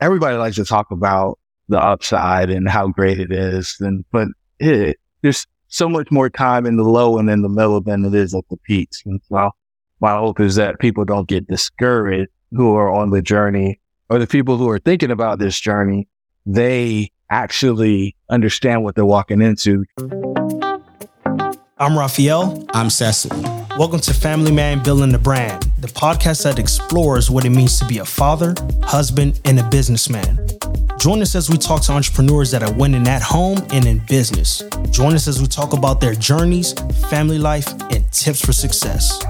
everybody 0.00 0.36
likes 0.36 0.56
to 0.56 0.64
talk 0.64 0.90
about 0.90 1.38
the 1.68 1.78
upside 1.78 2.50
and 2.50 2.68
how 2.68 2.88
great 2.88 3.18
it 3.18 3.32
is. 3.32 3.76
And, 3.80 4.04
but 4.12 4.28
it, 4.58 4.98
there's 5.22 5.46
so 5.68 5.88
much 5.88 6.10
more 6.10 6.30
time 6.30 6.66
in 6.66 6.76
the 6.76 6.84
low 6.84 7.18
and 7.18 7.28
in 7.28 7.42
the 7.42 7.48
middle 7.48 7.80
than 7.80 8.04
it 8.04 8.14
is 8.14 8.34
at 8.34 8.44
the 8.50 8.56
peaks. 8.58 9.02
And 9.04 9.20
so 9.28 9.50
my 10.00 10.16
hope 10.16 10.40
is 10.40 10.54
that 10.56 10.78
people 10.78 11.04
don't 11.04 11.28
get 11.28 11.48
discouraged 11.48 12.30
who 12.52 12.74
are 12.74 12.92
on 12.92 13.10
the 13.10 13.22
journey 13.22 13.80
or 14.08 14.18
the 14.18 14.26
people 14.26 14.56
who 14.56 14.68
are 14.68 14.78
thinking 14.78 15.10
about 15.10 15.38
this 15.38 15.58
journey. 15.58 16.08
They 16.44 17.10
actually 17.30 18.14
understand 18.30 18.84
what 18.84 18.94
they're 18.94 19.04
walking 19.04 19.42
into. 19.42 19.84
I'm 21.78 21.98
Raphael. 21.98 22.64
I'm 22.70 22.88
Cecil. 22.88 23.38
Welcome 23.76 24.00
to 24.00 24.14
Family 24.14 24.50
Man 24.50 24.82
Building 24.82 25.12
the 25.12 25.18
Brand, 25.18 25.70
the 25.78 25.88
podcast 25.88 26.44
that 26.44 26.58
explores 26.58 27.30
what 27.30 27.44
it 27.44 27.50
means 27.50 27.78
to 27.80 27.84
be 27.84 27.98
a 27.98 28.04
father, 28.06 28.54
husband, 28.82 29.38
and 29.44 29.60
a 29.60 29.68
businessman. 29.68 30.38
Join 30.98 31.20
us 31.20 31.34
as 31.34 31.50
we 31.50 31.58
talk 31.58 31.82
to 31.82 31.92
entrepreneurs 31.92 32.50
that 32.52 32.62
are 32.62 32.72
winning 32.72 33.06
at 33.06 33.20
home 33.20 33.58
and 33.72 33.84
in 33.84 33.98
business. 34.08 34.62
Join 34.90 35.12
us 35.12 35.28
as 35.28 35.38
we 35.38 35.46
talk 35.46 35.74
about 35.74 36.00
their 36.00 36.14
journeys, 36.14 36.72
family 37.10 37.38
life, 37.38 37.68
and 37.92 38.10
tips 38.10 38.42
for 38.42 38.54
success. 38.54 39.22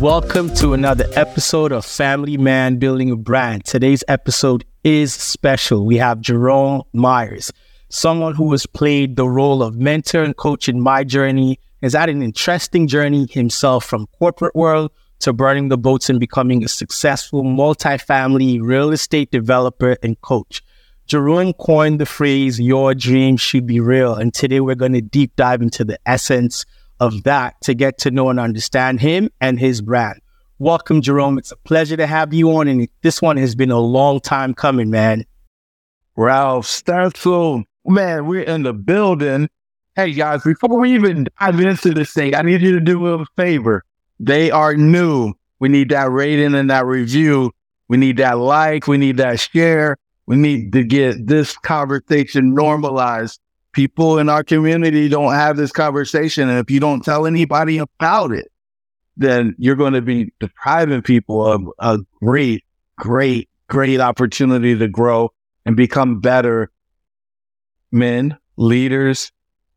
Welcome 0.00 0.54
to 0.54 0.74
another 0.74 1.06
episode 1.16 1.72
of 1.72 1.84
Family 1.84 2.36
Man 2.36 2.76
Building 2.76 3.10
a 3.10 3.16
Brand. 3.16 3.64
Today's 3.64 4.04
episode 4.06 4.64
is 4.84 5.12
special. 5.12 5.84
We 5.84 5.96
have 5.96 6.20
Jerome 6.20 6.84
Myers, 6.92 7.52
someone 7.90 8.34
who 8.34 8.50
has 8.52 8.64
played 8.66 9.16
the 9.16 9.28
role 9.28 9.62
of 9.62 9.76
mentor 9.76 10.22
and 10.22 10.36
coach 10.36 10.68
in 10.68 10.80
my 10.80 11.04
journey, 11.04 11.58
has 11.82 11.92
had 11.92 12.08
an 12.08 12.22
interesting 12.22 12.86
journey 12.86 13.26
himself 13.30 13.84
from 13.84 14.06
corporate 14.18 14.54
world 14.54 14.90
to 15.18 15.32
burning 15.32 15.68
the 15.68 15.76
boats 15.76 16.08
and 16.08 16.18
becoming 16.18 16.64
a 16.64 16.68
successful 16.68 17.42
multifamily 17.42 18.60
real 18.62 18.90
estate 18.90 19.30
developer 19.30 19.96
and 20.02 20.20
coach. 20.22 20.62
Jerome 21.06 21.52
coined 21.54 22.00
the 22.00 22.06
phrase, 22.06 22.60
your 22.60 22.94
dream 22.94 23.36
should 23.36 23.66
be 23.66 23.80
real. 23.80 24.14
And 24.14 24.32
today 24.32 24.60
we're 24.60 24.76
going 24.76 24.92
to 24.92 25.00
deep 25.00 25.34
dive 25.36 25.60
into 25.60 25.84
the 25.84 25.98
essence 26.06 26.64
of 27.00 27.24
that 27.24 27.60
to 27.62 27.74
get 27.74 27.98
to 27.98 28.10
know 28.10 28.30
and 28.30 28.38
understand 28.38 29.00
him 29.00 29.28
and 29.40 29.58
his 29.58 29.82
brand. 29.82 30.20
Welcome, 30.58 31.02
Jerome. 31.02 31.38
It's 31.38 31.50
a 31.50 31.56
pleasure 31.56 31.96
to 31.96 32.06
have 32.06 32.32
you 32.32 32.52
on. 32.52 32.68
And 32.68 32.86
this 33.02 33.20
one 33.20 33.38
has 33.38 33.54
been 33.54 33.72
a 33.72 33.80
long 33.80 34.20
time 34.20 34.54
coming, 34.54 34.90
man. 34.90 35.24
Ralph 36.16 36.66
start 36.66 37.14
Stansel, 37.14 37.64
man, 37.86 38.26
we're 38.26 38.42
in 38.42 38.62
the 38.62 38.72
building. 38.72 39.48
Hey, 39.96 40.12
guys, 40.12 40.42
before 40.42 40.78
we 40.78 40.94
even 40.94 41.26
dive 41.38 41.60
into 41.60 41.92
this 41.92 42.12
thing, 42.12 42.34
I 42.34 42.42
need 42.42 42.62
you 42.62 42.72
to 42.72 42.80
do 42.80 43.06
a 43.06 43.24
favor. 43.36 43.84
They 44.18 44.50
are 44.50 44.74
new. 44.74 45.34
We 45.58 45.68
need 45.68 45.90
that 45.90 46.10
rating 46.10 46.54
and 46.54 46.70
that 46.70 46.86
review. 46.86 47.52
We 47.88 47.96
need 47.96 48.18
that 48.18 48.38
like. 48.38 48.86
We 48.86 48.98
need 48.98 49.16
that 49.16 49.40
share. 49.40 49.96
We 50.26 50.36
need 50.36 50.72
to 50.74 50.84
get 50.84 51.26
this 51.26 51.56
conversation 51.58 52.54
normalized 52.54 53.40
people 53.72 54.18
in 54.18 54.28
our 54.28 54.42
community 54.42 55.08
don't 55.08 55.32
have 55.32 55.56
this 55.56 55.72
conversation. 55.72 56.48
And 56.48 56.58
if 56.58 56.70
you 56.70 56.80
don't 56.80 57.04
tell 57.04 57.26
anybody 57.26 57.78
about 57.78 58.32
it, 58.32 58.50
then 59.16 59.54
you're 59.58 59.76
going 59.76 59.92
to 59.92 60.02
be 60.02 60.32
depriving 60.40 61.02
people 61.02 61.44
of 61.44 61.62
a 61.78 61.98
great, 62.22 62.64
great, 62.96 63.48
great 63.68 64.00
opportunity 64.00 64.76
to 64.76 64.88
grow 64.88 65.32
and 65.66 65.76
become 65.76 66.20
better 66.20 66.70
men, 67.92 68.36
leaders, 68.56 69.32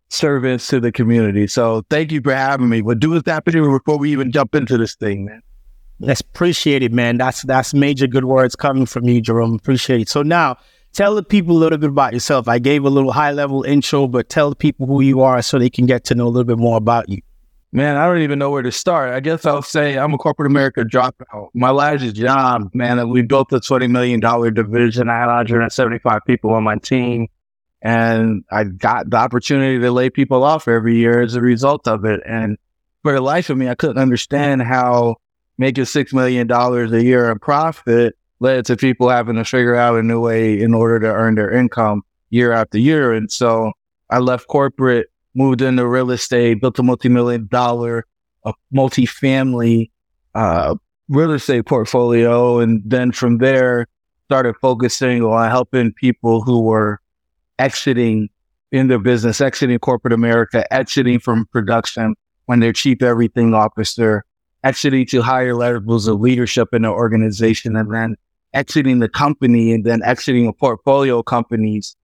servants 0.10 0.68
to 0.68 0.80
the 0.80 0.92
community. 0.92 1.48
So 1.48 1.84
thank 1.90 2.12
you 2.12 2.22
for 2.22 2.36
having 2.36 2.70
me. 2.70 2.82
But 2.82 3.00
do 3.00 3.16
us 3.16 3.24
that 3.24 3.46
before 3.46 3.98
we 3.98 4.12
even 4.12 4.32
jump 4.32 4.56
into 4.56 4.78
this 4.78 4.96
thing, 4.96 5.26
man. 5.26 5.42
That's 6.00 6.22
appreciated, 6.22 6.94
man. 6.94 7.18
That's 7.18 7.44
that's 7.44 7.74
major 7.74 8.08
good 8.08 8.26
words 8.26 8.56
coming 8.56 8.86
from 8.86 9.06
you, 9.06 9.22
Jerome. 9.22 9.56
Appreciate 9.56 10.02
it. 10.02 10.10
So 10.10 10.22
now 10.22 10.58
tell 10.92 11.16
the 11.16 11.24
people 11.24 11.56
a 11.56 11.60
little 11.60 11.78
bit 11.78 11.90
about 11.90 12.14
yourself. 12.14 12.48
I 12.48 12.60
gave 12.60 12.84
a 12.84 12.90
little 12.90 13.12
high 13.12 13.32
level 13.32 13.64
intro, 13.64 14.08
but 14.08 14.30
tell 14.30 14.50
the 14.50 14.56
people 14.56 14.86
who 14.86 15.02
you 15.02 15.22
are 15.22 15.42
so 15.42 15.60
they 15.60 15.70
can 15.70 15.86
get 15.86 16.04
to 16.06 16.16
know 16.16 16.28
a 16.28 16.30
little 16.30 16.44
bit 16.44 16.58
more 16.58 16.78
about 16.78 17.10
you. 17.10 17.22
Man, 17.72 17.98
I 17.98 18.06
don't 18.06 18.22
even 18.22 18.38
know 18.38 18.52
where 18.52 18.62
to 18.62 18.72
start. 18.72 19.14
I 19.14 19.20
guess 19.20 19.48
I'll 19.48 19.64
say 19.64 19.98
I'm 19.98 20.14
a 20.14 20.18
corporate 20.18 20.52
America 20.52 20.82
dropout. 20.82 21.50
My 21.56 21.72
last 21.72 22.14
job, 22.14 22.70
man, 22.76 23.10
we 23.10 23.24
built 23.24 23.52
a 23.52 23.60
$20 23.60 23.90
million 23.90 24.20
division. 24.20 25.10
I 25.10 25.20
had 25.22 25.26
175 25.26 26.22
people 26.28 26.52
on 26.54 26.64
my 26.64 26.76
team. 26.76 27.28
And 27.84 28.46
I 28.50 28.64
got 28.64 29.10
the 29.10 29.18
opportunity 29.18 29.78
to 29.78 29.92
lay 29.92 30.10
people 30.10 30.44
off 30.44 30.70
every 30.70 30.96
year 30.96 31.22
as 31.22 31.36
a 31.36 31.42
result 31.42 31.86
of 31.86 32.06
it. 32.06 32.22
And 32.26 32.58
for 33.02 33.12
the 33.12 33.22
life 33.22 33.50
of 33.50 33.58
me, 33.58 33.68
I 33.68 33.76
couldn't 33.76 33.98
understand 33.98 34.62
how 34.62 35.18
making 35.58 35.84
$6 35.84 36.14
million 36.14 36.50
a 36.50 37.00
year 37.04 37.30
in 37.30 37.40
profit 37.40 38.16
led 38.40 38.66
to 38.66 38.78
people 38.78 39.10
having 39.10 39.36
to 39.36 39.44
figure 39.44 39.76
out 39.76 40.00
a 40.00 40.04
new 40.04 40.22
way 40.22 40.60
in 40.60 40.74
order 40.74 41.00
to 41.02 41.08
earn 41.08 41.36
their 41.36 41.52
income 41.52 42.04
year 42.30 42.54
after 42.54 42.78
year. 42.78 43.12
And 43.12 43.30
so 43.30 43.74
I 44.10 44.20
left 44.20 44.48
corporate, 44.48 45.08
moved 45.36 45.62
into 45.62 45.86
real 45.86 46.12
estate, 46.12 46.62
built 46.62 46.80
a 46.80 46.84
multi-million 46.84 47.48
dollar, 47.52 48.06
a 48.46 48.54
multi-family, 48.72 49.92
uh, 50.36 50.76
real 51.10 51.32
estate 51.32 51.66
portfolio. 51.66 52.60
And 52.60 52.82
then 52.86 53.12
from 53.12 53.40
there, 53.40 53.88
started 54.26 54.56
focusing 54.62 55.22
on 55.22 55.50
helping 55.50 55.92
people 55.94 56.42
who 56.42 56.62
were 56.62 57.00
exiting 57.60 58.30
in 58.72 58.88
their 58.88 59.00
business, 59.00 59.40
exiting 59.42 59.78
corporate 59.80 60.14
America, 60.14 60.72
exiting 60.74 61.20
from 61.20 61.46
production 61.48 62.16
when 62.46 62.60
their 62.60 62.74
chief 62.74 63.02
everything 63.02 63.54
officer, 63.54 64.26
exiting 64.64 65.06
to 65.06 65.22
higher 65.22 65.56
levels 65.56 66.08
of 66.08 66.20
leadership 66.20 66.74
in 66.74 66.82
the 66.82 66.90
organization, 66.90 67.76
and 67.76 67.94
then 67.94 68.16
exiting 68.54 69.00
the 69.00 69.10
company 69.10 69.74
and 69.74 69.86
then 69.86 70.02
exiting 70.04 70.48
a 70.48 70.54
portfolio 70.54 71.22
companies, 71.22 71.96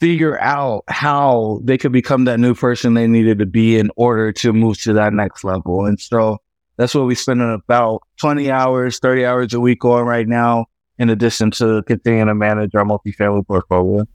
figure 0.00 0.40
out 0.40 0.82
how 0.88 1.60
they 1.62 1.76
could 1.76 1.92
become 1.92 2.24
that 2.24 2.40
new 2.40 2.54
person 2.54 2.94
they 2.94 3.06
needed 3.06 3.38
to 3.38 3.46
be 3.46 3.78
in 3.78 3.90
order 3.96 4.32
to 4.32 4.52
move 4.52 4.80
to 4.82 4.92
that 4.94 5.12
next 5.12 5.44
level. 5.44 5.84
And 5.84 6.00
so 6.00 6.38
that's 6.76 6.94
what 6.94 7.06
we 7.06 7.14
spend 7.14 7.42
about 7.42 8.02
20 8.20 8.50
hours, 8.50 8.98
30 8.98 9.26
hours 9.26 9.52
a 9.52 9.60
week 9.60 9.84
on 9.84 10.06
right 10.06 10.26
now, 10.26 10.66
in 10.98 11.10
addition 11.10 11.50
to 11.52 11.82
continuing 11.82 12.28
to 12.28 12.34
manage 12.34 12.74
our 12.74 12.84
multifamily 12.84 13.46
portfolio. 13.46 14.06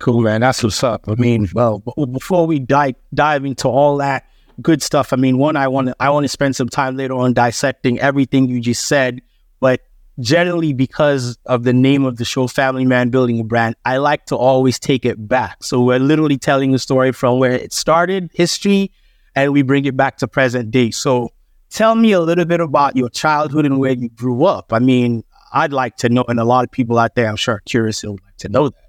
Cool, 0.00 0.22
man. 0.22 0.40
That's 0.40 0.62
what's 0.62 0.82
up. 0.82 1.04
I 1.08 1.14
mean, 1.16 1.46
well, 1.52 1.80
before 2.10 2.46
we 2.46 2.58
dive 2.58 2.94
dive 3.12 3.44
into 3.44 3.68
all 3.68 3.98
that 3.98 4.24
good 4.62 4.82
stuff, 4.82 5.12
I 5.12 5.16
mean, 5.16 5.36
one, 5.36 5.56
I 5.56 5.68
want 5.68 5.88
to 5.88 5.96
I 6.00 6.08
want 6.08 6.24
to 6.24 6.28
spend 6.28 6.56
some 6.56 6.70
time 6.70 6.96
later 6.96 7.12
on 7.14 7.34
dissecting 7.34 8.00
everything 8.00 8.48
you 8.48 8.60
just 8.60 8.86
said. 8.86 9.20
But 9.60 9.82
generally 10.18 10.72
because 10.72 11.38
of 11.44 11.64
the 11.64 11.74
name 11.74 12.06
of 12.06 12.16
the 12.16 12.24
show, 12.24 12.46
Family 12.46 12.86
Man 12.86 13.10
Building 13.10 13.40
a 13.40 13.44
Brand, 13.44 13.76
I 13.84 13.98
like 13.98 14.24
to 14.26 14.36
always 14.36 14.78
take 14.78 15.04
it 15.04 15.28
back. 15.28 15.62
So 15.62 15.82
we're 15.82 15.98
literally 15.98 16.38
telling 16.38 16.72
the 16.72 16.78
story 16.78 17.12
from 17.12 17.38
where 17.38 17.52
it 17.52 17.74
started, 17.74 18.30
history, 18.32 18.92
and 19.34 19.52
we 19.52 19.60
bring 19.60 19.84
it 19.84 19.98
back 19.98 20.16
to 20.18 20.26
present 20.26 20.70
day. 20.70 20.92
So 20.92 21.28
tell 21.68 21.94
me 21.94 22.12
a 22.12 22.20
little 22.20 22.46
bit 22.46 22.60
about 22.60 22.96
your 22.96 23.10
childhood 23.10 23.66
and 23.66 23.78
where 23.78 23.92
you 23.92 24.08
grew 24.08 24.46
up. 24.46 24.72
I 24.72 24.78
mean, 24.78 25.24
I'd 25.52 25.74
like 25.74 25.98
to 25.98 26.08
know, 26.08 26.24
and 26.26 26.40
a 26.40 26.44
lot 26.44 26.64
of 26.64 26.70
people 26.70 26.98
out 26.98 27.16
there, 27.16 27.28
I'm 27.28 27.36
sure, 27.36 27.56
are 27.56 27.62
curious 27.66 28.02
and 28.02 28.12
would 28.12 28.24
like 28.24 28.38
to 28.38 28.48
know 28.48 28.70
that. 28.70 28.79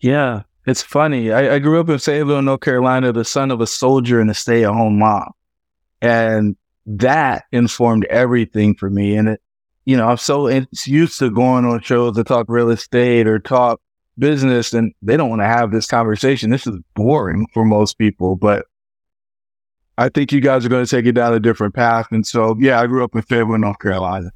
Yeah, 0.00 0.42
it's 0.66 0.82
funny. 0.82 1.32
I, 1.32 1.56
I 1.56 1.58
grew 1.58 1.80
up 1.80 1.88
in 1.88 1.98
Fayetteville, 1.98 2.42
North 2.42 2.60
Carolina, 2.60 3.12
the 3.12 3.24
son 3.24 3.50
of 3.50 3.60
a 3.60 3.66
soldier 3.66 4.20
and 4.20 4.30
a 4.30 4.34
stay 4.34 4.64
at 4.64 4.72
home 4.72 4.98
mom. 4.98 5.32
And 6.00 6.56
that 6.86 7.44
informed 7.52 8.04
everything 8.06 8.74
for 8.74 8.88
me. 8.88 9.16
And 9.16 9.28
it, 9.30 9.42
you 9.84 9.96
know, 9.96 10.08
I'm 10.08 10.16
so 10.16 10.48
used 10.86 11.18
to 11.18 11.30
going 11.30 11.64
on 11.64 11.80
shows 11.82 12.16
to 12.16 12.24
talk 12.24 12.46
real 12.48 12.70
estate 12.70 13.26
or 13.26 13.38
talk 13.38 13.80
business, 14.18 14.72
and 14.72 14.92
they 15.02 15.16
don't 15.16 15.30
want 15.30 15.40
to 15.40 15.46
have 15.46 15.72
this 15.72 15.86
conversation. 15.86 16.50
This 16.50 16.66
is 16.66 16.76
boring 16.94 17.46
for 17.52 17.64
most 17.64 17.98
people, 17.98 18.36
but 18.36 18.66
I 19.98 20.08
think 20.08 20.32
you 20.32 20.40
guys 20.40 20.64
are 20.64 20.68
going 20.68 20.84
to 20.84 20.90
take 20.90 21.06
it 21.06 21.12
down 21.12 21.34
a 21.34 21.40
different 21.40 21.74
path. 21.74 22.08
And 22.10 22.26
so, 22.26 22.56
yeah, 22.58 22.80
I 22.80 22.86
grew 22.86 23.04
up 23.04 23.14
in 23.14 23.22
Fayetteville, 23.22 23.58
North 23.58 23.78
Carolina. 23.78 24.30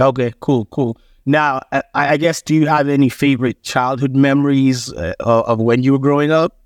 Okay, 0.00 0.32
cool, 0.40 0.64
cool. 0.66 0.98
Now, 1.26 1.62
I, 1.94 2.16
guess, 2.18 2.42
do 2.42 2.54
you 2.54 2.66
have 2.66 2.88
any 2.88 3.08
favorite 3.08 3.62
childhood 3.62 4.14
memories 4.14 4.92
uh, 4.92 5.14
of 5.20 5.58
when 5.58 5.82
you 5.82 5.92
were 5.92 5.98
growing 5.98 6.30
up? 6.30 6.60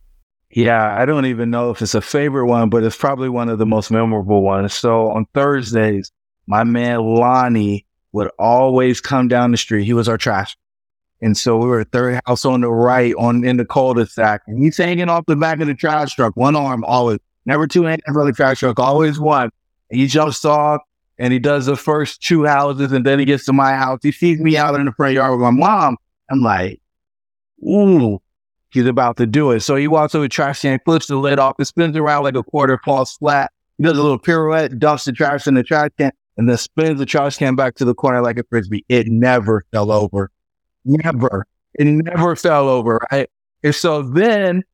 Yeah, 0.50 0.96
I 1.00 1.05
don't 1.05 1.26
even 1.26 1.50
know 1.50 1.70
if 1.70 1.81
it's 1.82 1.94
a 1.94 2.00
favorite 2.00 2.46
one, 2.46 2.69
but 2.70 2.82
it's 2.82 2.96
probably 2.96 3.28
one 3.28 3.49
of 3.49 3.58
the 3.58 3.66
most 3.66 3.90
memorable 3.90 4.43
ones. 4.43 4.75
So 4.75 5.10
on 5.10 5.26
Thursdays, 5.34 6.10
my 6.46 6.64
man 6.64 7.00
Lonnie 7.02 7.87
would 8.12 8.31
always 8.38 9.00
come 9.00 9.28
down 9.28 9.52
the 9.52 9.56
street. 9.56 9.84
He 9.84 9.93
was 9.93 10.08
our 10.08 10.19
trash. 10.19 10.56
And 11.20 11.37
so 11.37 11.56
we 11.58 11.66
were 11.66 11.84
third 11.84 12.20
house 12.26 12.44
on 12.44 12.62
the 12.62 12.70
right 12.70 13.14
on 13.19 13.44
in 13.44 13.58
the 13.58 13.64
cul-de-sac. 13.64 14.43
And 14.46 14.62
he's 14.62 14.76
hanging 14.76 15.08
off 15.08 15.26
the 15.26 15.37
back 15.37 15.61
of 15.61 15.66
the 15.66 15.75
trash 15.75 16.14
truck, 16.14 16.37
one 16.37 16.56
arm 16.56 16.82
always, 16.84 17.19
never 17.44 17.66
two 17.66 17.84
hands 17.84 18.02
for 18.12 18.25
the 18.25 18.32
trash 18.32 18.61
truck, 18.61 18.78
always 18.78 19.20
one. 19.20 19.50
And 19.90 20.00
he 20.00 20.06
jumps 20.06 20.44
off 20.44 20.81
and 21.18 21.32
he 21.32 21.38
does 21.38 21.66
the 21.66 21.76
first 21.76 22.22
two 22.22 22.44
houses 22.44 22.92
and 22.92 23.04
then 23.04 23.18
he 23.18 23.24
gets 23.24 23.44
to 23.46 23.52
my 23.52 23.72
house. 23.72 24.00
He 24.02 24.12
sees 24.12 24.40
me 24.40 24.56
out 24.56 24.74
in 24.74 24.86
the 24.86 24.92
front 24.92 25.14
yard 25.14 25.32
with 25.32 25.40
my 25.40 25.50
mom. 25.50 25.96
I'm 26.30 26.42
like, 26.42 26.80
ooh, 27.62 28.20
he's 28.70 28.86
about 28.86 29.16
to 29.16 29.26
do 29.26 29.50
it. 29.50 29.60
So 29.60 29.76
he 29.76 29.88
walks 29.88 30.14
over 30.14 30.24
the 30.24 30.28
trash 30.28 30.62
can, 30.62 30.80
flips 30.84 31.06
the 31.06 31.16
lid 31.16 31.38
off, 31.38 31.56
it 31.58 31.64
spins 31.64 31.96
around 31.96 32.24
like 32.24 32.36
a 32.36 32.42
quarter 32.42 32.78
falls 32.84 33.14
flat. 33.14 33.50
He 33.78 33.84
does 33.84 33.96
a 33.96 34.02
little 34.02 34.18
pirouette, 34.18 34.78
dumps 34.78 35.04
the 35.04 35.12
trash 35.12 35.46
in 35.46 35.54
the 35.54 35.62
trash 35.62 35.90
can 35.98 36.12
and 36.38 36.48
then 36.48 36.56
spins 36.56 36.98
the 36.98 37.06
trash 37.06 37.36
can 37.36 37.56
back 37.56 37.74
to 37.74 37.84
the 37.84 37.94
corner 37.94 38.22
like 38.22 38.38
a 38.38 38.44
frisbee. 38.44 38.84
It 38.88 39.08
never 39.08 39.64
fell 39.72 39.90
over. 39.90 40.30
Never. 40.84 41.46
It 41.74 41.84
never 41.84 42.36
fell 42.36 42.68
over. 42.68 43.00
Right. 43.10 43.28
And 43.62 43.74
so 43.74 44.02
then 44.02 44.64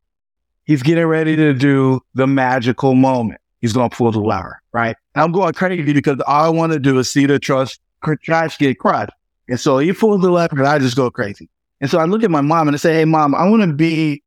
he's 0.64 0.82
getting 0.82 1.06
ready 1.06 1.36
to 1.36 1.54
do 1.54 2.00
the 2.14 2.26
magical 2.26 2.94
moment. 2.94 3.40
He's 3.60 3.72
going 3.72 3.88
to 3.88 3.96
pull 3.96 4.12
the 4.12 4.20
lever, 4.20 4.60
right? 4.74 4.96
I'm 5.14 5.32
going 5.32 5.54
crazy 5.54 5.92
because 5.94 6.20
all 6.26 6.44
I 6.44 6.48
want 6.50 6.72
to 6.72 6.78
do 6.78 6.98
is 6.98 7.10
see 7.10 7.24
the 7.24 7.38
trash, 7.38 7.78
trash 8.22 8.58
get 8.58 8.78
crushed. 8.78 9.12
And 9.48 9.58
so 9.58 9.78
he 9.78 9.92
pulls 9.92 10.20
the 10.20 10.30
lever 10.30 10.58
and 10.58 10.66
I 10.66 10.78
just 10.78 10.96
go 10.96 11.10
crazy. 11.10 11.48
And 11.80 11.90
so 11.90 11.98
I 11.98 12.04
look 12.04 12.22
at 12.22 12.30
my 12.30 12.40
mom 12.40 12.68
and 12.68 12.74
I 12.74 12.78
say, 12.78 12.94
Hey, 12.94 13.04
mom, 13.04 13.34
I 13.34 13.48
want 13.48 13.62
to 13.62 13.72
be 13.72 14.22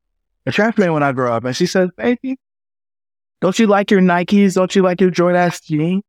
a 0.46 0.52
trash 0.52 0.76
man 0.78 0.92
when 0.92 1.02
I 1.02 1.12
grow 1.12 1.32
up. 1.32 1.44
And 1.44 1.54
she 1.54 1.66
says, 1.66 1.90
Baby, 1.96 2.38
don't 3.40 3.58
you 3.58 3.66
like 3.66 3.90
your 3.90 4.00
Nikes? 4.00 4.54
Don't 4.54 4.74
you 4.74 4.82
like 4.82 5.00
your 5.00 5.10
Jordan 5.10 5.50
jeans? 5.62 6.02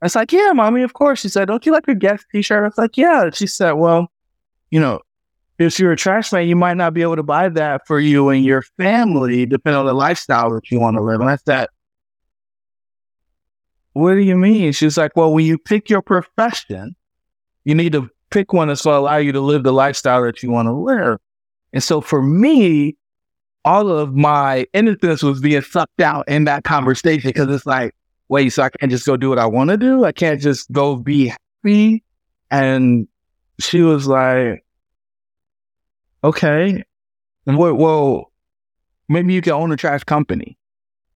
I 0.00 0.06
was 0.06 0.16
like, 0.16 0.32
yeah, 0.32 0.50
mommy, 0.52 0.82
of 0.82 0.94
course. 0.94 1.20
She 1.20 1.28
said, 1.28 1.46
don't 1.46 1.64
you 1.64 1.70
like 1.70 1.86
your 1.86 1.94
Guess 1.94 2.24
t-shirt? 2.32 2.64
I 2.64 2.66
was 2.66 2.76
like, 2.76 2.96
yeah. 2.96 3.30
She 3.32 3.46
said, 3.46 3.72
well, 3.72 4.08
you 4.70 4.80
know, 4.80 5.00
if 5.60 5.78
you're 5.78 5.92
a 5.92 5.96
trash 5.96 6.32
man, 6.32 6.48
you 6.48 6.56
might 6.56 6.76
not 6.76 6.92
be 6.92 7.02
able 7.02 7.14
to 7.14 7.22
buy 7.22 7.48
that 7.50 7.86
for 7.86 8.00
you 8.00 8.28
and 8.30 8.44
your 8.44 8.62
family, 8.76 9.46
depending 9.46 9.78
on 9.78 9.86
the 9.86 9.94
lifestyle 9.94 10.50
that 10.54 10.68
you 10.72 10.80
want 10.80 10.96
to 10.96 11.02
live. 11.02 11.20
And 11.20 11.30
I 11.30 11.36
said, 11.36 11.68
what 13.92 14.14
do 14.14 14.20
you 14.20 14.36
mean? 14.36 14.72
She's 14.72 14.96
like, 14.96 15.16
well, 15.16 15.32
when 15.32 15.44
you 15.44 15.58
pick 15.58 15.90
your 15.90 16.02
profession, 16.02 16.96
you 17.64 17.74
need 17.74 17.92
to 17.92 18.08
pick 18.30 18.52
one 18.52 18.68
that's 18.68 18.82
going 18.82 18.94
to 18.94 19.00
allow 19.00 19.16
you 19.18 19.32
to 19.32 19.40
live 19.40 19.62
the 19.62 19.72
lifestyle 19.72 20.22
that 20.22 20.42
you 20.42 20.50
want 20.50 20.66
to 20.66 20.72
live. 20.72 21.18
And 21.72 21.82
so 21.82 22.00
for 22.00 22.22
me, 22.22 22.96
all 23.64 23.88
of 23.88 24.14
my 24.14 24.66
innocence 24.72 25.22
was 25.22 25.40
being 25.40 25.62
sucked 25.62 26.00
out 26.00 26.26
in 26.28 26.44
that 26.44 26.64
conversation 26.64 27.28
because 27.28 27.48
it's 27.54 27.66
like, 27.66 27.94
wait, 28.28 28.48
so 28.50 28.62
I 28.62 28.70
can't 28.70 28.90
just 28.90 29.06
go 29.06 29.16
do 29.16 29.28
what 29.28 29.38
I 29.38 29.46
want 29.46 29.70
to 29.70 29.76
do? 29.76 30.04
I 30.04 30.12
can't 30.12 30.40
just 30.40 30.70
go 30.72 30.96
be 30.96 31.28
happy? 31.28 32.02
And 32.50 33.06
she 33.60 33.82
was 33.82 34.06
like, 34.06 34.64
okay, 36.24 36.82
well, 37.46 37.74
well, 37.74 38.32
maybe 39.08 39.34
you 39.34 39.42
can 39.42 39.52
own 39.52 39.72
a 39.72 39.76
trash 39.76 40.04
company. 40.04 40.56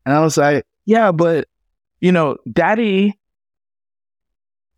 And 0.04 0.14
I 0.14 0.20
was 0.20 0.36
like, 0.36 0.64
yeah, 0.84 1.10
but, 1.12 1.48
you 2.06 2.12
know, 2.12 2.36
daddy, 2.52 3.18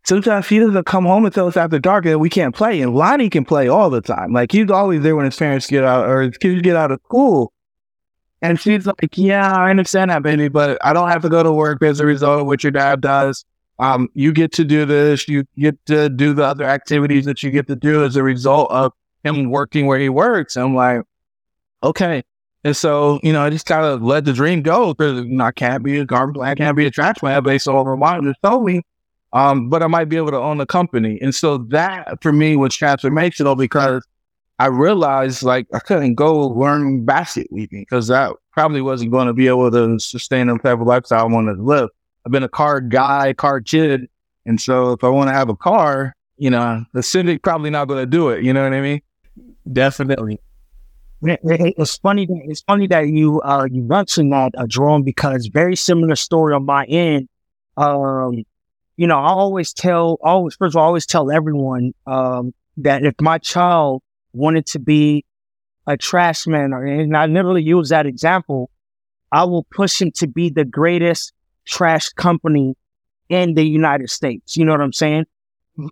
sometimes 0.03 0.47
he 0.47 0.57
doesn't 0.57 0.87
come 0.87 1.05
home 1.05 1.25
until 1.25 1.47
it's 1.47 1.57
after 1.57 1.77
dark 1.77 2.07
and 2.07 2.19
we 2.19 2.27
can't 2.27 2.55
play. 2.55 2.81
And 2.81 2.95
Lonnie 2.95 3.29
can 3.29 3.45
play 3.45 3.67
all 3.67 3.91
the 3.91 4.01
time. 4.01 4.33
Like 4.33 4.51
he's 4.51 4.71
always 4.71 5.03
there 5.03 5.15
when 5.15 5.25
his 5.25 5.35
parents 5.35 5.67
get 5.67 5.83
out 5.83 6.09
or 6.09 6.23
his 6.23 6.39
kids 6.39 6.63
get 6.63 6.75
out 6.75 6.89
of 6.89 6.99
school. 7.05 7.53
And 8.41 8.59
she's 8.59 8.87
like, 8.87 9.15
Yeah, 9.15 9.53
I 9.53 9.69
understand 9.69 10.09
that, 10.09 10.23
baby, 10.23 10.47
but 10.47 10.83
I 10.83 10.91
don't 10.91 11.09
have 11.09 11.21
to 11.21 11.29
go 11.29 11.43
to 11.43 11.53
work 11.53 11.83
as 11.83 11.99
a 11.99 12.05
result 12.07 12.41
of 12.41 12.47
what 12.47 12.63
your 12.63 12.71
dad 12.71 12.99
does. 12.99 13.45
Um, 13.77 14.09
you 14.15 14.33
get 14.33 14.51
to 14.53 14.65
do 14.65 14.85
this, 14.85 15.27
you 15.27 15.43
get 15.55 15.77
to 15.85 16.09
do 16.09 16.33
the 16.33 16.45
other 16.45 16.63
activities 16.63 17.25
that 17.25 17.43
you 17.43 17.51
get 17.51 17.67
to 17.67 17.75
do 17.75 18.03
as 18.03 18.15
a 18.15 18.23
result 18.23 18.71
of 18.71 18.91
him 19.23 19.51
working 19.51 19.85
where 19.85 19.99
he 19.99 20.09
works. 20.09 20.57
I'm 20.57 20.73
like, 20.73 21.03
okay. 21.83 22.23
And 22.63 22.75
so, 22.75 23.19
you 23.23 23.31
know, 23.31 23.41
I 23.41 23.49
just 23.49 23.65
kind 23.65 23.85
of 23.85 24.01
let 24.01 24.25
the 24.25 24.33
dream 24.33 24.61
go 24.61 24.93
because 24.93 25.23
you 25.25 25.29
know, 25.29 25.45
I 25.45 25.51
can't 25.51 25.83
be 25.83 25.99
a 25.99 26.05
garbage 26.05 26.41
I 26.41 26.55
can't 26.55 26.75
be 26.75 26.85
a 26.85 26.91
trash 26.91 27.21
man 27.23 27.41
based 27.43 27.67
on 27.67 27.85
what 27.85 27.97
my 27.97 28.19
just 28.21 28.41
told 28.43 28.65
me. 28.65 28.81
Um, 29.31 29.69
but 29.69 29.83
I 29.83 29.87
might 29.87 30.09
be 30.09 30.17
able 30.17 30.31
to 30.31 30.37
own 30.37 30.59
a 30.59 30.65
company. 30.65 31.19
And 31.21 31.33
so 31.33 31.59
that 31.69 32.21
for 32.21 32.33
me 32.33 32.55
was 32.55 32.71
transformational 32.71 33.55
because 33.57 34.05
I 34.57 34.65
realized 34.65 35.43
like 35.43 35.67
I 35.73 35.79
couldn't 35.79 36.15
go 36.15 36.47
learn 36.47 37.05
basket 37.05 37.47
weaving 37.49 37.81
because 37.83 38.07
that 38.07 38.33
probably 38.51 38.81
wasn't 38.81 39.11
going 39.11 39.27
to 39.27 39.33
be 39.33 39.47
able 39.47 39.71
to 39.71 39.99
sustain 39.99 40.47
the 40.47 40.57
type 40.57 40.81
of 40.81 40.87
lifestyle 40.87 41.21
I 41.21 41.31
wanted 41.31 41.55
to 41.55 41.63
live. 41.63 41.89
I've 42.25 42.31
been 42.31 42.43
a 42.43 42.49
car 42.49 42.81
guy, 42.81 43.33
car 43.33 43.61
kid. 43.61 44.09
And 44.45 44.59
so 44.59 44.91
if 44.91 45.03
I 45.03 45.09
want 45.09 45.29
to 45.29 45.33
have 45.33 45.47
a 45.47 45.55
car, 45.55 46.15
you 46.37 46.49
know, 46.49 46.83
the 46.93 47.03
Civic 47.03 47.41
probably 47.43 47.69
not 47.69 47.87
going 47.87 48.01
to 48.01 48.05
do 48.05 48.29
it. 48.29 48.43
You 48.43 48.51
know 48.51 48.63
what 48.63 48.73
I 48.73 48.81
mean? 48.81 49.01
Definitely. 49.71 50.39
It's 51.21 51.97
funny. 51.97 52.25
That, 52.25 52.41
it's 52.45 52.61
funny 52.61 52.87
that 52.87 53.07
you 53.07 53.41
uh 53.41 53.67
you 53.69 53.81
mentioned 53.81 54.31
that 54.31 54.53
uh, 54.57 54.67
Jerome 54.67 55.03
because 55.03 55.47
very 55.47 55.75
similar 55.75 56.15
story 56.15 56.53
on 56.53 56.65
my 56.65 56.85
end. 56.85 57.27
Um, 57.77 58.43
you 58.97 59.07
know, 59.07 59.17
I 59.17 59.29
always 59.29 59.73
tell, 59.73 60.17
always 60.21 60.55
first 60.55 60.75
of 60.75 60.77
all, 60.77 60.83
I 60.83 60.87
always 60.87 61.05
tell 61.05 61.31
everyone 61.31 61.93
um 62.05 62.53
that 62.77 63.03
if 63.03 63.15
my 63.19 63.37
child 63.37 64.01
wanted 64.33 64.65
to 64.67 64.79
be 64.79 65.25
a 65.87 65.97
trash 65.97 66.45
man, 66.47 66.71
and 66.73 67.17
I 67.17 67.25
literally 67.25 67.63
use 67.63 67.89
that 67.89 68.05
example, 68.05 68.69
I 69.31 69.43
will 69.43 69.65
push 69.71 70.01
him 70.01 70.11
to 70.17 70.27
be 70.27 70.49
the 70.49 70.65
greatest 70.65 71.33
trash 71.65 72.09
company 72.09 72.75
in 73.27 73.55
the 73.55 73.63
United 73.63 74.09
States. 74.09 74.55
You 74.55 74.65
know 74.65 74.71
what 74.71 74.81
I'm 74.81 74.93
saying? 74.93 75.25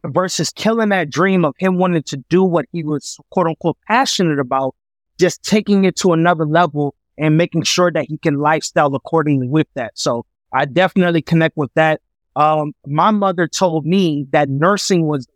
Versus 0.05 0.51
killing 0.51 0.89
that 0.89 1.09
dream 1.09 1.45
of 1.45 1.55
him 1.57 1.77
wanting 1.77 2.03
to 2.03 2.17
do 2.29 2.43
what 2.43 2.65
he 2.71 2.83
was 2.83 3.17
quote 3.31 3.47
unquote 3.47 3.77
passionate 3.87 4.39
about, 4.39 4.75
just 5.19 5.43
taking 5.43 5.85
it 5.85 5.95
to 5.97 6.13
another 6.13 6.45
level 6.45 6.95
and 7.17 7.37
making 7.37 7.63
sure 7.63 7.91
that 7.91 8.05
he 8.05 8.17
can 8.17 8.35
lifestyle 8.35 8.93
accordingly 8.95 9.47
with 9.47 9.67
that. 9.73 9.97
So 9.97 10.25
I 10.53 10.65
definitely 10.65 11.21
connect 11.21 11.57
with 11.57 11.71
that. 11.75 12.01
Um, 12.35 12.73
my 12.85 13.11
mother 13.11 13.47
told 13.47 13.85
me 13.85 14.27
that 14.31 14.49
nursing 14.49 15.07
was 15.07 15.27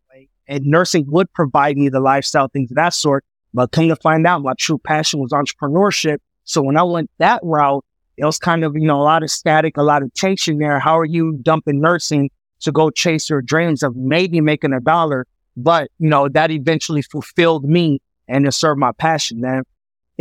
and 0.47 0.65
nursing 0.65 1.05
would 1.07 1.31
provide 1.33 1.77
me 1.77 1.87
the 1.89 2.01
lifestyle 2.01 2.49
things 2.49 2.71
of 2.71 2.75
that 2.75 2.93
sort. 2.93 3.23
But 3.53 3.71
come 3.71 3.87
to 3.87 3.95
find 3.95 4.27
out, 4.27 4.41
my 4.43 4.53
true 4.57 4.77
passion 4.77 5.19
was 5.19 5.31
entrepreneurship. 5.31 6.17
So 6.43 6.61
when 6.61 6.77
I 6.77 6.83
went 6.83 7.09
that 7.19 7.39
route, 7.43 7.85
it 8.17 8.25
was 8.25 8.37
kind 8.37 8.63
of, 8.63 8.75
you 8.75 8.85
know, 8.85 8.99
a 8.99 9.03
lot 9.03 9.23
of 9.23 9.31
static, 9.31 9.77
a 9.77 9.83
lot 9.83 10.03
of 10.03 10.13
tension 10.13 10.57
there. 10.57 10.79
How 10.79 10.99
are 10.99 11.05
you 11.05 11.39
dumping 11.41 11.79
nursing 11.79 12.29
to 12.61 12.71
go 12.71 12.89
chase 12.89 13.29
your 13.29 13.41
dreams 13.41 13.81
of 13.81 13.95
maybe 13.95 14.41
making 14.41 14.73
a 14.73 14.79
dollar? 14.79 15.25
But, 15.55 15.89
you 15.99 16.09
know, 16.09 16.27
that 16.29 16.51
eventually 16.51 17.01
fulfilled 17.01 17.63
me 17.63 18.01
and 18.27 18.45
it 18.45 18.51
served 18.51 18.79
my 18.79 18.91
passion, 18.91 19.41
man. 19.41 19.63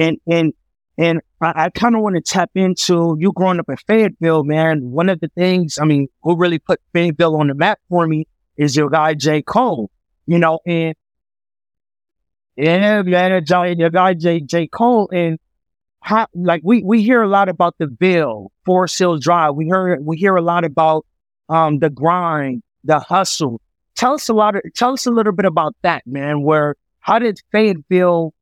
And, 0.00 0.16
and, 0.26 0.52
and 0.98 1.20
I, 1.40 1.64
I 1.64 1.70
kind 1.70 1.94
of 1.94 2.02
want 2.02 2.16
to 2.16 2.22
tap 2.22 2.50
into 2.56 3.16
you 3.20 3.32
growing 3.32 3.60
up 3.60 3.68
in 3.68 3.76
Fayetteville, 3.76 4.42
man. 4.42 4.90
One 4.90 5.08
of 5.08 5.20
the 5.20 5.28
things, 5.36 5.78
I 5.80 5.84
mean, 5.84 6.08
who 6.22 6.36
really 6.36 6.58
put 6.58 6.80
Fayetteville 6.92 7.36
on 7.36 7.48
the 7.48 7.54
map 7.54 7.78
for 7.88 8.06
me 8.06 8.26
is 8.56 8.76
your 8.76 8.90
guy, 8.90 9.14
J. 9.14 9.42
Cole 9.42 9.90
you 10.30 10.38
know, 10.38 10.60
and 10.64 10.94
yeah, 12.54 13.02
man, 13.02 13.44
your 13.76 13.90
guy 13.90 14.14
J 14.14 14.40
J 14.40 14.68
Cole, 14.68 15.10
and 15.12 15.40
how, 16.00 16.28
like 16.34 16.60
we 16.62 16.84
we 16.84 17.02
hear 17.02 17.20
a 17.20 17.28
lot 17.28 17.48
about 17.48 17.74
the 17.78 17.88
Ville, 17.98 18.52
Forest 18.64 18.96
Hills 18.96 19.24
Drive. 19.24 19.56
We 19.56 19.64
hear 19.64 19.98
we 20.00 20.16
hear 20.16 20.36
a 20.36 20.40
lot 20.40 20.64
about 20.64 21.04
um 21.48 21.80
the 21.80 21.90
grind, 21.90 22.62
the 22.84 23.00
hustle. 23.00 23.60
Tell 23.96 24.14
us 24.14 24.28
a 24.28 24.34
lot 24.34 24.54
of 24.54 24.62
tell 24.76 24.92
us 24.92 25.04
a 25.04 25.10
little 25.10 25.32
bit 25.32 25.46
about 25.46 25.74
that, 25.82 26.06
man. 26.06 26.42
Where 26.42 26.76
how 27.00 27.18
did 27.18 27.40
Fayetteville 27.50 28.32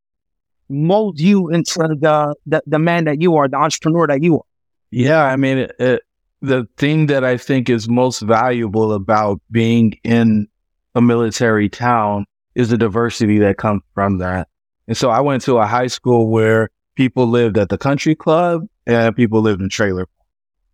mold 0.69 1.19
you 1.19 1.49
into 1.49 1.79
the 1.79 2.35
the, 2.45 2.61
the 2.65 2.79
man 2.79 3.05
that 3.05 3.21
you 3.21 3.35
are, 3.35 3.47
the 3.47 3.57
entrepreneur 3.57 4.07
that 4.07 4.21
you 4.21 4.37
are? 4.37 4.45
Yeah, 4.91 5.23
I 5.23 5.35
mean, 5.35 5.59
it, 5.59 5.75
it, 5.79 6.03
the 6.41 6.67
thing 6.77 7.07
that 7.07 7.23
I 7.23 7.37
think 7.37 7.69
is 7.69 7.89
most 7.89 8.21
valuable 8.21 8.93
about 8.93 9.41
being 9.51 9.99
in 10.03 10.47
a 10.95 11.01
military 11.01 11.69
town 11.69 12.25
is 12.55 12.69
the 12.69 12.77
diversity 12.77 13.39
that 13.39 13.57
comes 13.57 13.81
from 13.93 14.17
that. 14.19 14.47
And 14.87 14.97
so 14.97 15.09
I 15.09 15.21
went 15.21 15.43
to 15.43 15.57
a 15.57 15.67
high 15.67 15.87
school 15.87 16.29
where 16.29 16.69
people 16.95 17.27
lived 17.27 17.57
at 17.57 17.69
the 17.69 17.77
country 17.77 18.15
club 18.15 18.63
and 18.87 19.15
people 19.15 19.41
lived 19.41 19.61
in 19.61 19.69
trailer, 19.69 20.07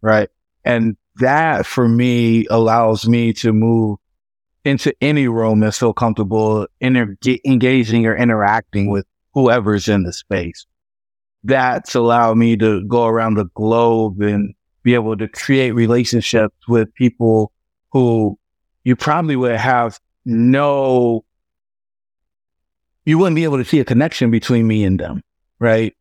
right? 0.02 0.30
And 0.64 0.96
that 1.18 1.66
for 1.66 1.88
me 1.88 2.46
allows 2.48 3.08
me 3.08 3.34
to 3.34 3.54
move 3.54 4.00
into 4.64 4.94
any 5.02 5.28
room 5.28 5.62
and 5.62 5.74
feel 5.74 5.94
comfortable 5.94 6.68
engaging 6.82 8.06
or 8.06 8.16
interacting 8.16 8.90
with 8.90 9.06
whoever's 9.36 9.88
in 9.88 10.04
the 10.04 10.14
space. 10.14 10.66
That's 11.44 11.94
allowed 11.94 12.38
me 12.38 12.58
to 12.58 12.84
go 12.88 13.06
around 13.06 13.36
the 13.36 13.46
globe 13.54 14.22
and 14.22 14.56
be 14.82 14.96
able 14.96 15.16
to 15.18 15.28
create 15.28 15.72
relationships 15.72 16.56
with 16.68 16.92
people 16.96 17.52
who 17.92 18.40
you 18.84 18.96
probably 18.96 19.36
would 19.36 19.58
have 19.58 20.00
no, 20.26 21.24
you 23.06 23.20
wouldn't 23.20 23.36
be 23.36 23.44
able 23.44 23.58
to 23.58 23.66
see 23.66 23.80
a 23.80 23.86
connection 23.86 24.32
between 24.32 24.66
me 24.66 24.84
and 24.84 25.00
them, 25.00 25.22
right? 25.60 25.96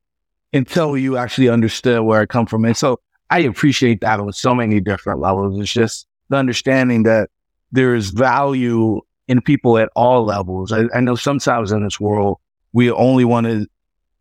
Until 0.52 0.96
you 0.96 1.18
actually 1.18 1.48
understood 1.48 2.02
where 2.02 2.20
I 2.20 2.26
come 2.26 2.46
from. 2.46 2.64
And 2.64 2.76
so 2.76 3.00
I 3.30 3.40
appreciate 3.40 4.00
that 4.00 4.20
on 4.20 4.32
so 4.32 4.54
many 4.54 4.80
different 4.80 5.20
levels. 5.20 5.60
It's 5.60 5.72
just 5.72 6.06
the 6.28 6.36
understanding 6.36 7.02
that 7.02 7.30
there 7.72 7.94
is 7.94 8.10
value 8.10 9.00
in 9.28 9.40
people 9.40 9.76
at 9.78 9.90
all 9.96 10.24
levels. 10.24 10.72
I, 10.72 10.84
I 10.94 11.00
know 11.00 11.16
sometimes 11.16 11.72
in 11.72 11.82
this 11.82 11.98
world, 11.98 12.38
we 12.74 12.90
only 12.90 13.24
want 13.24 13.46
to 13.46 13.66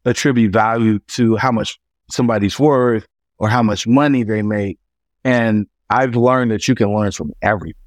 attribute 0.05 0.53
value 0.53 0.99
to 0.99 1.35
how 1.35 1.51
much 1.51 1.77
somebody's 2.09 2.57
worth 2.57 3.05
or 3.39 3.49
how 3.49 3.63
much 3.63 3.85
money 3.85 4.23
they 4.23 4.41
make. 4.41 4.79
And 5.25 5.67
I've 5.89 6.15
learned 6.15 6.51
that 6.51 6.67
you 6.67 6.75
can 6.75 6.95
learn 6.95 7.11
from 7.11 7.33
everybody. 7.41 7.77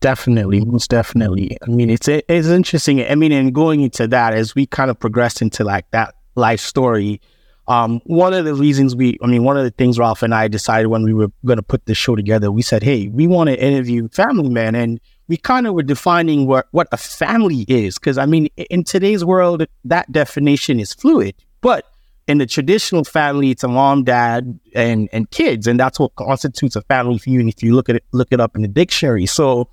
Definitely, 0.00 0.64
most 0.64 0.90
definitely. 0.90 1.56
I 1.62 1.70
mean, 1.70 1.88
it's 1.88 2.08
it's 2.08 2.48
interesting. 2.48 3.04
I 3.08 3.14
mean, 3.14 3.30
and 3.30 3.54
going 3.54 3.82
into 3.82 4.08
that 4.08 4.34
as 4.34 4.52
we 4.52 4.66
kind 4.66 4.90
of 4.90 4.98
progressed 4.98 5.40
into 5.40 5.62
like 5.62 5.88
that 5.92 6.16
life 6.34 6.58
story, 6.58 7.20
um, 7.68 8.00
one 8.04 8.34
of 8.34 8.44
the 8.44 8.54
reasons 8.54 8.96
we, 8.96 9.16
I 9.22 9.28
mean, 9.28 9.44
one 9.44 9.56
of 9.56 9.62
the 9.62 9.70
things 9.70 10.00
Ralph 10.00 10.24
and 10.24 10.34
I 10.34 10.48
decided 10.48 10.88
when 10.88 11.04
we 11.04 11.14
were 11.14 11.28
going 11.46 11.58
to 11.58 11.62
put 11.62 11.86
this 11.86 11.96
show 11.96 12.16
together, 12.16 12.50
we 12.50 12.62
said, 12.62 12.82
hey, 12.82 13.06
we 13.06 13.28
want 13.28 13.50
to 13.50 13.62
interview 13.62 14.08
Family 14.08 14.48
Man, 14.48 14.74
and 14.74 14.98
we 15.28 15.36
kind 15.36 15.66
of 15.66 15.74
were 15.74 15.82
defining 15.82 16.46
what, 16.46 16.66
what 16.72 16.88
a 16.92 16.96
family 16.96 17.64
is. 17.68 17.98
Because, 17.98 18.18
I 18.18 18.26
mean, 18.26 18.46
in 18.56 18.84
today's 18.84 19.24
world, 19.24 19.66
that 19.84 20.10
definition 20.10 20.80
is 20.80 20.92
fluid. 20.92 21.34
But 21.60 21.86
in 22.28 22.38
the 22.38 22.46
traditional 22.46 23.04
family, 23.04 23.50
it's 23.50 23.64
a 23.64 23.68
mom, 23.68 24.04
dad, 24.04 24.58
and 24.74 25.08
and 25.12 25.30
kids, 25.30 25.66
and 25.66 25.78
that's 25.78 25.98
what 25.98 26.14
constitutes 26.14 26.76
a 26.76 26.82
family 26.82 27.18
for 27.18 27.30
you. 27.30 27.40
And 27.40 27.48
if 27.48 27.62
you 27.62 27.74
look 27.74 27.88
at 27.88 27.96
it, 27.96 28.04
look 28.12 28.28
it 28.30 28.40
up 28.40 28.54
in 28.54 28.62
the 28.62 28.68
dictionary. 28.68 29.26
So 29.26 29.68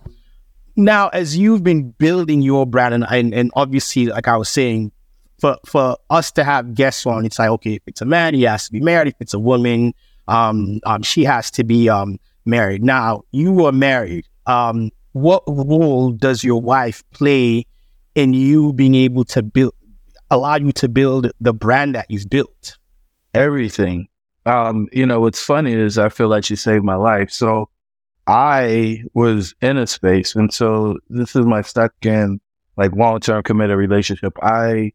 now, 0.76 1.10
as 1.10 1.38
you've 1.38 1.64
been 1.64 1.92
building 1.92 2.42
your 2.42 2.66
brand, 2.66 2.94
and 2.94 3.06
and, 3.10 3.34
and 3.34 3.52
obviously, 3.56 4.08
like 4.08 4.28
I 4.28 4.38
was 4.38 4.50
saying, 4.50 4.92
for 5.40 5.58
for 5.66 5.98
us 6.10 6.32
to 6.34 6.44
have 6.44 6.74
guests 6.74 7.06
on, 7.06 7.26
it's 7.26 7.40
like 7.40 7.50
okay, 7.50 7.76
if 7.76 7.84
it's 7.86 8.02
a 8.02 8.06
man, 8.06 8.34
he 8.34 8.44
has 8.44 8.66
to 8.66 8.72
be 8.72 8.80
married. 8.80 9.10
If 9.10 9.22
it's 9.22 9.34
a 9.34 9.40
woman, 9.40 9.94
um, 10.28 10.80
um 10.86 11.04
she 11.04 11.24
has 11.26 11.52
to 11.52 11.64
be 11.64 11.88
um 11.88 12.20
married. 12.46 12.84
Now, 12.84 13.24
you 13.32 13.52
were 13.52 13.72
married. 13.72 14.28
Um, 14.48 14.92
what 15.14 15.44
role 15.48 16.12
does 16.12 16.44
your 16.44 16.62
wife 16.62 17.04
play 17.12 17.66
in 18.16 18.34
you 18.34 18.74
being 18.74 18.96
able 18.96 19.24
to 19.26 19.44
build 19.44 19.74
allow 20.32 20.56
you 20.56 20.72
to 20.72 20.88
build 20.88 21.32
the 21.42 21.54
brand 21.54 21.96
that 21.96 22.06
you've 22.10 22.30
built? 22.30 22.78
Everything. 23.34 24.08
Um, 24.46 24.88
you 24.92 25.06
know, 25.06 25.20
what's 25.20 25.42
funny 25.42 25.74
is 25.74 25.98
I 25.98 26.10
feel 26.10 26.28
like 26.28 26.44
she 26.44 26.56
saved 26.56 26.84
my 26.84 26.96
life. 26.96 27.32
So 27.32 27.70
I 28.28 29.04
was 29.14 29.56
in 29.62 29.78
a 29.78 29.88
space, 29.88 30.36
and 30.36 30.54
so 30.54 30.98
this 31.10 31.36
is 31.36 31.46
my 31.46 31.62
second 31.62 32.42
like 32.78 32.94
long 32.94 33.20
term 33.20 33.44
committed 33.44 33.78
relationship. 33.78 34.34
I 34.42 34.94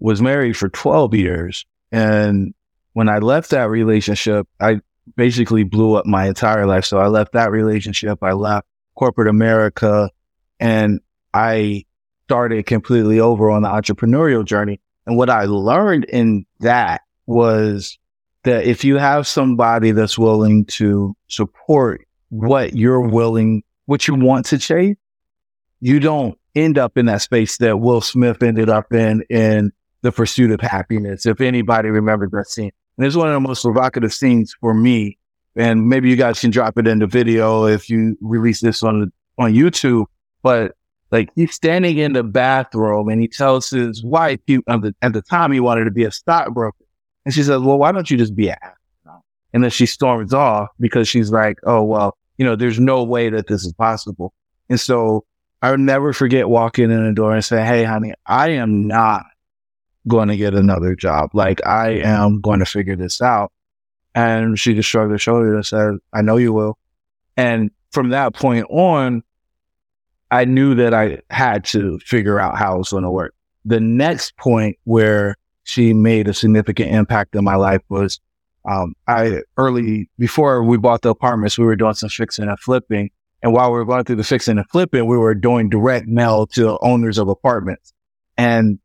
was 0.00 0.20
married 0.20 0.56
for 0.56 0.68
12 0.68 1.14
years. 1.14 1.64
And 1.92 2.54
when 2.92 3.08
I 3.08 3.18
left 3.18 3.50
that 3.50 3.70
relationship, 3.70 4.46
I 4.60 4.80
basically 5.16 5.62
blew 5.62 5.94
up 5.94 6.06
my 6.06 6.26
entire 6.26 6.66
life. 6.66 6.84
So 6.84 6.98
I 6.98 7.06
left 7.06 7.32
that 7.32 7.50
relationship. 7.50 8.22
I 8.22 8.32
left 8.32 8.66
corporate 8.98 9.28
America 9.28 10.10
and 10.58 11.00
I 11.32 11.84
started 12.24 12.66
completely 12.66 13.20
over 13.20 13.50
on 13.50 13.62
the 13.62 13.68
entrepreneurial 13.68 14.44
journey. 14.44 14.80
And 15.06 15.16
what 15.16 15.30
I 15.30 15.44
learned 15.44 16.04
in 16.04 16.44
that 16.60 17.02
was 17.26 17.98
that 18.42 18.64
if 18.64 18.84
you 18.84 18.96
have 18.96 19.26
somebody 19.26 19.92
that's 19.92 20.18
willing 20.18 20.64
to 20.66 21.16
support 21.28 22.06
what 22.30 22.74
you're 22.74 23.00
willing, 23.00 23.62
what 23.86 24.06
you 24.08 24.14
want 24.14 24.46
to 24.46 24.58
chase, 24.58 24.96
you 25.80 26.00
don't 26.00 26.36
end 26.54 26.76
up 26.76 26.98
in 26.98 27.06
that 27.06 27.22
space 27.22 27.56
that 27.58 27.78
Will 27.78 28.00
Smith 28.00 28.42
ended 28.42 28.68
up 28.68 28.92
in, 28.92 29.22
in 29.30 29.72
the 30.02 30.10
pursuit 30.10 30.50
of 30.50 30.60
happiness. 30.60 31.24
If 31.24 31.40
anybody 31.40 31.88
remembers 31.88 32.30
that 32.32 32.48
scene, 32.48 32.72
and 32.96 33.06
it's 33.06 33.16
one 33.16 33.28
of 33.28 33.34
the 33.34 33.40
most 33.40 33.62
provocative 33.62 34.12
scenes 34.12 34.54
for 34.60 34.74
me. 34.74 35.17
And 35.58 35.88
maybe 35.88 36.08
you 36.08 36.16
guys 36.16 36.40
can 36.40 36.50
drop 36.50 36.78
it 36.78 36.86
in 36.86 37.00
the 37.00 37.06
video 37.06 37.66
if 37.66 37.90
you 37.90 38.16
release 38.20 38.60
this 38.60 38.82
on 38.82 39.12
on 39.38 39.52
YouTube. 39.52 40.06
But 40.42 40.76
like 41.10 41.30
he's 41.34 41.54
standing 41.54 41.98
in 41.98 42.12
the 42.12 42.22
bathroom 42.22 43.08
and 43.08 43.20
he 43.20 43.28
tells 43.28 43.70
his 43.70 44.04
wife, 44.04 44.40
he, 44.46 44.60
at, 44.68 44.82
the, 44.82 44.94
at 45.02 45.12
the 45.12 45.22
time 45.22 45.52
he 45.52 45.60
wanted 45.60 45.84
to 45.84 45.90
be 45.90 46.04
a 46.04 46.12
stockbroker. 46.12 46.84
And 47.24 47.34
she 47.34 47.42
says, 47.42 47.60
well, 47.60 47.78
why 47.78 47.92
don't 47.92 48.10
you 48.10 48.16
just 48.16 48.36
be 48.36 48.50
an? 48.50 48.56
And 49.52 49.62
then 49.64 49.70
she 49.70 49.86
storms 49.86 50.32
off 50.34 50.68
because 50.78 51.08
she's 51.08 51.30
like, 51.30 51.58
oh, 51.64 51.82
well, 51.82 52.16
you 52.36 52.44
know, 52.44 52.54
there's 52.54 52.78
no 52.78 53.02
way 53.02 53.30
that 53.30 53.46
this 53.48 53.64
is 53.64 53.72
possible. 53.72 54.32
And 54.68 54.78
so 54.78 55.24
I 55.62 55.70
would 55.70 55.80
never 55.80 56.12
forget 56.12 56.48
walking 56.48 56.90
in 56.90 57.04
the 57.04 57.12
door 57.12 57.34
and 57.34 57.44
saying, 57.44 57.66
hey, 57.66 57.84
honey, 57.84 58.12
I 58.26 58.50
am 58.50 58.86
not 58.86 59.24
going 60.06 60.28
to 60.28 60.36
get 60.36 60.54
another 60.54 60.94
job. 60.94 61.30
Like 61.32 61.66
I 61.66 62.00
am 62.00 62.40
going 62.40 62.60
to 62.60 62.66
figure 62.66 62.96
this 62.96 63.20
out. 63.20 63.50
And 64.14 64.58
she 64.58 64.74
just 64.74 64.88
shrugged 64.88 65.12
her 65.12 65.18
shoulders 65.18 65.54
and 65.54 65.66
said, 65.66 65.98
I 66.12 66.22
know 66.22 66.36
you 66.36 66.52
will. 66.52 66.78
And 67.36 67.70
from 67.92 68.10
that 68.10 68.34
point 68.34 68.66
on, 68.70 69.22
I 70.30 70.44
knew 70.44 70.74
that 70.74 70.92
I 70.92 71.20
had 71.30 71.64
to 71.66 71.98
figure 72.00 72.38
out 72.38 72.58
how 72.58 72.74
it 72.74 72.78
was 72.78 72.90
going 72.90 73.04
to 73.04 73.10
work. 73.10 73.34
The 73.64 73.80
next 73.80 74.36
point 74.36 74.76
where 74.84 75.36
she 75.64 75.92
made 75.92 76.28
a 76.28 76.34
significant 76.34 76.90
impact 76.90 77.34
in 77.34 77.44
my 77.44 77.56
life 77.56 77.82
was 77.88 78.20
um, 78.68 78.94
I 79.06 79.42
early 79.56 80.10
before 80.18 80.62
we 80.62 80.76
bought 80.76 81.02
the 81.02 81.10
apartments, 81.10 81.58
we 81.58 81.64
were 81.64 81.76
doing 81.76 81.94
some 81.94 82.08
fixing 82.08 82.48
and 82.48 82.58
flipping. 82.60 83.10
And 83.42 83.52
while 83.52 83.70
we 83.70 83.78
were 83.78 83.84
going 83.84 84.04
through 84.04 84.16
the 84.16 84.24
fixing 84.24 84.58
and 84.58 84.68
flipping, 84.68 85.06
we 85.06 85.16
were 85.16 85.34
doing 85.34 85.68
direct 85.68 86.06
mail 86.06 86.46
to 86.48 86.78
owners 86.80 87.18
of 87.18 87.28
apartments. 87.28 87.92
And 88.36 88.78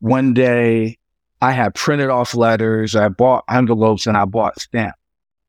one 0.00 0.34
day 0.34 0.98
I 1.42 1.52
had 1.52 1.74
printed 1.74 2.08
off 2.08 2.34
letters, 2.34 2.96
I 2.96 3.08
bought 3.08 3.44
envelopes 3.48 4.06
and 4.06 4.16
I 4.16 4.24
bought 4.24 4.60
stamps. 4.60 4.98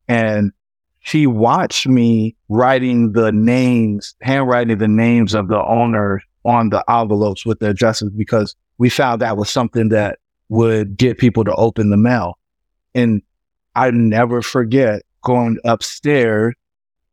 And 0.08 0.51
she 1.00 1.27
watched 1.27 1.88
me 1.88 2.36
writing 2.50 3.13
the 3.13 3.32
names, 3.32 4.15
handwriting 4.22 4.77
the 4.77 4.88
names 4.88 5.34
of 5.34 5.48
the 5.48 5.63
owners 5.63 6.22
on 6.44 6.70
the 6.70 6.84
envelopes 6.89 7.46
with 7.46 7.60
the 7.60 7.70
addresses 7.70 8.10
because 8.12 8.56
we 8.77 8.89
found 8.89 9.22
that 9.22 9.38
was 9.38 9.50
something 9.50 9.89
that 9.89 10.20
would 10.50 10.98
get 10.98 11.17
people 11.17 11.44
to 11.44 11.56
open 11.56 11.89
the 11.89 11.98
mail. 11.98 12.38
And 12.94 13.22
I 13.75 13.91
never 13.91 14.41
forget 14.41 15.03
going 15.22 15.58
upstairs, 15.63 16.56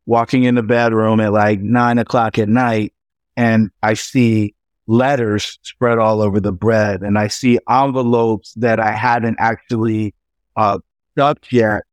walking 0.05 0.43
in 0.43 0.55
the 0.55 0.63
bedroom 0.63 1.19
at 1.19 1.33
like 1.33 1.59
nine 1.59 1.97
o'clock 1.97 2.37
at 2.37 2.49
night, 2.49 2.93
and 3.37 3.71
I 3.83 3.93
see 3.93 4.55
letters 4.87 5.59
spread 5.63 5.97
all 5.97 6.21
over 6.21 6.39
the 6.39 6.51
bread, 6.51 7.01
and 7.01 7.17
I 7.17 7.27
see 7.27 7.59
envelopes 7.69 8.53
that 8.55 8.79
I 8.79 8.91
hadn't 8.91 9.37
actually 9.39 10.13
uh, 10.55 10.79
stuffed 11.13 11.51
yet 11.51 11.83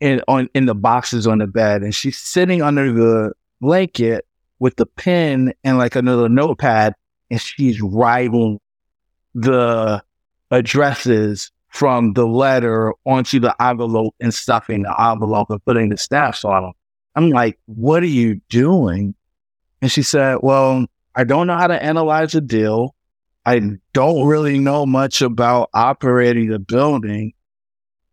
in 0.00 0.20
on 0.28 0.48
in 0.54 0.66
the 0.66 0.74
boxes 0.74 1.26
on 1.26 1.38
the 1.38 1.46
bed, 1.46 1.82
and 1.82 1.94
she's 1.94 2.18
sitting 2.18 2.62
under 2.62 2.92
the 2.92 3.32
blanket 3.60 4.26
with 4.58 4.76
the 4.76 4.86
pen 4.86 5.52
and 5.64 5.78
like 5.78 5.96
another 5.96 6.28
notepad, 6.28 6.94
and 7.30 7.40
she's 7.40 7.80
writing 7.80 8.58
the 9.34 10.02
addresses 10.50 11.50
from 11.68 12.12
the 12.12 12.26
letter 12.26 12.92
onto 13.06 13.40
the 13.40 13.54
envelope 13.62 14.14
and 14.20 14.34
stuffing 14.34 14.82
the 14.82 15.00
envelope 15.00 15.48
and 15.48 15.64
putting 15.64 15.88
the 15.88 15.96
stamps 15.96 16.44
on 16.44 16.62
them. 16.62 16.72
I'm 17.14 17.30
like, 17.30 17.58
what 17.66 18.02
are 18.02 18.06
you 18.06 18.40
doing? 18.50 19.14
And 19.80 19.90
she 19.90 20.02
said, 20.02 20.38
well, 20.42 20.86
I 21.14 21.24
don't 21.24 21.46
know 21.46 21.56
how 21.56 21.66
to 21.66 21.82
analyze 21.82 22.34
a 22.34 22.40
deal. 22.40 22.94
I 23.44 23.78
don't 23.92 24.26
really 24.26 24.58
know 24.58 24.86
much 24.86 25.20
about 25.20 25.70
operating 25.74 26.52
a 26.52 26.58
building 26.58 27.34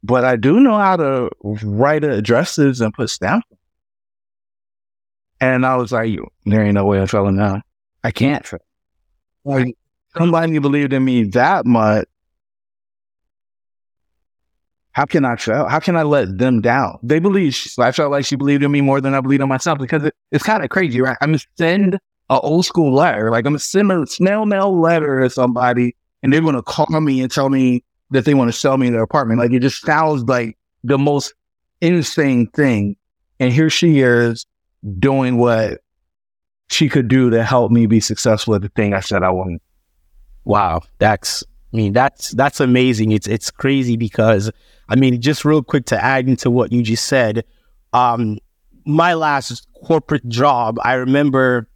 but 0.04 0.24
I 0.24 0.36
do 0.36 0.60
know 0.60 0.78
how 0.78 0.96
to 0.98 1.30
write 1.42 2.04
addresses 2.04 2.82
and 2.82 2.94
put 2.94 3.10
stamps. 3.10 3.48
And 5.42 5.66
I 5.66 5.76
was 5.76 5.92
like, 5.92 6.18
there 6.46 6.64
ain't 6.64 6.76
no 6.76 6.86
way 6.86 7.00
I'm 7.00 7.28
in 7.28 7.38
love. 7.38 7.62
I 8.04 8.12
can't. 8.12 8.50
Like 9.44 9.76
somebody 10.18 10.60
believed 10.60 10.94
in 10.94 11.04
me 11.04 11.24
that 11.26 11.66
much. 11.66 12.08
How 14.92 15.06
can 15.06 15.24
I 15.24 15.38
fail? 15.38 15.68
How 15.68 15.80
can 15.80 15.96
I 15.96 16.04
let 16.04 16.38
them 16.38 16.60
down? 16.62 17.00
They 17.04 17.20
believe. 17.20 17.58
I 17.78 17.92
felt 17.94 18.12
like 18.12 18.26
she 18.26 18.36
believed 18.36 18.64
in 18.64 18.72
me 18.72 18.82
more 18.82 19.00
than 19.00 19.14
I 19.14 19.22
believed 19.22 19.42
in 19.42 19.48
myself 19.48 19.80
because 19.80 20.04
it, 20.04 20.14
it's 20.32 20.44
kind 20.44 20.64
of 20.64 20.70
crazy, 20.70 21.00
right? 21.00 21.16
I'm 21.22 21.38
send 21.58 22.00
an 22.30 22.40
old 22.44 22.66
school 22.66 22.94
letter, 22.94 23.32
like 23.32 23.46
I'm 23.46 23.54
gonna 23.54 23.60
send 23.60 23.92
a 23.92 24.06
snail 24.08 24.46
mail 24.46 24.80
letter 24.80 25.22
to 25.22 25.30
somebody, 25.30 25.96
and 26.22 26.32
they're 26.32 26.42
gonna 26.42 26.64
call 26.64 27.02
me 27.02 27.22
and 27.22 27.32
tell 27.32 27.50
me 27.50 27.84
that 28.12 28.26
they 28.26 28.34
want 28.34 28.52
to 28.52 28.58
sell 28.58 28.78
me 28.78 28.90
their 28.90 29.04
apartment. 29.04 29.40
Like 29.40 29.52
it 29.52 29.60
just 29.60 29.82
sounds 29.82 30.24
like 30.24 30.58
the 30.84 30.98
most 30.98 31.34
insane 31.82 32.48
thing. 32.48 32.96
And 33.40 33.54
here 33.54 33.70
she 33.70 34.00
is 34.00 34.46
doing 34.98 35.38
what 35.38 35.82
she 36.70 36.90
could 36.90 37.08
do 37.08 37.30
to 37.30 37.44
help 37.44 37.72
me 37.72 37.86
be 37.86 38.00
successful 38.00 38.56
at 38.56 38.62
the 38.62 38.70
thing 38.70 38.94
I 38.94 39.00
said 39.00 39.24
I 39.24 39.30
wanted. 39.32 39.62
Wow. 40.46 40.82
That's, 40.98 41.44
I 41.74 41.78
mean, 41.78 41.94
that's, 41.94 42.32
that's 42.32 42.60
amazing. 42.60 43.12
It's, 43.12 43.28
it's 43.28 43.52
crazy 43.52 43.98
because, 43.98 44.52
I 44.90 44.96
mean, 44.96 45.22
just 45.22 45.46
real 45.46 45.64
quick 45.64 45.86
to 45.86 46.04
add 46.04 46.28
into 46.28 46.50
what 46.50 46.72
you 46.72 46.82
just 46.82 47.06
said, 47.06 47.44
um, 47.94 48.40
my 48.86 49.14
last 49.14 49.68
corporate 49.86 50.28
job, 50.28 50.78
I 50.84 50.94
remember 50.94 51.68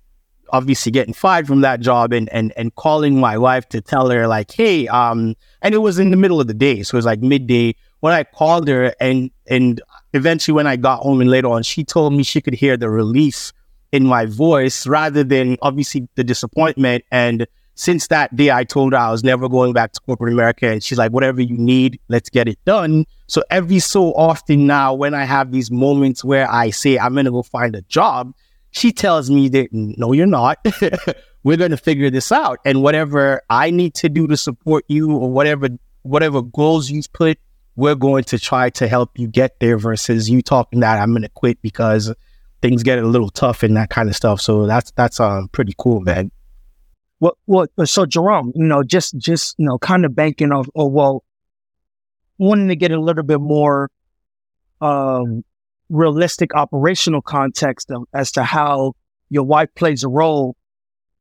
obviously 0.50 0.92
getting 0.92 1.14
fired 1.14 1.48
from 1.48 1.62
that 1.62 1.80
job 1.80 2.14
and 2.14 2.30
and 2.30 2.54
and 2.58 2.76
calling 2.76 3.20
my 3.20 3.38
wife 3.38 3.68
to 3.70 3.82
tell 3.82 4.10
her 4.10 4.28
like, 4.28 4.52
hey, 4.52 4.88
um, 4.88 5.36
and 5.62 5.74
it 5.74 5.80
was 5.80 6.00
in 6.00 6.12
the 6.12 6.18
middle 6.18 6.40
of 6.40 6.48
the 6.48 6.54
day, 6.54 6.84
so 6.84 6.96
it 6.96 7.00
was 7.00 7.06
like 7.06 7.22
midday 7.22 7.76
when 8.04 8.12
I 8.12 8.26
called 8.26 8.68
her 8.68 8.94
and 9.00 9.32
and 9.48 9.82
eventually 10.12 10.54
when 10.54 10.68
I 10.68 10.76
got 10.76 11.00
home 11.00 11.22
and 11.22 11.30
later 11.30 11.48
on, 11.48 11.64
she 11.64 11.86
told 11.86 12.12
me 12.12 12.22
she 12.24 12.42
could 12.42 12.54
hear 12.54 12.76
the 12.76 12.90
relief 12.90 13.54
in 13.94 14.06
my 14.06 14.26
voice 14.26 14.86
rather 14.86 15.24
than 15.24 15.56
obviously 15.62 16.10
the 16.16 16.24
disappointment. 16.26 17.06
And 17.12 17.48
since 17.76 18.08
that 18.08 18.36
day, 18.36 18.52
I 18.52 18.66
told 18.66 18.92
her 18.92 19.00
I 19.00 19.10
was 19.10 19.24
never 19.24 19.48
going 19.48 19.72
back 19.72 19.94
to 19.94 20.02
corporate 20.02 20.34
America. 20.34 20.68
And 20.68 20.84
she's 20.84 20.98
like, 20.98 21.14
whatever 21.14 21.40
you 21.40 21.58
need, 21.58 21.98
let's 22.10 22.30
get 22.30 22.50
it 22.50 22.60
done. 22.66 23.06
So 23.28 23.42
every 23.50 23.80
so 23.80 24.14
often 24.16 24.68
now, 24.68 24.94
when 24.94 25.14
I 25.14 25.24
have 25.24 25.54
these 25.54 25.72
moments 25.72 26.26
where 26.26 26.52
I 26.52 26.72
say 26.72 27.00
I'm 27.00 27.14
going 27.14 27.24
to 27.24 27.32
go 27.32 27.42
find 27.42 27.74
a 27.74 27.84
job, 27.84 28.34
she 28.74 28.92
tells 28.92 29.30
me 29.30 29.50
that, 29.50 29.70
no, 29.72 30.12
you're 30.12 30.26
not. 30.26 30.58
We're 31.44 31.58
going 31.58 31.72
to 31.72 31.78
figure 31.78 32.10
this 32.10 32.32
out. 32.32 32.60
And 32.66 32.82
whatever 32.82 33.42
I 33.50 33.70
need 33.70 33.94
to 33.96 34.10
do 34.10 34.28
to 34.28 34.36
support 34.36 34.84
you 34.88 35.16
or 35.16 35.30
whatever, 35.30 35.70
whatever 36.02 36.42
goals 36.42 36.90
you've 36.90 37.12
put, 37.14 37.38
we're 37.76 37.96
going 37.96 38.24
to 38.26 38.40
try 38.40 38.70
to 38.72 38.88
help 38.88 39.18
you 39.18 39.28
get 39.28 39.60
there 39.60 39.78
versus 39.78 40.30
you 40.30 40.42
talking 40.42 40.80
that 40.82 41.00
I'm 41.00 41.12
going 41.12 41.24
to 41.24 41.30
quit 41.30 41.62
because 41.62 42.14
things 42.62 42.82
get 42.82 43.00
a 43.00 43.06
little 43.06 43.30
tough 43.30 43.62
and 43.62 43.76
that 43.78 43.90
kind 43.90 44.10
of 44.10 44.16
stuff. 44.16 44.42
So 44.42 44.68
that's 44.68 44.92
that's 44.92 45.20
um 45.20 45.50
pretty 45.50 45.74
cool, 45.78 46.00
man. 46.02 46.32
Well, 47.20 47.38
well, 47.48 47.68
so 47.86 48.06
Jerome, 48.06 48.52
you 48.56 48.64
know, 48.64 48.84
just 48.84 49.18
just 49.18 49.56
you 49.58 49.66
know, 49.66 49.78
kind 49.80 50.06
of 50.06 50.16
banking 50.16 50.52
off. 50.52 50.68
Oh 50.76 50.88
well, 50.88 51.24
wanting 52.38 52.68
to 52.70 52.76
get 52.76 52.92
a 52.92 53.00
little 53.00 53.24
bit 53.24 53.42
more 53.42 53.90
um, 54.82 55.44
realistic 55.94 56.56
operational 56.56 57.22
context 57.22 57.92
of, 57.92 58.04
as 58.14 58.32
to 58.32 58.44
how 58.44 58.94
your 59.30 59.44
wife 59.44 59.70
plays 59.76 60.04
a 60.04 60.10
role. 60.10 60.56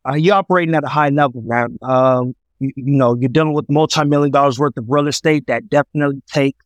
Uh, 0.08 0.14
you're 0.14 0.34
operating 0.34 0.74
at 0.74 0.82
a 0.82 0.88
high 0.88 1.10
level, 1.10 1.42
man. 1.42 1.78
Um, 1.82 2.34
you, 2.58 2.72
you, 2.74 2.96
know, 2.96 3.14
you're 3.14 3.28
dealing 3.28 3.52
with 3.52 3.66
multi-million 3.68 4.32
dollars 4.32 4.58
worth 4.58 4.76
of 4.76 4.86
real 4.88 5.06
estate 5.06 5.46
that 5.46 5.68
definitely 5.68 6.22
take 6.26 6.56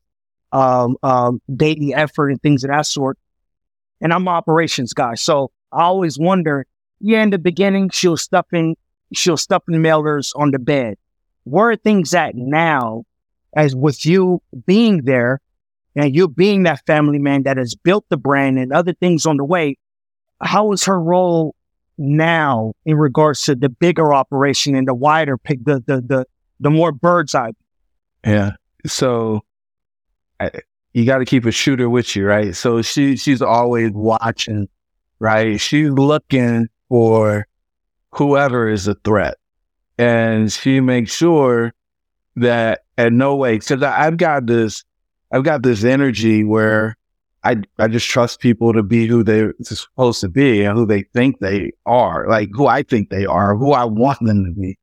um, 0.52 0.96
um, 1.02 1.42
daily 1.54 1.92
effort 1.92 2.30
and 2.30 2.40
things 2.40 2.64
of 2.64 2.70
that 2.70 2.86
sort. 2.86 3.18
And 4.00 4.12
I'm 4.12 4.22
an 4.22 4.28
operations 4.28 4.92
guy, 4.92 5.14
so 5.14 5.50
I 5.72 5.82
always 5.82 6.18
wonder. 6.18 6.66
Yeah, 7.00 7.22
in 7.22 7.30
the 7.30 7.38
beginning, 7.38 7.90
she 7.90 8.08
was 8.08 8.22
stuffing, 8.22 8.76
she 9.12 9.30
was 9.30 9.42
stuffing 9.42 9.74
mailers 9.74 10.32
on 10.34 10.50
the 10.50 10.58
bed. 10.58 10.96
Where 11.44 11.70
are 11.70 11.76
things 11.76 12.14
at 12.14 12.34
now? 12.34 13.04
As 13.54 13.74
with 13.74 14.04
you 14.04 14.42
being 14.66 15.02
there, 15.02 15.40
and 15.96 16.14
you 16.14 16.28
being 16.28 16.64
that 16.64 16.84
family 16.86 17.18
man 17.18 17.44
that 17.44 17.56
has 17.56 17.74
built 17.74 18.04
the 18.10 18.18
brand 18.18 18.58
and 18.58 18.72
other 18.72 18.92
things 18.92 19.24
on 19.24 19.38
the 19.38 19.44
way, 19.44 19.76
how 20.42 20.70
is 20.72 20.84
her 20.84 21.00
role 21.00 21.54
now 21.98 22.74
in 22.84 22.96
regards 22.96 23.40
to 23.42 23.54
the 23.54 23.70
bigger 23.70 24.12
operation 24.12 24.74
and 24.74 24.86
the 24.86 24.94
wider 24.94 25.38
pick, 25.38 25.64
the 25.64 25.82
the 25.86 26.02
the 26.02 26.26
the 26.60 26.70
more 26.70 26.92
bird's 26.92 27.34
eye? 27.34 27.52
Yeah. 28.24 28.52
So 28.86 29.40
I, 30.38 30.50
you 30.92 31.06
got 31.06 31.18
to 31.18 31.24
keep 31.24 31.46
a 31.46 31.50
shooter 31.50 31.88
with 31.88 32.14
you, 32.14 32.26
right? 32.26 32.54
So 32.54 32.82
she 32.82 33.16
she's 33.16 33.40
always 33.40 33.90
watching, 33.92 34.68
right? 35.18 35.58
She's 35.58 35.90
looking 35.90 36.68
for 36.90 37.46
whoever 38.12 38.68
is 38.68 38.86
a 38.86 38.94
threat, 38.96 39.36
and 39.96 40.52
she 40.52 40.80
makes 40.80 41.14
sure 41.14 41.72
that 42.36 42.80
at 42.98 43.14
no 43.14 43.34
way 43.36 43.58
because 43.58 43.82
I've 43.82 44.18
got 44.18 44.46
this 44.46 44.84
I've 45.36 45.42
got 45.42 45.62
this 45.62 45.84
energy 45.84 46.44
where 46.44 46.96
I 47.44 47.56
I 47.78 47.88
just 47.88 48.08
trust 48.08 48.40
people 48.40 48.72
to 48.72 48.82
be 48.82 49.06
who 49.06 49.22
they're 49.22 49.52
supposed 49.60 50.22
to 50.22 50.30
be 50.30 50.62
and 50.62 50.78
who 50.78 50.86
they 50.86 51.02
think 51.02 51.40
they 51.40 51.72
are, 51.84 52.26
like 52.26 52.48
who 52.54 52.66
I 52.66 52.82
think 52.82 53.10
they 53.10 53.26
are, 53.26 53.54
who 53.54 53.72
I 53.72 53.84
want 53.84 54.18
them 54.20 54.46
to 54.46 54.58
be. 54.58 54.78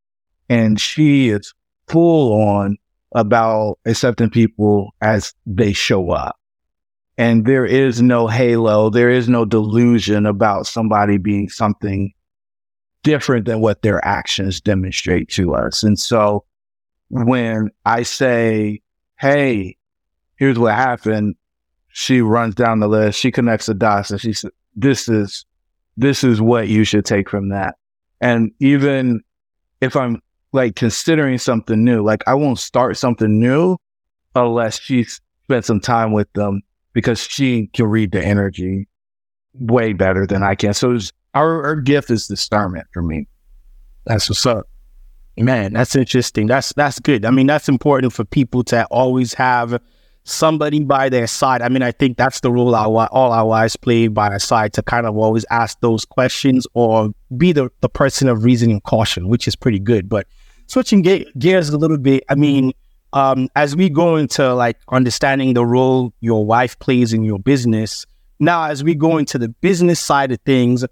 And 0.50 0.80
she 0.80 1.30
is 1.30 1.56
full 1.88 2.40
on 2.40 2.78
about 3.16 3.80
accepting 3.86 4.30
people 4.30 4.92
as 5.02 5.34
they 5.48 5.74
show 5.74 6.12
up. 6.12 6.38
And 7.18 7.48
there 7.48 7.66
is 7.66 8.04
no 8.04 8.28
halo, 8.28 8.92
there 8.92 9.10
is 9.10 9.28
no 9.28 9.46
delusion 9.46 10.28
about 10.28 10.68
somebody 10.68 11.18
being 11.18 11.50
something 11.50 12.14
different 13.02 13.46
than 13.46 13.60
what 13.60 13.82
their 13.82 14.06
actions 14.06 14.62
demonstrate 14.62 15.30
to 15.30 15.56
us. 15.56 15.82
And 15.82 15.98
so 15.98 16.46
when 17.10 17.72
I 17.86 18.04
say, 18.04 18.82
Hey, 19.18 19.78
here's 20.38 20.60
what 20.60 20.76
happened. 20.76 21.36
She 21.90 22.22
runs 22.22 22.56
down 22.56 22.80
the 22.80 22.88
list. 22.88 23.20
She 23.20 23.32
connects 23.32 23.68
the 23.68 23.74
dots 23.74 24.12
and 24.12 24.20
she 24.20 24.34
said, 24.34 24.52
this 24.76 25.08
is, 25.08 25.46
this 25.98 26.24
is 26.24 26.42
what 26.42 26.68
you 26.68 26.84
should 26.84 27.06
take 27.06 27.30
from 27.30 27.50
that. 27.50 27.76
And 28.20 28.52
even 28.60 29.22
if 29.82 29.96
I'm 29.96 30.22
like 30.52 30.76
considering 30.76 31.38
something 31.38 31.84
new, 31.84 32.04
like 32.04 32.24
I 32.28 32.34
won't 32.34 32.60
start 32.60 32.98
something 32.98 33.40
new 33.40 33.78
unless 34.36 34.80
she 34.80 35.04
spent 35.04 35.66
some 35.66 35.80
time 35.80 36.14
with 36.14 36.32
them 36.34 36.62
because 36.94 37.20
she 37.20 37.68
can 37.68 37.86
read 37.88 38.12
the 38.12 38.24
energy 38.24 38.88
way 39.54 39.94
better 39.94 40.26
than 40.26 40.42
I 40.42 40.56
can. 40.56 40.74
So 40.74 40.98
our, 41.34 41.64
our 41.64 41.76
gift 41.76 42.10
is 42.10 42.28
discernment 42.28 42.88
for 42.94 43.02
me. 43.02 43.28
That's 44.06 44.30
what's 44.30 44.46
up. 44.46 44.68
Man, 45.38 45.74
that's 45.74 45.96
interesting. 45.96 46.46
That's 46.46 46.74
that's 46.74 47.00
good. 47.00 47.26
I 47.26 47.32
mean, 47.32 47.48
that's 47.48 47.68
important 47.68 48.14
for 48.14 48.24
people 48.24 48.64
to 48.66 48.86
always 48.86 49.34
have 49.34 49.82
somebody 50.24 50.80
by 50.80 51.10
their 51.10 51.28
side. 51.28 51.62
I 51.62 51.70
mean, 51.70 51.84
I 51.84 51.92
think 51.92 52.18
that's 52.18 52.40
the 52.40 52.52
role 52.52 52.76
our, 52.76 53.08
all 53.12 53.32
our 53.32 53.46
wives 53.46 53.76
play 53.76 54.08
by 54.08 54.30
our 54.30 54.40
side 54.40 54.74
to 54.74 54.84
kind 54.84 55.06
of 55.06 55.18
always 55.18 55.46
ask 55.50 55.80
those 55.82 56.06
questions 56.06 56.66
or 56.74 57.12
be 57.36 57.52
the, 57.52 57.70
the 57.82 57.90
person 57.90 58.28
of 58.30 58.44
reason 58.44 58.72
and 58.72 58.84
caution, 58.84 59.28
which 59.28 59.48
is 59.48 59.56
pretty 59.56 59.80
good. 59.80 60.08
But 60.08 60.28
switching 60.68 61.04
ge- 61.04 61.26
gears 61.38 61.70
a 61.70 61.78
little 61.78 61.98
bit, 61.98 62.24
I 62.30 62.36
mean, 62.36 62.74
um, 63.12 63.50
as 63.56 63.76
we 63.76 63.90
go 63.90 64.16
into 64.16 64.54
like 64.56 64.78
understanding 64.90 65.54
the 65.54 65.66
role 65.66 66.14
your 66.22 66.46
wife 66.46 66.80
plays 66.80 67.14
in 67.14 67.24
your 67.24 67.40
business, 67.40 68.06
now 68.40 68.66
as 68.66 68.84
we 68.84 68.96
go 68.96 69.18
into 69.18 69.38
the 69.38 69.50
business 69.50 70.00
side 70.00 70.32
of 70.32 70.40
things, 70.46 70.86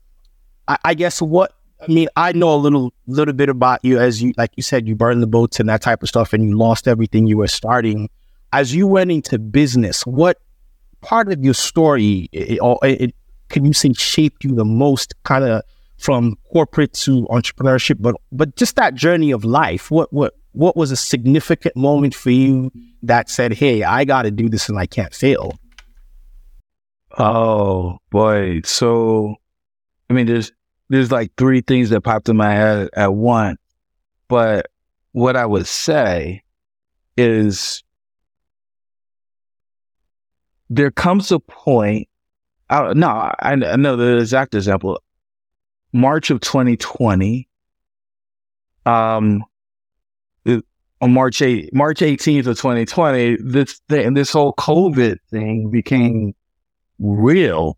I, 0.67 0.77
I 0.83 0.93
guess 0.93 1.21
what 1.21 1.53
I 1.81 1.91
mean, 1.91 2.09
I 2.15 2.33
know 2.33 2.53
a 2.53 2.57
little 2.57 2.93
little 3.07 3.33
bit 3.33 3.49
about 3.49 3.83
you 3.83 3.97
as 3.97 4.21
you 4.21 4.33
like 4.37 4.51
you 4.55 4.61
said, 4.61 4.87
you 4.87 4.95
burned 4.95 5.23
the 5.23 5.27
boats 5.27 5.59
and 5.59 5.67
that 5.69 5.81
type 5.81 6.03
of 6.03 6.09
stuff, 6.09 6.31
and 6.31 6.47
you 6.47 6.55
lost 6.55 6.87
everything 6.87 7.25
you 7.25 7.37
were 7.37 7.47
starting 7.47 8.07
as 8.53 8.75
you 8.75 8.87
went 8.87 9.11
into 9.11 9.39
business, 9.39 10.05
what 10.05 10.37
part 11.01 11.31
of 11.31 11.43
your 11.43 11.53
story 11.53 12.29
it, 12.31 12.59
it, 12.61 13.01
it, 13.01 13.15
can 13.49 13.65
you 13.65 13.73
say 13.73 13.93
shaped 13.93 14.43
you 14.43 14.55
the 14.55 14.65
most, 14.65 15.13
kind 15.23 15.43
of 15.43 15.63
from 15.97 16.35
corporate 16.51 16.93
to 16.93 17.27
entrepreneurship, 17.27 17.97
but 17.99 18.15
but 18.31 18.55
just 18.55 18.75
that 18.75 18.95
journey 18.95 19.31
of 19.31 19.43
life? 19.43 19.91
What 19.91 20.11
what 20.11 20.33
what 20.53 20.75
was 20.75 20.91
a 20.91 20.95
significant 20.95 21.75
moment 21.75 22.15
for 22.15 22.31
you 22.31 22.71
that 23.03 23.29
said, 23.29 23.53
"Hey, 23.53 23.83
I 23.83 24.05
got 24.05 24.23
to 24.23 24.31
do 24.31 24.49
this 24.49 24.69
and 24.69 24.77
I 24.77 24.85
can't 24.85 25.13
fail"? 25.13 25.57
Oh 27.17 27.97
boy, 28.09 28.61
so 28.63 29.35
I 30.09 30.13
mean, 30.13 30.27
there's 30.27 30.51
there's 30.89 31.11
like 31.11 31.31
three 31.37 31.61
things 31.61 31.89
that 31.89 32.01
popped 32.01 32.29
in 32.29 32.37
my 32.37 32.53
head 32.53 32.89
at 32.95 33.13
once, 33.13 33.59
but 34.27 34.67
what 35.13 35.35
I 35.35 35.45
would 35.45 35.67
say 35.67 36.43
is 37.17 37.83
there 40.71 40.89
comes 40.89 41.31
a 41.33 41.39
point. 41.39 42.07
I, 42.69 42.93
no, 42.93 43.07
I, 43.09 43.33
I 43.41 43.75
know 43.75 43.97
the 43.97 44.17
exact 44.17 44.55
example. 44.55 45.01
March 45.91 46.29
of 46.29 46.39
2020. 46.39 47.47
Um, 48.85 49.43
on 51.01 51.13
March 51.13 51.41
8, 51.41 51.73
March 51.73 51.99
18th 51.99 52.47
of 52.47 52.57
2020, 52.57 53.37
this 53.41 53.81
thing, 53.89 54.13
this 54.13 54.31
whole 54.31 54.53
COVID 54.53 55.17
thing 55.29 55.69
became 55.69 56.33
real, 56.99 57.77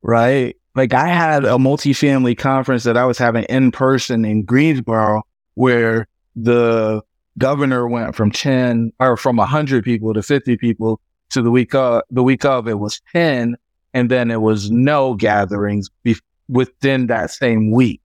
right? 0.00 0.56
Like 0.74 0.94
I 0.94 1.08
had 1.08 1.44
a 1.44 1.56
multifamily 1.58 2.36
conference 2.36 2.84
that 2.84 2.96
I 2.96 3.04
was 3.04 3.18
having 3.18 3.44
in 3.44 3.70
person 3.70 4.24
in 4.24 4.44
Greensboro 4.44 5.22
where 5.54 6.08
the 6.34 7.02
governor 7.38 7.86
went 7.86 8.16
from 8.16 8.32
10 8.32 8.92
or 8.98 9.16
from 9.16 9.36
100 9.36 9.84
people 9.84 10.14
to 10.14 10.22
50 10.22 10.56
people 10.56 11.00
to 11.32 11.42
the 11.42 11.50
week 11.50 11.74
of 11.74 12.02
the 12.10 12.22
week 12.22 12.44
of 12.44 12.68
it 12.68 12.78
was 12.78 13.00
10 13.12 13.56
and 13.94 14.10
then 14.10 14.30
it 14.30 14.40
was 14.40 14.70
no 14.70 15.14
gatherings 15.14 15.90
be- 16.02 16.16
within 16.48 17.06
that 17.08 17.30
same 17.30 17.70
week. 17.70 18.00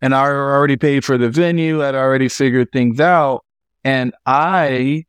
And 0.00 0.14
I 0.14 0.26
already 0.26 0.76
paid 0.76 1.04
for 1.04 1.16
the 1.16 1.28
venue. 1.28 1.82
I'd 1.82 1.94
already 1.94 2.28
figured 2.28 2.72
things 2.72 3.00
out. 3.00 3.44
And 3.84 4.12
I, 4.26 5.04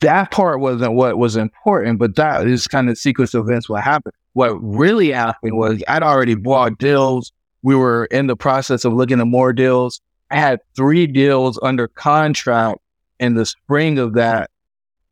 that 0.00 0.30
part 0.30 0.60
wasn't 0.60 0.94
what 0.94 1.18
was 1.18 1.36
important, 1.36 1.98
but 1.98 2.16
that 2.16 2.46
is 2.46 2.68
kind 2.68 2.88
of 2.88 2.96
sequence 2.98 3.34
of 3.34 3.48
events 3.48 3.68
what 3.68 3.82
happened. 3.82 4.14
What 4.34 4.54
really 4.62 5.10
happened 5.10 5.56
was 5.56 5.82
I'd 5.88 6.02
already 6.02 6.34
bought 6.34 6.78
deals. 6.78 7.32
We 7.62 7.74
were 7.74 8.06
in 8.06 8.28
the 8.28 8.36
process 8.36 8.84
of 8.84 8.92
looking 8.92 9.20
at 9.20 9.26
more 9.26 9.52
deals. 9.52 10.00
I 10.30 10.36
had 10.36 10.60
three 10.76 11.08
deals 11.08 11.58
under 11.62 11.88
contract 11.88 12.78
in 13.18 13.34
the 13.34 13.44
spring 13.44 13.98
of 13.98 14.14
that 14.14 14.50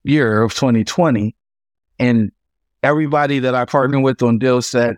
year 0.09 0.43
of 0.43 0.55
2020. 0.55 1.35
And 1.99 2.33
everybody 2.83 3.41
that 3.41 3.55
I 3.55 3.65
partnered 3.65 4.03
with 4.03 4.23
on 4.23 4.39
deals 4.39 4.69
said, 4.69 4.97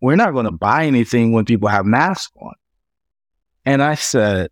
we're 0.00 0.16
not 0.16 0.32
going 0.32 0.46
to 0.46 0.52
buy 0.52 0.86
anything 0.86 1.32
when 1.32 1.44
people 1.44 1.68
have 1.68 1.84
masks 1.84 2.32
on. 2.40 2.54
And 3.64 3.82
I 3.82 3.94
said, 3.96 4.50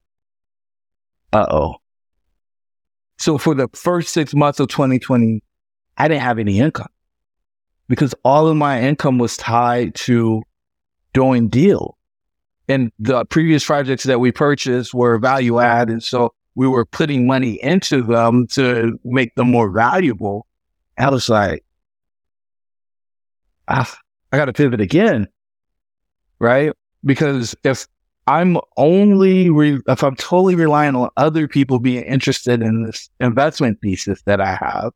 uh 1.32 1.46
oh. 1.50 1.76
So 3.18 3.38
for 3.38 3.54
the 3.54 3.68
first 3.72 4.12
six 4.12 4.34
months 4.34 4.60
of 4.60 4.68
2020, 4.68 5.42
I 5.96 6.08
didn't 6.08 6.22
have 6.22 6.38
any 6.38 6.58
income 6.58 6.88
because 7.88 8.14
all 8.24 8.48
of 8.48 8.56
my 8.56 8.82
income 8.82 9.18
was 9.18 9.36
tied 9.36 9.94
to 9.94 10.42
doing 11.14 11.48
deal. 11.48 11.96
And 12.68 12.92
the 12.98 13.24
previous 13.24 13.64
projects 13.64 14.04
that 14.04 14.18
we 14.18 14.32
purchased 14.32 14.92
were 14.92 15.18
value 15.18 15.60
add. 15.60 15.88
And 15.88 16.02
so 16.02 16.34
we 16.56 16.66
were 16.66 16.86
putting 16.86 17.26
money 17.26 17.62
into 17.62 18.02
them 18.02 18.46
to 18.48 18.98
make 19.04 19.34
them 19.36 19.50
more 19.50 19.70
valuable. 19.70 20.46
I 20.98 21.10
was 21.10 21.28
like, 21.28 21.62
ah, 23.68 23.96
I 24.32 24.38
got 24.38 24.46
to 24.46 24.54
pivot 24.54 24.80
again. 24.80 25.28
Right. 26.38 26.72
Because 27.04 27.54
if 27.62 27.86
I'm 28.26 28.56
only, 28.78 29.50
re- 29.50 29.82
if 29.86 30.02
I'm 30.02 30.16
totally 30.16 30.54
relying 30.54 30.96
on 30.96 31.10
other 31.18 31.46
people 31.46 31.78
being 31.78 32.04
interested 32.04 32.62
in 32.62 32.84
this 32.84 33.10
investment 33.20 33.78
thesis 33.82 34.22
that 34.22 34.40
I 34.40 34.56
have, 34.56 34.92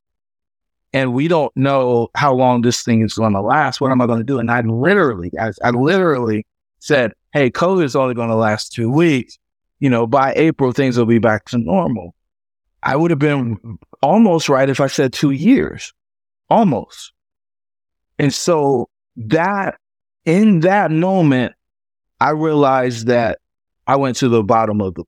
and 0.92 1.12
we 1.12 1.28
don't 1.28 1.54
know 1.56 2.08
how 2.16 2.34
long 2.34 2.62
this 2.62 2.82
thing 2.82 3.02
is 3.02 3.14
going 3.14 3.34
to 3.34 3.40
last. 3.40 3.80
What 3.80 3.92
am 3.92 4.00
I 4.00 4.06
going 4.06 4.18
to 4.18 4.24
do? 4.24 4.38
And 4.38 4.50
I 4.50 4.62
literally, 4.62 5.30
I, 5.38 5.52
I 5.62 5.70
literally 5.70 6.46
said, 6.80 7.12
Hey, 7.32 7.50
COVID 7.50 7.84
is 7.84 7.94
only 7.94 8.14
going 8.14 8.30
to 8.30 8.34
last 8.34 8.72
two 8.72 8.90
weeks. 8.90 9.38
You 9.80 9.90
know, 9.90 10.06
by 10.06 10.34
April, 10.36 10.72
things 10.72 10.96
will 10.96 11.06
be 11.06 11.18
back 11.18 11.46
to 11.46 11.58
normal. 11.58 12.14
I 12.82 12.96
would 12.96 13.10
have 13.10 13.18
been 13.18 13.78
almost 14.02 14.48
right 14.48 14.68
if 14.68 14.80
I 14.80 14.86
said 14.86 15.12
two 15.12 15.32
years, 15.32 15.92
almost. 16.48 17.12
And 18.18 18.32
so 18.32 18.88
that 19.16 19.76
in 20.24 20.60
that 20.60 20.90
moment, 20.90 21.54
I 22.20 22.30
realized 22.30 23.06
that 23.06 23.38
I 23.86 23.96
went 23.96 24.16
to 24.16 24.28
the 24.28 24.42
bottom 24.42 24.80
of 24.80 24.94
the, 24.94 25.04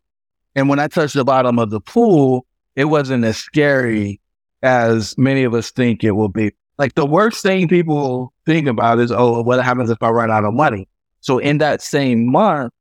and 0.55 0.69
when 0.69 0.79
I 0.79 0.89
touched 0.89 1.15
the 1.15 1.25
bottom 1.25 1.59
of 1.59 1.71
the 1.71 1.81
pool, 1.81 2.47
it 2.75 2.87
wasn't 2.87 3.25
as 3.25 3.37
scary 3.37 4.21
as 4.63 5.17
many 5.19 5.45
of 5.45 5.55
us 5.55 5.71
think 5.71 6.05
it 6.05 6.13
will 6.13 6.29
be. 6.29 6.53
Like 6.79 6.95
the 6.95 7.07
worst 7.07 7.43
thing 7.43 7.69
people 7.69 8.33
think 8.47 8.67
about 8.67 8.99
is, 8.99 9.13
oh, 9.13 9.43
what 9.43 9.63
happens 9.63 9.91
if 9.91 10.03
I 10.03 10.09
run 10.09 10.31
out 10.31 10.45
of 10.45 10.55
money? 10.55 10.89
So 11.21 11.39
in 11.39 11.59
that 11.59 11.83
same 11.83 12.31
month, 12.31 12.73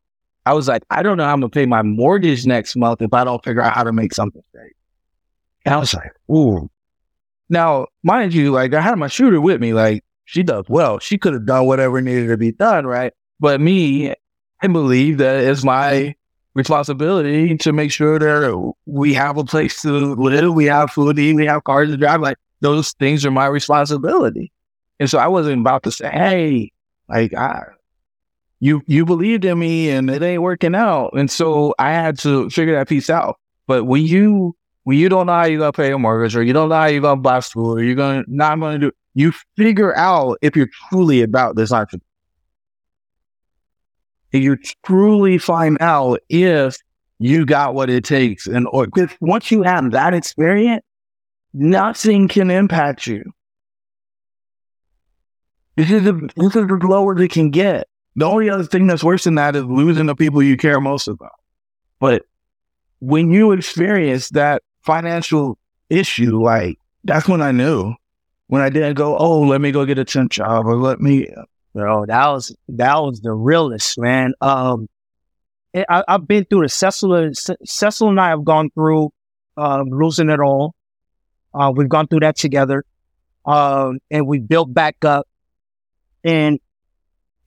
I 0.46 0.54
was 0.54 0.68
like, 0.68 0.84
I 0.90 1.04
don't 1.04 1.18
know 1.18 1.24
how 1.24 1.34
I'm 1.34 1.40
gonna 1.40 1.50
pay 1.50 1.66
my 1.66 1.82
mortgage 1.82 2.46
next 2.46 2.76
month 2.76 3.02
if 3.02 3.14
I 3.14 3.24
don't 3.24 3.44
figure 3.44 3.62
out 3.62 3.74
how 3.74 3.84
to 3.84 3.94
make 3.94 4.14
something 4.14 4.42
straight. 4.50 4.76
And 5.66 5.76
I 5.76 5.78
was 5.78 5.94
like, 5.94 6.14
ooh. 6.30 6.70
Now, 7.50 7.88
mind 8.04 8.34
you, 8.34 8.52
like 8.52 8.74
I 8.74 8.82
had 8.82 8.98
my 8.98 9.08
shooter 9.08 9.42
with 9.42 9.62
me, 9.62 9.74
like 9.74 10.04
she 10.26 10.42
does 10.44 10.66
well. 10.68 11.00
She 11.00 11.18
could 11.18 11.34
have 11.34 11.46
done 11.46 11.66
whatever 11.66 12.02
needed 12.02 12.28
to 12.28 12.38
be 12.38 12.52
done, 12.52 12.88
right? 12.88 13.14
But 13.40 13.60
me, 13.62 14.14
I 14.62 14.68
believe 14.68 15.18
that 15.18 15.44
it's 15.44 15.64
my 15.64 16.16
responsibility 16.54 17.58
to 17.58 17.74
make 17.74 17.92
sure 17.92 18.20
that 18.20 18.74
we 18.86 19.14
have 19.14 19.38
a 19.38 19.44
place 19.44 19.82
to 19.82 20.16
live, 20.16 20.54
we 20.54 20.66
have 20.66 20.92
food 20.92 21.16
to 21.16 21.22
eat, 21.22 21.36
we 21.36 21.46
have 21.46 21.64
cars 21.64 21.90
to 21.90 21.98
drive. 21.98 22.22
Like 22.22 22.38
those 22.62 22.92
things 22.94 23.26
are 23.26 23.32
my 23.32 23.48
responsibility. 23.48 24.52
And 25.00 25.10
so 25.10 25.18
I 25.18 25.28
wasn't 25.28 25.62
about 25.62 25.84
to 25.84 25.92
say, 25.92 26.10
hey, 26.10 26.72
like 27.10 27.34
I 27.34 27.64
you 28.62 28.82
you 28.88 29.06
believed 29.06 29.44
in 29.44 29.60
me 29.60 29.90
and 29.90 30.10
it 30.10 30.22
ain't 30.22 30.42
working 30.42 30.76
out. 30.76 31.12
And 31.14 31.30
so 31.30 31.76
I 31.78 31.92
had 31.92 32.18
to 32.20 32.50
figure 32.50 32.76
that 32.76 32.88
piece 32.88 33.10
out. 33.10 33.38
But 33.68 33.84
when 33.84 34.04
you 34.04 34.56
when 34.84 34.98
you 34.98 35.10
don't 35.10 35.26
know 35.26 35.34
how 35.34 35.46
you're 35.46 35.60
gonna 35.60 35.74
pay 35.74 35.92
a 35.92 35.98
mortgage 35.98 36.36
or 36.38 36.44
you 36.44 36.54
don't 36.54 36.70
know 36.70 36.76
how 36.76 36.86
you're 36.86 37.02
gonna 37.02 37.20
buy 37.20 37.42
school 37.42 37.78
or 37.78 37.84
you're 37.84 37.96
gonna 37.96 38.24
not 38.28 38.58
gonna 38.60 38.80
do 38.80 38.92
you 39.14 39.34
figure 39.58 39.94
out 39.98 40.38
if 40.42 40.56
you're 40.56 40.70
truly 40.90 41.22
about 41.22 41.58
this 41.58 41.74
entrepreneur 41.74 42.06
you 44.32 44.58
truly 44.86 45.38
find 45.38 45.78
out 45.82 46.20
if 46.30 46.78
you 47.20 47.46
got 47.46 47.74
what 47.76 47.90
it 47.90 48.04
takes. 48.04 48.48
And 48.48 48.68
or 48.72 48.88
once 49.20 49.52
you 49.52 49.64
have 49.64 49.92
that 49.92 50.14
experience, 50.14 50.84
nothing 51.54 52.28
can 52.28 52.50
impact 52.50 53.08
you. 53.08 53.24
This 55.76 55.92
is 55.92 56.04
the 56.04 56.30
this 56.36 56.56
is 56.56 56.68
the 56.68 56.80
lower 56.82 57.20
it 57.22 57.32
can 57.32 57.50
get. 57.50 57.88
The 58.16 58.26
only 58.26 58.50
other 58.50 58.64
thing 58.64 58.88
that's 58.88 59.04
worse 59.04 59.24
than 59.24 59.36
that 59.36 59.56
is 59.56 59.64
losing 59.64 60.06
the 60.06 60.16
people 60.16 60.44
you 60.44 60.58
care 60.58 60.82
most 60.82 61.08
about. 61.08 61.32
But 62.00 62.24
when 63.00 63.32
you 63.32 63.52
experience 63.52 64.30
that 64.30 64.64
financial 64.82 65.58
issue, 65.90 66.42
like 66.42 66.78
that's 67.04 67.28
when 67.28 67.42
I 67.42 67.52
knew. 67.52 67.96
When 68.48 68.62
I 68.62 68.70
didn't 68.70 68.96
go, 68.96 69.18
oh, 69.18 69.42
let 69.42 69.62
me 69.62 69.72
go 69.72 69.86
get 69.86 69.98
a 69.98 70.04
temp 70.04 70.30
job 70.30 70.66
or 70.66 70.76
let 70.76 71.00
me 71.00 71.30
Bro, 71.74 72.08
that 72.08 72.28
was 72.28 72.56
that 72.70 72.98
was 72.98 73.22
the 73.22 73.32
realest, 73.32 73.98
man. 73.98 74.34
Um, 74.42 74.90
I, 75.74 76.04
have 76.08 76.28
been 76.28 76.44
through 76.46 76.64
the 76.64 76.70
Cecil. 76.70 77.32
Cecil 77.34 78.10
and 78.10 78.20
I 78.20 78.30
have 78.30 78.44
gone 78.44 78.70
through 78.72 79.12
um, 79.56 79.88
losing 79.90 80.30
it 80.30 80.42
all. 80.42 80.76
Uh, 81.54 81.72
we've 81.74 81.88
gone 81.88 82.08
through 82.08 82.22
that 82.22 82.36
together, 82.36 82.84
um, 83.46 84.00
and 84.10 84.28
we 84.28 84.40
built 84.40 84.74
back 84.74 85.06
up. 85.06 85.28
And 86.26 86.60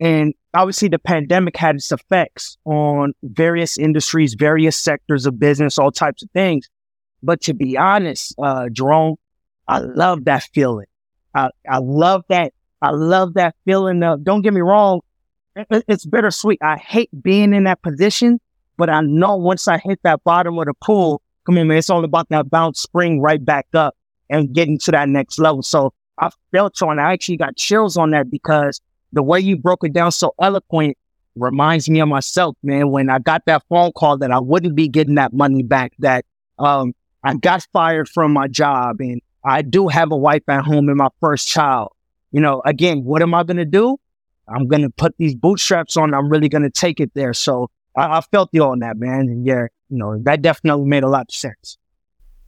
and 0.01 0.35
obviously, 0.55 0.89
the 0.89 0.99
pandemic 0.99 1.57
had 1.57 1.77
its 1.77 1.93
effects 1.93 2.59
on 2.65 3.13
various 3.23 3.79
industries, 3.79 4.35
various 4.35 4.77
sectors 4.77 5.27
of 5.27 5.39
business, 5.39 5.79
all 5.79 5.93
types 5.93 6.23
of 6.23 6.31
things. 6.33 6.69
But 7.23 7.41
to 7.43 7.55
be 7.55 7.77
honest, 7.77 8.35
uh, 8.39 8.69
Jerome, 8.71 9.17
I 9.67 9.79
love 9.79 10.25
that 10.27 10.43
feeling. 10.55 10.87
I, 11.35 11.51
I 11.69 11.79
love 11.79 12.25
that 12.29 12.53
I 12.85 12.91
love 12.91 13.33
that 13.35 13.55
feeling 13.65 14.03
of, 14.03 14.23
don't 14.25 14.43
get 14.43 14.53
me 14.53 14.61
wrong, 14.61 15.01
it's 15.71 16.05
bittersweet. 16.05 16.59
I 16.63 16.77
hate 16.77 17.09
being 17.23 17.55
in 17.55 17.65
that 17.65 17.81
position, 17.81 18.39
but 18.77 18.91
I 18.91 19.01
know 19.01 19.37
once 19.37 19.67
I 19.69 19.79
hit 19.79 20.01
that 20.03 20.23
bottom 20.23 20.59
of 20.59 20.67
the 20.67 20.75
pool, 20.83 21.23
come 21.47 21.57
in, 21.57 21.67
man, 21.67 21.79
it's 21.79 21.89
all 21.89 22.05
about 22.05 22.29
that 22.29 22.51
bounce 22.51 22.83
spring 22.83 23.23
right 23.23 23.43
back 23.43 23.67
up 23.73 23.97
and 24.29 24.53
getting 24.53 24.79
to 24.81 24.91
that 24.91 25.09
next 25.09 25.39
level. 25.39 25.63
So 25.63 25.95
I 26.19 26.29
felt 26.53 26.83
on, 26.83 26.99
I 26.99 27.15
actually 27.15 27.39
got 27.39 27.57
chills 27.57 27.97
on 27.97 28.11
that 28.11 28.31
because 28.31 28.83
the 29.15 29.23
way 29.23 29.41
you 29.41 29.57
broke 29.57 29.85
it 29.85 29.93
down 29.93 30.13
so 30.13 30.35
eloquent 30.41 30.97
reminds 31.37 31.89
me 31.89 32.01
of 32.01 32.09
myself, 32.09 32.57
man, 32.63 32.91
when 32.91 33.11
I 33.11 33.19
got 33.19 33.47
that 33.47 33.65
phone 33.69 33.93
call 33.93 34.19
that 34.19 34.31
I 34.31 34.39
wouldn't 34.39 34.75
be 34.75 34.89
getting 34.89 35.17
that 35.17 35.33
money 35.33 35.63
back, 35.63 35.93
that, 36.01 36.25
um, 36.59 36.93
I 37.23 37.35
got 37.35 37.67
fired 37.73 38.09
from 38.09 38.33
my 38.33 38.49
job 38.49 39.01
and 39.01 39.21
I 39.43 39.63
do 39.63 39.89
have 39.89 40.13
a 40.13 40.17
wife 40.17 40.43
at 40.49 40.65
home 40.65 40.89
and 40.89 40.99
my 40.99 41.09
first 41.21 41.49
child 41.49 41.95
you 42.35 42.41
know, 42.41 42.63
again, 42.65 43.05
what 43.05 43.23
am 43.23 43.33
I 43.33 43.45
going 43.45 43.59
to 43.59 43.65
do? 43.65 43.97
I'm 44.49 44.67
going 44.67 44.83
to 44.83 44.91
put 44.91 45.15
these 45.19 45.37
bootstraps 45.37 45.97
on. 45.97 46.13
I'm 46.13 46.29
really 46.29 46.49
going 46.49 46.65
to 46.65 46.71
take 46.71 46.99
it 46.99 47.13
there. 47.15 47.33
So 47.33 47.71
I, 47.97 48.19
I 48.19 48.21
felt 48.33 48.51
you 48.51 48.65
on 48.65 48.81
that, 48.81 48.99
man. 48.99 49.21
And 49.21 49.47
yeah, 49.47 49.69
you 49.89 49.99
know, 49.99 50.19
that 50.25 50.43
definitely 50.43 50.85
made 50.85 51.05
a 51.05 51.09
lot 51.09 51.27
of 51.29 51.35
sense. 51.35 51.79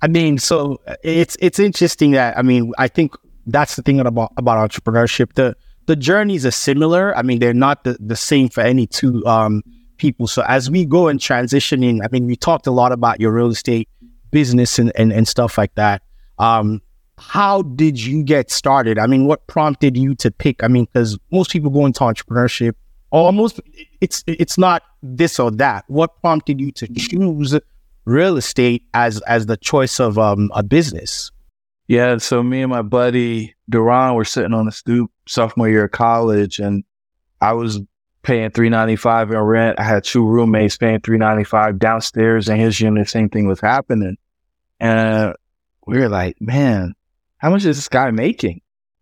I 0.03 0.09
mean, 0.09 0.39
so 0.39 0.81
it's 1.05 1.37
it's 1.41 1.61
interesting 1.61 2.11
that 2.11 2.37
I 2.37 2.43
mean, 2.43 2.73
I 2.79 2.89
think 2.89 3.15
that's 3.47 3.77
the 3.77 3.83
thing 3.83 4.01
about 4.01 4.33
about 4.37 4.69
entrepreneurship. 4.69 5.35
The 5.35 5.57
the 5.87 5.97
journeys 5.97 6.45
are 6.45 6.51
similar. 6.51 7.17
I 7.17 7.23
mean, 7.23 7.39
they're 7.39 7.55
not 7.55 7.85
the, 7.85 7.97
the 8.01 8.17
same 8.17 8.49
for 8.49 8.61
any 8.61 8.87
two 8.87 9.25
um, 9.27 9.63
people. 9.97 10.27
So 10.27 10.43
as 10.43 10.71
we 10.71 10.85
go 10.85 11.09
and 11.09 11.19
transitioning, 11.19 12.01
I 12.05 12.09
mean, 12.11 12.27
we 12.27 12.37
talked 12.37 12.67
a 12.67 12.71
lot 12.71 12.93
about 12.93 13.21
your 13.21 13.33
real 13.33 13.49
estate 13.49 13.89
business 14.31 14.79
and, 14.79 14.93
and, 14.97 15.13
and 15.13 15.27
stuff 15.27 15.57
like 15.57 15.75
that. 15.77 16.03
Um, 16.39 16.83
how 17.19 17.63
did 17.63 18.03
you 18.03 18.23
get 18.23 18.51
started? 18.51 18.99
I 18.99 19.07
mean, 19.07 19.27
what 19.27 19.47
prompted 19.47 19.97
you 19.97 20.15
to 20.17 20.31
pick? 20.31 20.63
I 20.63 20.69
mean, 20.69 20.85
because 20.85 21.19
most 21.33 21.51
people 21.51 21.71
go 21.71 21.87
into 21.87 22.01
entrepreneurship, 22.01 22.75
almost 23.11 23.61
it's 24.01 24.23
it's 24.27 24.59
not 24.59 24.83
this 25.03 25.39
or 25.39 25.51
that. 25.53 25.85
What 25.89 26.21
prompted 26.21 26.61
you 26.61 26.73
to 26.73 26.89
choose 26.89 27.59
real 28.05 28.37
estate 28.37 28.83
as 28.93 29.23
as 29.23 29.47
the 29.47 29.57
choice 29.57 29.99
of 29.99 30.19
um, 30.19 30.51
a 30.55 30.63
business? 30.63 31.31
Yeah, 31.89 32.19
so 32.19 32.43
me 32.43 32.63
and 32.63 32.71
my 32.71 32.83
buddy 32.83 33.55
Duran 33.71 34.15
were 34.15 34.25
sitting 34.25 34.53
on 34.53 34.67
the 34.67 34.73
stoop 34.73 35.11
sophomore 35.27 35.69
year 35.69 35.85
of 35.85 35.91
college, 35.93 36.59
and 36.59 36.85
I 37.41 37.53
was 37.53 37.81
paying 38.23 38.51
three 38.51 38.69
ninety 38.69 38.97
five 38.97 39.31
in 39.31 39.39
rent. 39.39 39.79
I 39.79 39.85
had 39.85 40.05
two 40.05 40.27
roommates 40.27 40.77
paying 40.77 41.01
three 41.01 41.19
ninety 41.19 41.45
five 41.45 41.79
downstairs 41.79 42.49
in 42.49 42.57
his 42.57 42.81
unit. 42.81 43.07
The 43.07 43.11
same 43.11 43.29
thing 43.29 43.47
was 43.47 43.61
happening, 43.61 44.17
and 44.81 45.35
we 45.87 45.99
were 45.99 46.09
like, 46.09 46.37
man, 46.41 46.95
how 47.39 47.51
much 47.51 47.65
is 47.65 47.77
this 47.77 47.89
guy 47.89 48.11
making? 48.11 48.61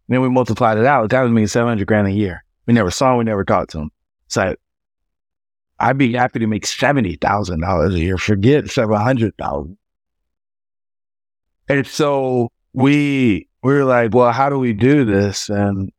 And 0.08 0.14
then 0.14 0.20
we 0.20 0.28
multiplied 0.28 0.78
it 0.78 0.84
out. 0.84 1.02
The 1.02 1.08
guy 1.08 1.22
was 1.22 1.32
making 1.32 1.48
700 1.48 1.86
grand 1.86 2.06
a 2.06 2.12
year. 2.12 2.44
We 2.66 2.74
never 2.74 2.90
saw 2.90 3.12
him. 3.12 3.18
We 3.18 3.24
never 3.24 3.44
talked 3.44 3.70
to 3.70 3.78
him. 3.78 3.90
So 4.28 4.54
I'd 5.78 5.98
be 5.98 6.12
happy 6.12 6.38
to 6.40 6.46
make 6.46 6.66
$70,000 6.66 7.94
a 7.94 7.98
year. 7.98 8.18
Forget 8.18 8.70
700,000. 8.70 9.78
And 11.68 11.86
so 11.86 12.52
we, 12.74 13.48
we 13.62 13.72
were 13.72 13.84
like, 13.84 14.14
well, 14.14 14.32
how 14.32 14.50
do 14.50 14.58
we 14.58 14.74
do 14.74 15.04
this? 15.04 15.48
And 15.48 15.90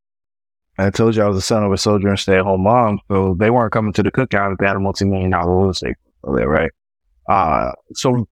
I 0.78 0.90
told 0.90 1.16
you 1.16 1.24
I 1.24 1.28
was 1.28 1.38
the 1.38 1.42
son 1.42 1.64
of 1.64 1.72
a 1.72 1.78
soldier 1.78 2.10
and 2.10 2.20
stay 2.20 2.36
at 2.36 2.44
home 2.44 2.64
mom. 2.64 3.00
So 3.08 3.36
they 3.40 3.50
weren't 3.50 3.72
coming 3.72 3.94
to 3.94 4.04
the 4.04 4.12
cookout 4.12 4.54
if 4.54 4.58
they 4.60 4.68
had 4.68 4.76
a 4.76 4.80
multi-million 4.80 5.32
dollar 5.32 5.58
real 5.62 5.70
estate 5.70 5.96
portfolio, 6.22 6.48
right? 6.48 6.72
Uh, 7.30 7.72
so 7.94 8.28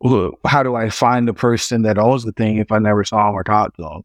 look, 0.00 0.38
how 0.46 0.62
do 0.62 0.74
I 0.74 0.88
find 0.88 1.28
the 1.28 1.34
person 1.34 1.82
that 1.82 1.98
owns 1.98 2.24
the 2.24 2.32
thing 2.32 2.56
if 2.56 2.72
I 2.72 2.78
never 2.78 3.04
saw 3.04 3.30
or 3.30 3.44
talked 3.44 3.76
to 3.76 3.84
him? 3.84 4.02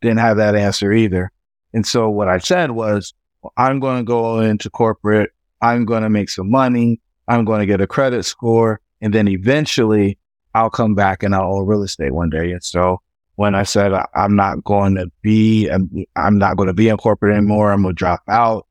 Didn't 0.00 0.18
have 0.18 0.38
that 0.38 0.56
answer 0.56 0.92
either. 0.92 1.30
And 1.72 1.86
so 1.86 2.10
what 2.10 2.28
I 2.28 2.38
said 2.38 2.72
was, 2.72 3.14
I'm 3.56 3.80
going 3.80 3.98
to 3.98 4.04
go 4.04 4.40
into 4.40 4.68
corporate. 4.68 5.30
I'm 5.62 5.84
going 5.84 6.02
to 6.02 6.10
make 6.10 6.30
some 6.30 6.50
money. 6.50 7.00
I'm 7.28 7.44
going 7.44 7.60
to 7.60 7.66
get 7.66 7.80
a 7.80 7.86
credit 7.86 8.24
score. 8.24 8.80
And 9.00 9.14
then 9.14 9.28
eventually 9.28 10.18
I'll 10.54 10.70
come 10.70 10.94
back 10.94 11.22
and 11.22 11.34
I'll 11.34 11.54
own 11.54 11.66
real 11.66 11.82
estate 11.82 12.12
one 12.12 12.28
day. 12.28 12.52
And 12.52 12.62
so 12.62 13.00
when 13.36 13.54
I 13.54 13.62
said 13.62 13.92
I'm 14.14 14.36
not 14.36 14.64
going 14.64 14.96
to 14.96 15.10
be, 15.22 15.68
I'm 16.16 16.38
not 16.38 16.56
going 16.56 16.66
to 16.66 16.74
be 16.74 16.88
in 16.88 16.96
corporate 16.96 17.36
anymore, 17.36 17.72
I'm 17.72 17.82
going 17.82 17.94
to 17.94 17.98
drop 17.98 18.22
out. 18.28 18.66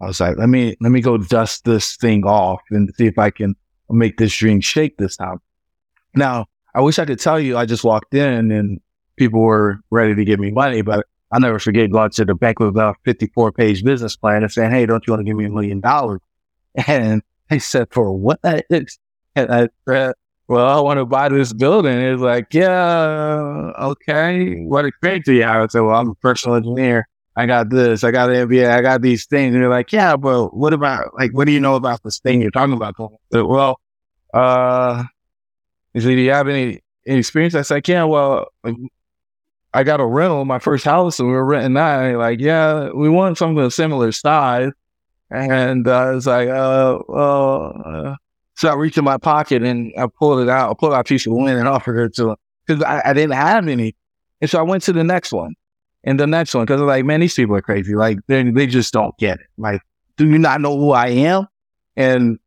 I 0.00 0.06
was 0.06 0.20
like, 0.20 0.36
let 0.36 0.48
me, 0.48 0.76
let 0.80 0.90
me 0.90 1.00
go 1.00 1.16
dust 1.16 1.64
this 1.64 1.96
thing 1.96 2.24
off 2.24 2.60
and 2.70 2.92
see 2.96 3.06
if 3.06 3.18
I 3.18 3.30
can 3.30 3.54
make 3.88 4.18
this 4.18 4.36
dream 4.36 4.60
shake 4.60 4.96
this 4.96 5.16
time. 5.16 5.40
Now, 6.14 6.46
I 6.74 6.80
wish 6.80 6.98
I 6.98 7.04
could 7.04 7.20
tell 7.20 7.38
you 7.38 7.56
I 7.56 7.66
just 7.66 7.84
walked 7.84 8.14
in 8.14 8.50
and 8.50 8.80
people 9.16 9.40
were 9.40 9.80
ready 9.90 10.14
to 10.14 10.24
give 10.24 10.40
me 10.40 10.50
money, 10.50 10.82
but 10.82 11.06
I'll 11.30 11.40
never 11.40 11.58
forget 11.58 11.90
going 11.90 12.10
to 12.10 12.24
the 12.24 12.34
bank 12.34 12.58
with 12.58 12.76
a 12.76 12.94
54 13.04 13.52
page 13.52 13.84
business 13.84 14.16
plan 14.16 14.42
and 14.42 14.52
saying, 14.52 14.70
Hey, 14.70 14.86
don't 14.86 15.06
you 15.06 15.12
want 15.12 15.20
to 15.20 15.24
give 15.24 15.36
me 15.36 15.46
a 15.46 15.50
million 15.50 15.80
dollars? 15.80 16.20
And 16.86 17.22
they 17.50 17.58
said, 17.58 17.88
for 17.90 18.12
what? 18.12 18.40
And 19.34 19.68
I, 19.88 20.12
well, 20.48 20.66
I 20.66 20.80
want 20.80 20.98
to 20.98 21.06
buy 21.06 21.28
this 21.28 21.52
building. 21.52 21.98
It's 21.98 22.20
like, 22.20 22.52
yeah, 22.52 23.72
okay. 23.78 24.60
What 24.64 24.84
experience 24.84 25.24
do 25.26 25.32
you 25.32 25.44
have? 25.44 25.62
I 25.62 25.66
said, 25.68 25.80
well, 25.80 25.94
I'm 25.94 26.10
a 26.10 26.14
personal 26.16 26.56
engineer. 26.56 27.08
I 27.34 27.46
got 27.46 27.70
this, 27.70 28.04
I 28.04 28.10
got 28.10 28.28
an 28.28 28.46
MBA, 28.46 28.70
I 28.70 28.82
got 28.82 29.00
these 29.00 29.24
things. 29.24 29.54
And 29.54 29.62
they're 29.62 29.70
like, 29.70 29.90
yeah, 29.90 30.16
but 30.16 30.54
what 30.54 30.74
about, 30.74 31.14
like, 31.14 31.32
what 31.32 31.46
do 31.46 31.52
you 31.52 31.60
know 31.60 31.76
about 31.76 32.02
this 32.02 32.18
thing 32.18 32.42
you're 32.42 32.50
talking 32.50 32.74
about? 32.74 32.94
Said, 33.32 33.42
well, 33.42 33.80
uh, 34.34 35.04
he 35.94 36.00
said, 36.00 36.08
do 36.08 36.20
you 36.20 36.30
have 36.30 36.48
any, 36.48 36.82
any 37.06 37.18
experience? 37.20 37.54
I 37.54 37.62
said, 37.62 37.88
yeah, 37.88 38.04
well, 38.04 38.48
I 39.72 39.82
got 39.84 40.00
a 40.00 40.06
rental, 40.06 40.44
my 40.44 40.58
first 40.58 40.84
house, 40.84 41.18
and 41.18 41.28
we 41.28 41.34
were 41.34 41.44
renting 41.44 41.74
that. 41.74 42.04
And 42.04 42.18
like, 42.18 42.40
yeah, 42.40 42.90
we 42.90 43.08
want 43.08 43.38
something 43.38 43.70
similar 43.70 44.12
size. 44.12 44.72
And 45.30 45.88
uh, 45.88 45.96
I 45.96 46.10
was 46.10 46.26
like, 46.26 46.48
uh, 46.48 46.98
well, 47.08 47.82
uh, 47.82 48.16
so 48.54 48.68
I 48.68 48.74
reached 48.74 48.98
in 48.98 49.04
my 49.04 49.18
pocket 49.18 49.62
and 49.62 49.92
I 49.98 50.06
pulled 50.06 50.40
it 50.40 50.48
out, 50.48 50.70
I 50.70 50.74
pulled 50.74 50.92
out 50.92 51.00
a 51.00 51.04
piece 51.04 51.26
of 51.26 51.32
lint 51.32 51.58
and 51.58 51.68
offered 51.68 51.98
it 51.98 52.14
to 52.16 52.36
because 52.66 52.82
I, 52.82 53.02
I, 53.06 53.12
didn't 53.12 53.34
have 53.34 53.66
any. 53.66 53.96
And 54.40 54.50
so 54.50 54.58
I 54.58 54.62
went 54.62 54.82
to 54.84 54.92
the 54.92 55.04
next 55.04 55.32
one 55.32 55.54
and 56.04 56.18
the 56.18 56.26
next 56.26 56.54
one 56.54 56.64
because 56.64 56.80
I'm 56.80 56.86
like, 56.86 57.04
man, 57.04 57.20
these 57.20 57.34
people 57.34 57.56
are 57.56 57.62
crazy. 57.62 57.94
Like 57.94 58.18
they 58.26 58.42
they 58.50 58.66
just 58.66 58.92
don't 58.92 59.16
get 59.18 59.40
it. 59.40 59.46
Like, 59.56 59.80
do 60.16 60.28
you 60.28 60.38
not 60.38 60.60
know 60.60 60.76
who 60.76 60.92
I 60.92 61.08
am? 61.08 61.46
And 61.96 62.38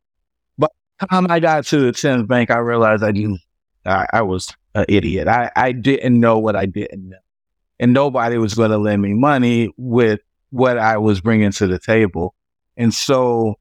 by 0.58 0.68
the 1.00 1.08
time 1.08 1.30
I 1.30 1.40
got 1.40 1.66
to 1.66 1.80
the 1.80 1.92
tenth 1.92 2.28
bank, 2.28 2.52
I 2.52 2.58
realized 2.58 3.04
I 3.04 3.12
didn't. 3.12 3.40
I, 3.86 4.08
I 4.14 4.22
was 4.24 4.54
an 4.74 4.86
idiot. 4.90 5.28
I, 5.28 5.52
I 5.56 5.72
didn't 5.72 6.20
know 6.20 6.40
what 6.40 6.56
I 6.56 6.66
didn't 6.66 7.10
know, 7.10 7.18
and 7.80 7.94
nobody 7.94 8.38
was 8.38 8.56
going 8.56 8.72
to 8.72 8.78
lend 8.78 9.02
me 9.02 9.14
money 9.14 9.72
with 9.78 10.22
what 10.50 10.78
I 10.78 10.98
was 10.98 11.22
bringing 11.22 11.52
to 11.52 11.68
the 11.68 11.80
table. 11.80 12.34
And 12.78 12.94
so 12.94 13.56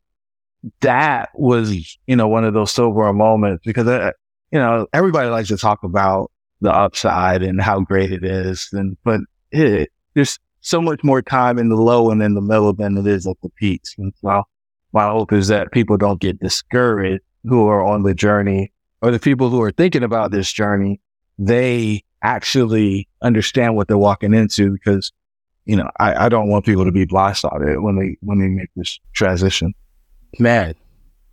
that 0.80 1.30
was, 1.34 1.98
you 2.06 2.16
know, 2.16 2.28
one 2.28 2.44
of 2.44 2.54
those 2.54 2.70
sober 2.70 3.12
moments 3.12 3.62
because, 3.64 3.86
uh, 3.86 4.12
you 4.50 4.58
know, 4.58 4.86
everybody 4.92 5.28
likes 5.28 5.48
to 5.48 5.56
talk 5.56 5.82
about 5.82 6.30
the 6.60 6.72
upside 6.72 7.42
and 7.42 7.60
how 7.60 7.80
great 7.80 8.12
it 8.12 8.24
is. 8.24 8.68
And, 8.72 8.96
but 9.04 9.20
it, 9.50 9.90
there's 10.14 10.38
so 10.60 10.80
much 10.80 11.04
more 11.04 11.20
time 11.20 11.58
in 11.58 11.68
the 11.68 11.76
low 11.76 12.10
and 12.10 12.22
in 12.22 12.34
the 12.34 12.40
middle 12.40 12.72
than 12.72 12.96
it 12.96 13.06
is 13.06 13.26
at 13.26 13.36
the 13.42 13.50
peaks. 13.50 13.94
And 13.98 14.12
so 14.20 14.44
my 14.92 15.08
hope 15.08 15.32
is 15.32 15.48
that 15.48 15.72
people 15.72 15.96
don't 15.96 16.20
get 16.20 16.40
discouraged 16.40 17.22
who 17.44 17.66
are 17.66 17.84
on 17.84 18.02
the 18.02 18.14
journey 18.14 18.72
or 19.02 19.10
the 19.10 19.18
people 19.18 19.50
who 19.50 19.60
are 19.60 19.72
thinking 19.72 20.02
about 20.02 20.30
this 20.30 20.50
journey. 20.50 21.00
They 21.38 22.04
actually 22.22 23.08
understand 23.20 23.76
what 23.76 23.88
they're 23.88 23.98
walking 23.98 24.32
into 24.32 24.70
because, 24.70 25.12
you 25.66 25.76
know, 25.76 25.90
I, 26.00 26.26
I 26.26 26.28
don't 26.30 26.48
want 26.48 26.64
people 26.64 26.86
to 26.86 26.92
be 26.92 27.04
blindsided 27.04 27.82
when 27.82 27.98
they, 27.98 28.16
when 28.20 28.38
they 28.38 28.48
make 28.48 28.70
this 28.76 28.98
transition. 29.12 29.74
Man, 30.38 30.74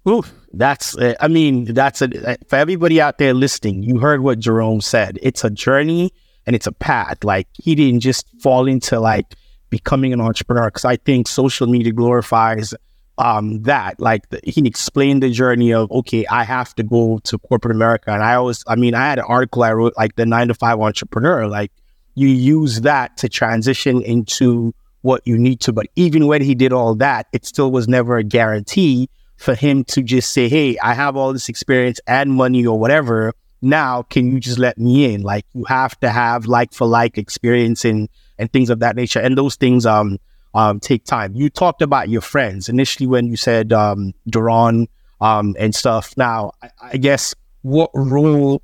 Oof, 0.08 0.34
that's, 0.54 0.98
uh, 0.98 1.14
I 1.20 1.28
mean, 1.28 1.66
that's 1.66 2.02
a, 2.02 2.32
uh, 2.32 2.36
for 2.48 2.56
everybody 2.56 3.00
out 3.00 3.20
there 3.20 3.34
listening, 3.34 3.84
you 3.84 4.00
heard 4.00 4.22
what 4.22 4.40
Jerome 4.40 4.82
said. 4.82 5.20
It's 5.22 5.44
a 5.44 5.50
journey 5.50 6.12
and 6.48 6.56
it's 6.56 6.66
a 6.66 6.72
path. 6.72 7.24
Like 7.24 7.48
he 7.54 7.76
didn't 7.76 8.00
just 8.00 8.28
fall 8.42 8.68
into 8.68 9.00
like 9.00 9.36
becoming 9.70 10.12
an 10.12 10.20
entrepreneur. 10.20 10.72
Cause 10.72 10.86
I 10.86 10.96
think 10.96 11.28
social 11.28 11.68
media 11.68 11.94
glorifies 11.94 12.74
um, 13.20 13.62
that. 13.64 14.00
Like 14.00 14.28
the, 14.30 14.40
he 14.44 14.66
explained 14.66 15.22
the 15.22 15.30
journey 15.30 15.72
of, 15.72 15.92
okay, 15.92 16.26
I 16.26 16.46
have 16.46 16.74
to 16.76 16.84
go 16.84 17.20
to 17.26 17.38
corporate 17.38 17.76
America. 17.76 18.12
And 18.12 18.24
I 18.24 18.34
always, 18.34 18.64
I 18.68 18.76
mean, 18.76 18.96
I 18.96 19.08
had 19.08 19.20
an 19.20 19.26
article 19.28 19.62
I 19.62 19.74
wrote 19.74 19.94
like 19.98 20.16
the 20.16 20.26
nine 20.26 20.48
to 20.48 20.56
five 20.56 20.80
entrepreneur. 20.80 21.48
Like 21.48 21.72
you 22.16 22.28
use 22.28 22.82
that 22.82 23.18
to 23.18 23.30
transition 23.30 24.02
into 24.02 24.74
what 25.02 25.22
you 25.26 25.38
need 25.38 25.60
to. 25.62 25.74
But 25.74 25.88
even 25.96 26.28
when 26.28 26.42
he 26.42 26.56
did 26.56 26.74
all 26.74 26.96
that, 26.96 27.28
it 27.34 27.46
still 27.46 27.72
was 27.72 27.88
never 27.88 28.18
a 28.18 28.24
guarantee 28.24 29.10
for 29.38 29.56
him 29.56 29.84
to 29.86 30.04
just 30.04 30.34
say, 30.34 30.48
Hey, 30.48 30.78
I 30.80 30.94
have 30.94 31.18
all 31.18 31.34
this 31.34 31.50
experience 31.50 32.00
and 32.08 32.32
money 32.32 32.66
or 32.66 32.80
whatever. 32.80 33.34
Now, 33.62 34.04
can 34.04 34.32
you 34.32 34.40
just 34.40 34.58
let 34.58 34.78
me 34.78 35.14
in? 35.14 35.22
Like 35.22 35.46
you 35.54 35.66
have 35.66 36.00
to 36.00 36.10
have 36.10 36.46
like 36.46 36.74
for 36.74 36.88
like 36.88 37.18
experience 37.18 37.86
and, 37.86 38.10
and 38.38 38.52
things 38.52 38.70
of 38.70 38.80
that 38.80 38.96
nature. 38.96 39.20
And 39.20 39.38
those 39.38 39.56
things, 39.56 39.86
um, 39.86 40.20
um, 40.54 40.80
take 40.80 41.06
time. 41.06 41.34
You 41.34 41.50
talked 41.50 41.82
about 41.82 42.10
your 42.10 42.22
friends 42.22 42.68
initially 42.70 43.08
when 43.08 43.28
you 43.28 43.38
said, 43.38 43.72
um, 43.72 44.14
Duran, 44.28 44.88
um, 45.22 45.56
and 45.58 45.74
stuff. 45.74 46.14
Now, 46.18 46.52
I, 46.62 46.70
I 46.82 46.98
guess 46.98 47.34
what 47.62 47.90
role 47.94 48.62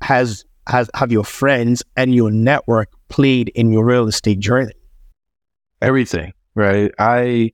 has, 0.00 0.44
has, 0.68 0.88
have 0.94 1.12
your 1.12 1.24
friends 1.24 1.82
and 1.96 2.14
your 2.14 2.30
network 2.30 2.88
played 3.08 3.50
in 3.50 3.72
your 3.72 3.84
real 3.84 4.06
estate 4.06 4.38
journey? 4.38 4.72
Everything, 5.80 6.32
right? 6.54 6.92
I, 6.98 7.52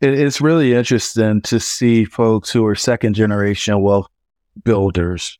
it, 0.00 0.14
it's 0.14 0.40
really 0.40 0.74
interesting 0.74 1.42
to 1.42 1.60
see 1.60 2.04
folks 2.04 2.50
who 2.50 2.66
are 2.66 2.74
second 2.74 3.14
generation 3.14 3.82
wealth 3.82 4.08
builders, 4.64 5.38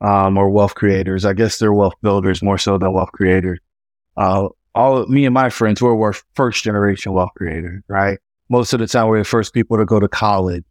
um, 0.00 0.36
or 0.36 0.50
wealth 0.50 0.74
creators. 0.74 1.24
I 1.24 1.32
guess 1.32 1.58
they're 1.58 1.72
wealth 1.72 1.94
builders 2.02 2.42
more 2.42 2.58
so 2.58 2.78
than 2.78 2.92
wealth 2.92 3.12
creators. 3.12 3.58
Uh, 4.16 4.48
all 4.74 5.06
me 5.06 5.24
and 5.24 5.34
my 5.34 5.50
friends 5.50 5.80
were, 5.82 5.94
were 5.94 6.14
first 6.34 6.62
generation 6.62 7.12
wealth 7.12 7.30
creators, 7.36 7.82
right? 7.88 8.18
Most 8.48 8.72
of 8.72 8.80
the 8.80 8.86
time, 8.86 9.08
we're 9.08 9.18
the 9.18 9.24
first 9.24 9.54
people 9.54 9.76
to 9.76 9.84
go 9.84 10.00
to 10.00 10.08
college, 10.08 10.64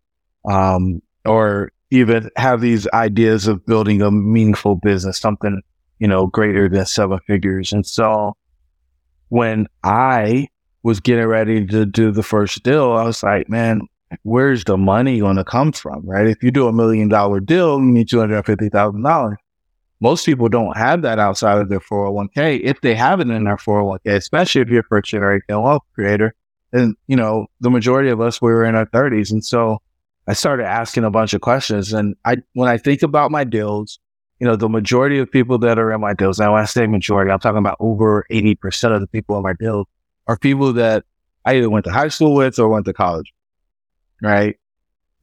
um, 0.50 1.02
or 1.26 1.72
even 1.92 2.30
have 2.36 2.62
these 2.62 2.88
ideas 2.90 3.48
of 3.48 3.66
building 3.66 4.02
a 4.02 4.12
meaningful 4.12 4.76
business, 4.76 5.18
something, 5.18 5.62
you 5.98 6.08
know, 6.08 6.28
greater 6.28 6.70
than 6.70 6.86
seven 6.86 7.20
figures. 7.26 7.74
And 7.74 7.86
so 7.86 8.36
when 9.30 9.68
I 9.84 10.48
was 10.84 11.00
getting 11.00 11.26
ready 11.26 11.66
to 11.66 11.86
do 11.86 12.12
the 12.12 12.24
first 12.24 12.64
deal, 12.64 12.92
I 12.92 13.04
was 13.04 13.22
like, 13.24 13.50
man, 13.50 13.82
where's 14.24 14.64
the 14.64 14.78
money 14.78 15.20
going 15.20 15.36
to 15.36 15.44
come 15.44 15.72
from? 15.72 16.06
Right. 16.06 16.28
If 16.28 16.42
you 16.44 16.52
do 16.52 16.68
a 16.68 16.74
million 16.74 17.10
dollar 17.10 17.40
deal, 17.40 17.80
you 17.80 17.86
need 17.86 18.08
$250,000. 18.08 19.36
Most 20.02 20.26
people 20.26 20.48
don't 20.48 20.78
have 20.78 21.02
that 21.02 21.20
outside 21.20 21.58
of 21.58 21.68
their 21.68 21.82
401k. 21.82 22.62
If 22.62 22.80
they 22.82 22.96
have 22.96 23.20
it 23.20 23.30
in 23.30 23.44
their 23.44 23.58
401k, 23.58 24.16
especially 24.16 24.62
if 24.62 24.70
you're 24.70 24.80
a 24.80 24.84
first 24.84 25.10
generation 25.10 25.62
wealth 25.62 25.84
creator, 25.94 26.34
then, 26.72 26.96
you 27.08 27.18
know, 27.18 27.48
the 27.60 27.70
majority 27.70 28.10
of 28.10 28.22
us, 28.22 28.42
we 28.42 28.52
were 28.52 28.64
in 28.64 28.76
our 28.76 28.86
thirties. 28.86 29.32
And 29.32 29.44
so 29.44 29.82
I 30.28 30.34
started 30.34 30.66
asking 30.66 31.04
a 31.04 31.12
bunch 31.12 31.34
of 31.34 31.42
questions. 31.42 31.92
And 31.92 32.16
I, 32.24 32.38
when 32.54 32.70
I 32.70 32.78
think 32.78 33.02
about 33.02 33.32
my 33.32 33.44
deals, 33.44 34.00
you 34.40 34.48
know, 34.48 34.56
the 34.56 34.70
majority 34.70 35.20
of 35.20 35.30
people 35.30 35.58
that 35.58 35.78
are 35.78 35.92
in 35.92 36.00
my 36.00 36.14
deals, 36.14 36.40
now 36.40 36.54
when 36.54 36.62
I 36.62 36.66
say 36.66 36.88
majority, 36.88 37.32
I'm 37.32 37.40
talking 37.40 37.58
about 37.58 37.76
over 37.82 38.26
80% 38.32 38.96
of 38.96 39.02
the 39.02 39.08
people 39.08 39.36
in 39.36 39.44
my 39.44 39.54
deals 39.54 39.86
are 40.30 40.38
people 40.38 40.72
that 40.74 41.06
I 41.44 41.56
either 41.56 41.72
went 41.72 41.86
to 41.86 41.92
high 41.92 42.10
school 42.10 42.36
with 42.36 42.60
or 42.60 42.70
went 42.70 42.86
to 42.86 42.94
college, 42.94 43.34
right? 44.22 44.58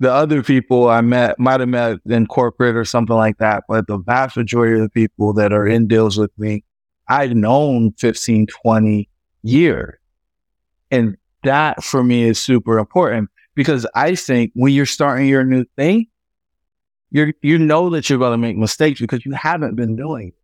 The 0.00 0.12
other 0.12 0.42
people 0.42 0.88
I 0.88 1.00
met 1.00 1.38
might 1.38 1.60
have 1.60 1.68
met 1.68 2.00
in 2.06 2.26
corporate 2.26 2.74
or 2.74 2.84
something 2.84 3.14
like 3.14 3.38
that, 3.38 3.62
but 3.68 3.86
the 3.86 3.98
vast 3.98 4.36
majority 4.36 4.74
of 4.74 4.80
the 4.80 4.90
people 4.90 5.32
that 5.34 5.52
are 5.52 5.64
in 5.64 5.86
deals 5.86 6.18
with 6.18 6.36
me, 6.36 6.64
I've 7.08 7.36
known 7.36 7.92
15, 7.92 8.48
20 8.48 9.08
years. 9.44 9.94
And 10.90 11.16
that 11.44 11.84
for 11.84 12.02
me 12.02 12.24
is 12.24 12.40
super 12.40 12.76
important 12.76 13.30
because 13.54 13.86
I 13.94 14.16
think 14.16 14.50
when 14.54 14.72
you're 14.72 14.86
starting 14.86 15.28
your 15.28 15.44
new 15.44 15.66
thing, 15.76 16.06
you 17.12 17.32
you 17.42 17.58
know 17.58 17.90
that 17.90 18.10
you're 18.10 18.18
going 18.18 18.32
to 18.32 18.38
make 18.38 18.56
mistakes 18.56 19.00
because 19.00 19.24
you 19.24 19.32
haven't 19.32 19.76
been 19.76 19.94
doing 19.94 20.28
it. 20.28 20.34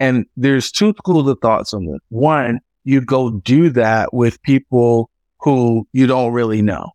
And 0.00 0.24
there's 0.34 0.72
two 0.72 0.94
schools 0.96 1.28
of 1.28 1.38
thoughts 1.42 1.74
on 1.74 1.84
this. 1.84 2.00
One, 2.08 2.60
you 2.88 3.02
go 3.02 3.30
do 3.30 3.68
that 3.68 4.14
with 4.14 4.40
people 4.40 5.10
who 5.40 5.86
you 5.92 6.06
don't 6.06 6.32
really 6.32 6.62
know. 6.62 6.90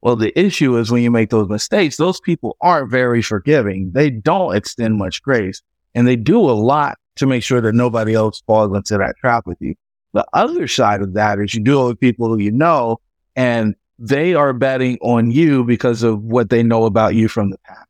Well, 0.00 0.14
the 0.14 0.38
issue 0.38 0.76
is 0.76 0.92
when 0.92 1.02
you 1.02 1.10
make 1.10 1.30
those 1.30 1.48
mistakes, 1.48 1.96
those 1.96 2.20
people 2.20 2.56
aren't 2.60 2.92
very 2.92 3.22
forgiving. 3.22 3.90
They 3.92 4.08
don't 4.08 4.54
extend 4.54 4.98
much 4.98 5.20
grace 5.22 5.62
and 5.96 6.06
they 6.06 6.14
do 6.14 6.38
a 6.38 6.52
lot 6.52 6.96
to 7.16 7.26
make 7.26 7.42
sure 7.42 7.60
that 7.60 7.72
nobody 7.72 8.14
else 8.14 8.40
falls 8.46 8.72
into 8.76 8.98
that 8.98 9.16
trap 9.16 9.48
with 9.48 9.58
you. 9.60 9.74
The 10.12 10.24
other 10.32 10.68
side 10.68 11.02
of 11.02 11.14
that 11.14 11.40
is 11.40 11.52
you 11.56 11.60
do 11.60 11.82
it 11.82 11.88
with 11.88 12.00
people 12.00 12.28
who 12.28 12.38
you 12.38 12.52
know 12.52 13.00
and 13.34 13.74
they 13.98 14.34
are 14.34 14.52
betting 14.52 14.96
on 15.00 15.32
you 15.32 15.64
because 15.64 16.04
of 16.04 16.22
what 16.22 16.50
they 16.50 16.62
know 16.62 16.84
about 16.84 17.16
you 17.16 17.26
from 17.26 17.50
the 17.50 17.58
past. 17.64 17.88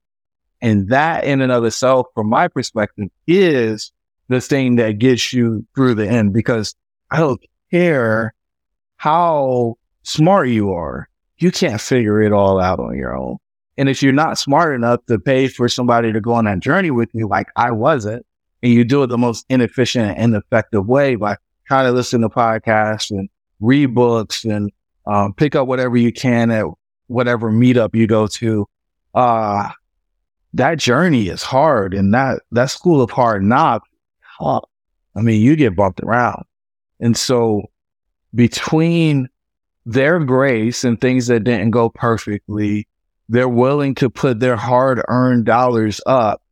And 0.62 0.88
that 0.88 1.24
in 1.24 1.42
and 1.42 1.52
of 1.52 1.66
itself, 1.66 2.06
from 2.14 2.30
my 2.30 2.48
perspective, 2.48 3.08
is 3.26 3.92
the 4.28 4.40
thing 4.40 4.76
that 4.76 4.98
gets 4.98 5.34
you 5.34 5.66
through 5.74 5.96
the 5.96 6.08
end 6.08 6.32
because 6.32 6.74
I 7.10 7.18
don't 7.18 7.40
care 7.70 8.34
how 8.96 9.76
smart 10.02 10.48
you 10.48 10.72
are. 10.72 11.08
You 11.38 11.50
can't 11.50 11.80
figure 11.80 12.22
it 12.22 12.32
all 12.32 12.60
out 12.60 12.80
on 12.80 12.96
your 12.96 13.16
own. 13.16 13.36
And 13.76 13.88
if 13.88 14.02
you're 14.02 14.12
not 14.12 14.38
smart 14.38 14.74
enough 14.74 15.04
to 15.06 15.18
pay 15.18 15.48
for 15.48 15.68
somebody 15.68 16.12
to 16.12 16.20
go 16.20 16.32
on 16.32 16.46
that 16.46 16.60
journey 16.60 16.90
with 16.90 17.10
you, 17.12 17.28
like 17.28 17.48
I 17.56 17.70
wasn't, 17.70 18.24
and 18.62 18.72
you 18.72 18.84
do 18.84 19.02
it 19.02 19.08
the 19.08 19.18
most 19.18 19.44
inefficient 19.48 20.16
and 20.18 20.34
effective 20.34 20.86
way 20.86 21.14
by 21.14 21.36
trying 21.66 21.86
to 21.86 21.92
listen 21.92 22.22
to 22.22 22.28
podcasts 22.28 23.10
and 23.10 23.28
read 23.60 23.94
books 23.94 24.44
and 24.44 24.70
um, 25.06 25.34
pick 25.34 25.54
up 25.54 25.66
whatever 25.66 25.96
you 25.96 26.12
can 26.12 26.50
at 26.50 26.66
whatever 27.08 27.50
meetup 27.52 27.94
you 27.94 28.06
go 28.06 28.26
to, 28.26 28.66
uh, 29.14 29.70
that 30.54 30.78
journey 30.78 31.28
is 31.28 31.42
hard. 31.42 31.92
And 31.92 32.14
that, 32.14 32.42
that 32.52 32.70
school 32.70 33.02
of 33.02 33.10
hard 33.10 33.42
knocks, 33.42 33.88
I 34.40 34.60
mean, 35.16 35.40
you 35.40 35.54
get 35.54 35.76
bumped 35.76 36.00
around. 36.00 36.44
And 37.00 37.16
so 37.16 37.62
between 38.34 39.28
their 39.84 40.18
grace 40.20 40.84
and 40.84 41.00
things 41.00 41.26
that 41.28 41.44
didn't 41.44 41.70
go 41.70 41.88
perfectly, 41.88 42.88
they're 43.28 43.48
willing 43.48 43.94
to 43.96 44.10
put 44.10 44.40
their 44.40 44.56
hard 44.56 45.02
earned 45.08 45.46
dollars 45.46 46.00
up 46.06 46.42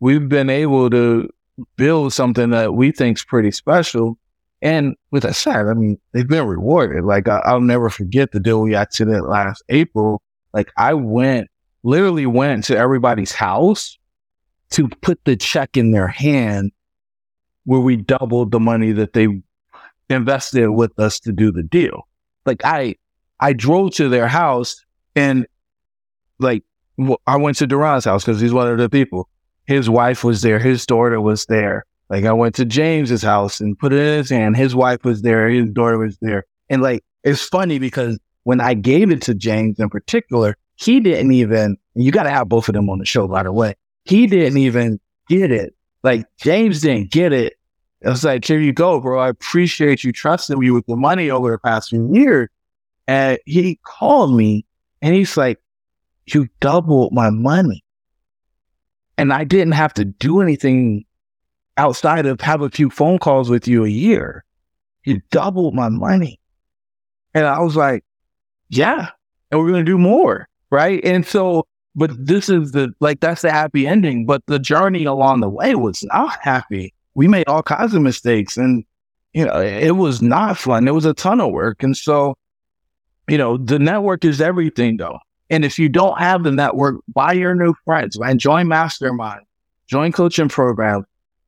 we've 0.00 0.28
been 0.28 0.50
able 0.50 0.90
to 0.90 1.28
build 1.76 2.12
something 2.12 2.50
that 2.50 2.74
we 2.74 2.92
think's 2.92 3.24
pretty 3.24 3.50
special. 3.50 4.18
And 4.60 4.96
with 5.10 5.22
that 5.22 5.36
said, 5.36 5.66
I 5.66 5.74
mean, 5.74 5.98
they've 6.12 6.26
been 6.26 6.46
rewarded. 6.46 7.04
Like 7.04 7.28
I, 7.28 7.52
will 7.52 7.60
never 7.60 7.90
forget 7.90 8.32
the 8.32 8.40
deal 8.40 8.60
we 8.60 8.72
that 8.72 9.26
last 9.28 9.62
April. 9.68 10.22
Like 10.52 10.72
I 10.76 10.94
went, 10.94 11.48
literally 11.82 12.26
went 12.26 12.64
to 12.64 12.76
everybody's 12.76 13.32
house 13.32 13.98
to 14.70 14.88
put 14.88 15.24
the 15.24 15.36
check 15.36 15.76
in 15.76 15.92
their 15.92 16.08
hand 16.08 16.72
where 17.64 17.80
we 17.80 17.96
doubled 17.96 18.50
the 18.50 18.60
money 18.60 18.92
that 18.92 19.12
they 19.12 19.28
invested 20.08 20.70
with 20.70 20.98
us 20.98 21.20
to 21.20 21.32
do 21.32 21.52
the 21.52 21.62
deal. 21.62 22.06
Like 22.46 22.64
I, 22.64 22.96
I 23.40 23.52
drove 23.52 23.92
to 23.94 24.08
their 24.08 24.28
house 24.28 24.84
and 25.14 25.46
like 26.38 26.64
I 27.26 27.36
went 27.36 27.56
to 27.58 27.66
Duran's 27.66 28.04
house 28.04 28.24
because 28.24 28.40
he's 28.40 28.52
one 28.52 28.68
of 28.68 28.78
the 28.78 28.88
people. 28.88 29.28
His 29.66 29.88
wife 29.90 30.24
was 30.24 30.42
there. 30.42 30.58
His 30.58 30.86
daughter 30.86 31.20
was 31.20 31.46
there. 31.46 31.84
Like 32.08 32.24
I 32.24 32.32
went 32.32 32.54
to 32.56 32.64
James's 32.64 33.22
house 33.22 33.60
and 33.60 33.78
put 33.78 33.92
it 33.92 34.00
in 34.00 34.18
his 34.18 34.30
hand. 34.30 34.56
His 34.56 34.74
wife 34.74 35.04
was 35.04 35.22
there. 35.22 35.48
His 35.48 35.70
daughter 35.70 35.98
was 35.98 36.16
there. 36.20 36.44
And 36.70 36.82
like, 36.82 37.04
it's 37.22 37.44
funny 37.44 37.78
because 37.78 38.18
when 38.44 38.60
I 38.60 38.74
gave 38.74 39.10
it 39.10 39.20
to 39.22 39.34
James 39.34 39.78
in 39.78 39.90
particular, 39.90 40.56
he 40.76 41.00
didn't 41.00 41.32
even, 41.32 41.76
you 41.94 42.10
got 42.12 42.22
to 42.22 42.30
have 42.30 42.48
both 42.48 42.68
of 42.68 42.74
them 42.74 42.88
on 42.88 42.98
the 42.98 43.04
show, 43.04 43.28
by 43.28 43.42
the 43.42 43.52
way. 43.52 43.74
He 44.04 44.26
didn't 44.26 44.58
even 44.58 44.98
get 45.28 45.50
it. 45.50 45.74
Like 46.02 46.24
James 46.38 46.80
didn't 46.80 47.10
get 47.10 47.32
it. 47.32 47.57
It 48.00 48.08
was 48.08 48.24
like, 48.24 48.44
here 48.44 48.60
you 48.60 48.72
go, 48.72 49.00
bro. 49.00 49.18
I 49.18 49.28
appreciate 49.28 50.04
you 50.04 50.12
trusting 50.12 50.58
me 50.58 50.70
with 50.70 50.86
the 50.86 50.96
money 50.96 51.30
over 51.30 51.50
the 51.50 51.58
past 51.58 51.90
few 51.90 52.12
years. 52.14 52.48
And 53.06 53.38
he 53.46 53.80
called 53.82 54.36
me 54.36 54.64
and 55.02 55.14
he's 55.14 55.36
like, 55.36 55.58
you 56.26 56.48
doubled 56.60 57.12
my 57.12 57.30
money. 57.30 57.82
And 59.16 59.32
I 59.32 59.44
didn't 59.44 59.72
have 59.72 59.94
to 59.94 60.04
do 60.04 60.40
anything 60.40 61.04
outside 61.76 62.26
of 62.26 62.40
have 62.40 62.60
a 62.60 62.70
few 62.70 62.90
phone 62.90 63.18
calls 63.18 63.50
with 63.50 63.66
you 63.66 63.84
a 63.84 63.88
year. 63.88 64.44
You 65.04 65.20
doubled 65.30 65.74
my 65.74 65.88
money. 65.88 66.38
And 67.34 67.46
I 67.46 67.60
was 67.60 67.76
like, 67.76 68.04
yeah, 68.68 69.08
and 69.50 69.58
we're 69.58 69.70
going 69.70 69.84
to 69.84 69.90
do 69.90 69.98
more. 69.98 70.48
Right. 70.70 71.02
And 71.02 71.26
so, 71.26 71.66
but 71.94 72.10
this 72.18 72.48
is 72.48 72.72
the, 72.72 72.92
like, 73.00 73.20
that's 73.20 73.42
the 73.42 73.50
happy 73.50 73.86
ending. 73.86 74.26
But 74.26 74.42
the 74.46 74.58
journey 74.58 75.04
along 75.04 75.40
the 75.40 75.48
way 75.48 75.74
was 75.74 76.04
not 76.04 76.38
happy. 76.42 76.92
We 77.18 77.26
made 77.26 77.48
all 77.48 77.64
kinds 77.64 77.94
of 77.94 78.02
mistakes 78.02 78.56
and, 78.56 78.84
you 79.32 79.44
know, 79.44 79.60
it 79.60 79.96
was 79.96 80.22
not 80.22 80.56
fun. 80.56 80.86
It 80.86 80.94
was 80.94 81.04
a 81.04 81.12
ton 81.12 81.40
of 81.40 81.50
work. 81.50 81.82
And 81.82 81.96
so, 81.96 82.36
you 83.28 83.36
know, 83.36 83.56
the 83.56 83.80
network 83.80 84.24
is 84.24 84.40
everything 84.40 84.98
though. 84.98 85.18
And 85.50 85.64
if 85.64 85.80
you 85.80 85.88
don't 85.88 86.16
have 86.20 86.44
the 86.44 86.52
network, 86.52 87.00
buy 87.12 87.32
your 87.32 87.56
new 87.56 87.74
friends, 87.84 88.20
man. 88.20 88.38
Join 88.38 88.68
mastermind, 88.68 89.40
join 89.88 90.12
coaching 90.12 90.48
program, 90.48 91.06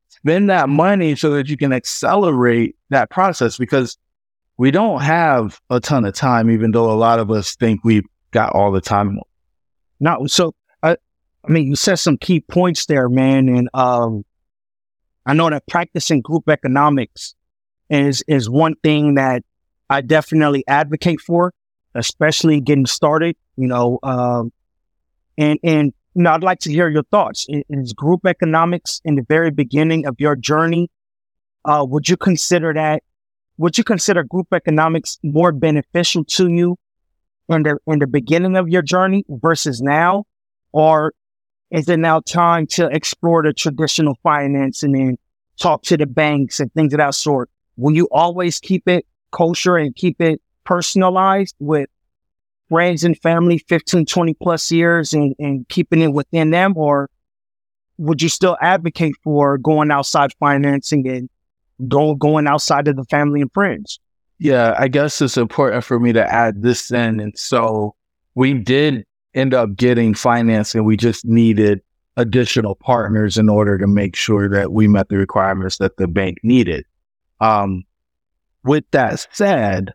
spend 0.08 0.50
that 0.50 0.68
money 0.68 1.14
so 1.14 1.30
that 1.30 1.48
you 1.48 1.56
can 1.56 1.72
accelerate 1.72 2.74
that 2.88 3.08
process 3.08 3.56
because 3.56 3.96
we 4.56 4.72
don't 4.72 5.02
have 5.02 5.60
a 5.70 5.78
ton 5.78 6.04
of 6.04 6.14
time, 6.14 6.50
even 6.50 6.72
though 6.72 6.90
a 6.90 6.98
lot 6.98 7.20
of 7.20 7.30
us 7.30 7.54
think 7.54 7.84
we've 7.84 8.08
got 8.32 8.52
all 8.54 8.72
the 8.72 8.80
time. 8.80 9.20
No, 10.00 10.26
so 10.26 10.52
I, 10.82 10.96
I 11.44 11.48
mean, 11.48 11.68
you 11.68 11.76
said 11.76 12.00
some 12.00 12.16
key 12.16 12.40
points 12.40 12.86
there, 12.86 13.08
man, 13.08 13.48
and 13.48 13.70
um, 13.72 14.24
I 15.30 15.32
know 15.32 15.48
that 15.48 15.66
practicing 15.68 16.22
group 16.22 16.48
economics 16.48 17.34
is 17.88 18.24
is 18.26 18.50
one 18.50 18.74
thing 18.82 19.14
that 19.14 19.44
I 19.88 20.00
definitely 20.00 20.64
advocate 20.66 21.20
for 21.20 21.52
especially 21.94 22.60
getting 22.60 22.86
started, 22.86 23.36
you 23.56 23.66
know, 23.66 23.98
um, 24.02 24.52
and, 25.38 25.58
and, 25.62 25.92
you 26.14 26.22
know, 26.22 26.32
I'd 26.32 26.42
like 26.42 26.60
to 26.60 26.70
hear 26.70 26.88
your 26.88 27.02
thoughts. 27.04 27.46
Is 27.48 27.92
group 27.92 28.26
economics 28.26 29.00
in 29.04 29.14
the 29.14 29.22
very 29.22 29.50
beginning 29.50 30.06
of 30.06 30.16
your 30.18 30.36
journey? 30.36 30.90
Uh, 31.64 31.84
would 31.88 32.08
you 32.08 32.16
consider 32.16 32.72
that, 32.74 33.02
would 33.58 33.76
you 33.78 33.84
consider 33.84 34.22
group 34.24 34.48
economics 34.52 35.18
more 35.22 35.52
beneficial 35.52 36.24
to 36.24 36.48
you 36.48 36.76
in 37.48 37.62
the, 37.62 37.78
in 37.86 37.98
the 37.98 38.06
beginning 38.06 38.56
of 38.56 38.68
your 38.68 38.82
journey 38.82 39.24
versus 39.28 39.80
now? 39.80 40.24
Or 40.72 41.12
is 41.70 41.88
it 41.88 41.98
now 41.98 42.20
time 42.20 42.66
to 42.66 42.86
explore 42.88 43.42
the 43.42 43.52
traditional 43.52 44.16
finance 44.22 44.82
and 44.82 45.18
talk 45.60 45.82
to 45.82 45.96
the 45.96 46.06
banks 46.06 46.58
and 46.58 46.72
things 46.72 46.92
of 46.92 46.98
that 46.98 47.14
sort? 47.14 47.48
Will 47.76 47.94
you 47.94 48.08
always 48.10 48.58
keep 48.58 48.88
it 48.88 49.06
kosher 49.30 49.76
and 49.76 49.94
keep 49.94 50.20
it 50.20 50.40
personalized 50.64 51.54
with 51.60 51.88
friends 52.68 53.04
and 53.04 53.18
family 53.20 53.58
15, 53.58 54.06
20 54.06 54.34
plus 54.34 54.70
years 54.72 55.12
and, 55.12 55.34
and 55.38 55.68
keeping 55.68 56.00
it 56.00 56.12
within 56.12 56.50
them? 56.50 56.74
Or 56.76 57.08
would 57.98 58.20
you 58.20 58.28
still 58.28 58.56
advocate 58.60 59.14
for 59.22 59.58
going 59.58 59.90
outside 59.90 60.32
financing 60.40 61.06
and 61.08 61.28
go, 61.88 62.14
going 62.14 62.46
outside 62.46 62.88
of 62.88 62.96
the 62.96 63.04
family 63.04 63.40
and 63.40 63.52
friends? 63.52 64.00
Yeah, 64.38 64.74
I 64.78 64.88
guess 64.88 65.20
it's 65.20 65.36
important 65.36 65.84
for 65.84 66.00
me 66.00 66.12
to 66.14 66.32
add 66.34 66.62
this 66.62 66.90
in. 66.90 67.20
And 67.20 67.38
so 67.38 67.94
we 68.34 68.54
did 68.54 69.04
end 69.34 69.54
up 69.54 69.74
getting 69.76 70.14
financing. 70.14 70.84
We 70.84 70.96
just 70.96 71.24
needed 71.24 71.80
additional 72.16 72.74
partners 72.74 73.38
in 73.38 73.48
order 73.48 73.78
to 73.78 73.86
make 73.86 74.16
sure 74.16 74.48
that 74.48 74.72
we 74.72 74.88
met 74.88 75.08
the 75.08 75.16
requirements 75.16 75.78
that 75.78 75.96
the 75.96 76.08
bank 76.08 76.38
needed. 76.42 76.84
Um, 77.40 77.84
with 78.64 78.84
that 78.90 79.26
said, 79.32 79.92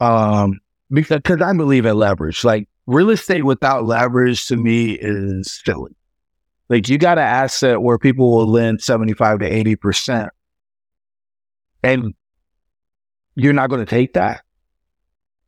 um, 0.00 0.60
because 0.90 1.20
cause 1.22 1.42
I 1.42 1.52
believe 1.52 1.86
in 1.86 1.96
leverage. 1.96 2.44
Like 2.44 2.68
real 2.86 3.10
estate 3.10 3.44
without 3.44 3.84
leverage 3.84 4.46
to 4.46 4.56
me 4.56 4.92
is 4.92 5.60
silly. 5.64 5.92
Like 6.68 6.88
you 6.88 6.98
got 6.98 7.18
an 7.18 7.24
asset 7.24 7.82
where 7.82 7.98
people 7.98 8.30
will 8.30 8.46
lend 8.46 8.80
75 8.80 9.40
to 9.40 9.50
80%. 9.50 10.28
And 11.82 12.14
you're 13.34 13.52
not 13.52 13.70
going 13.70 13.84
to 13.84 13.90
take 13.90 14.14
that. 14.14 14.42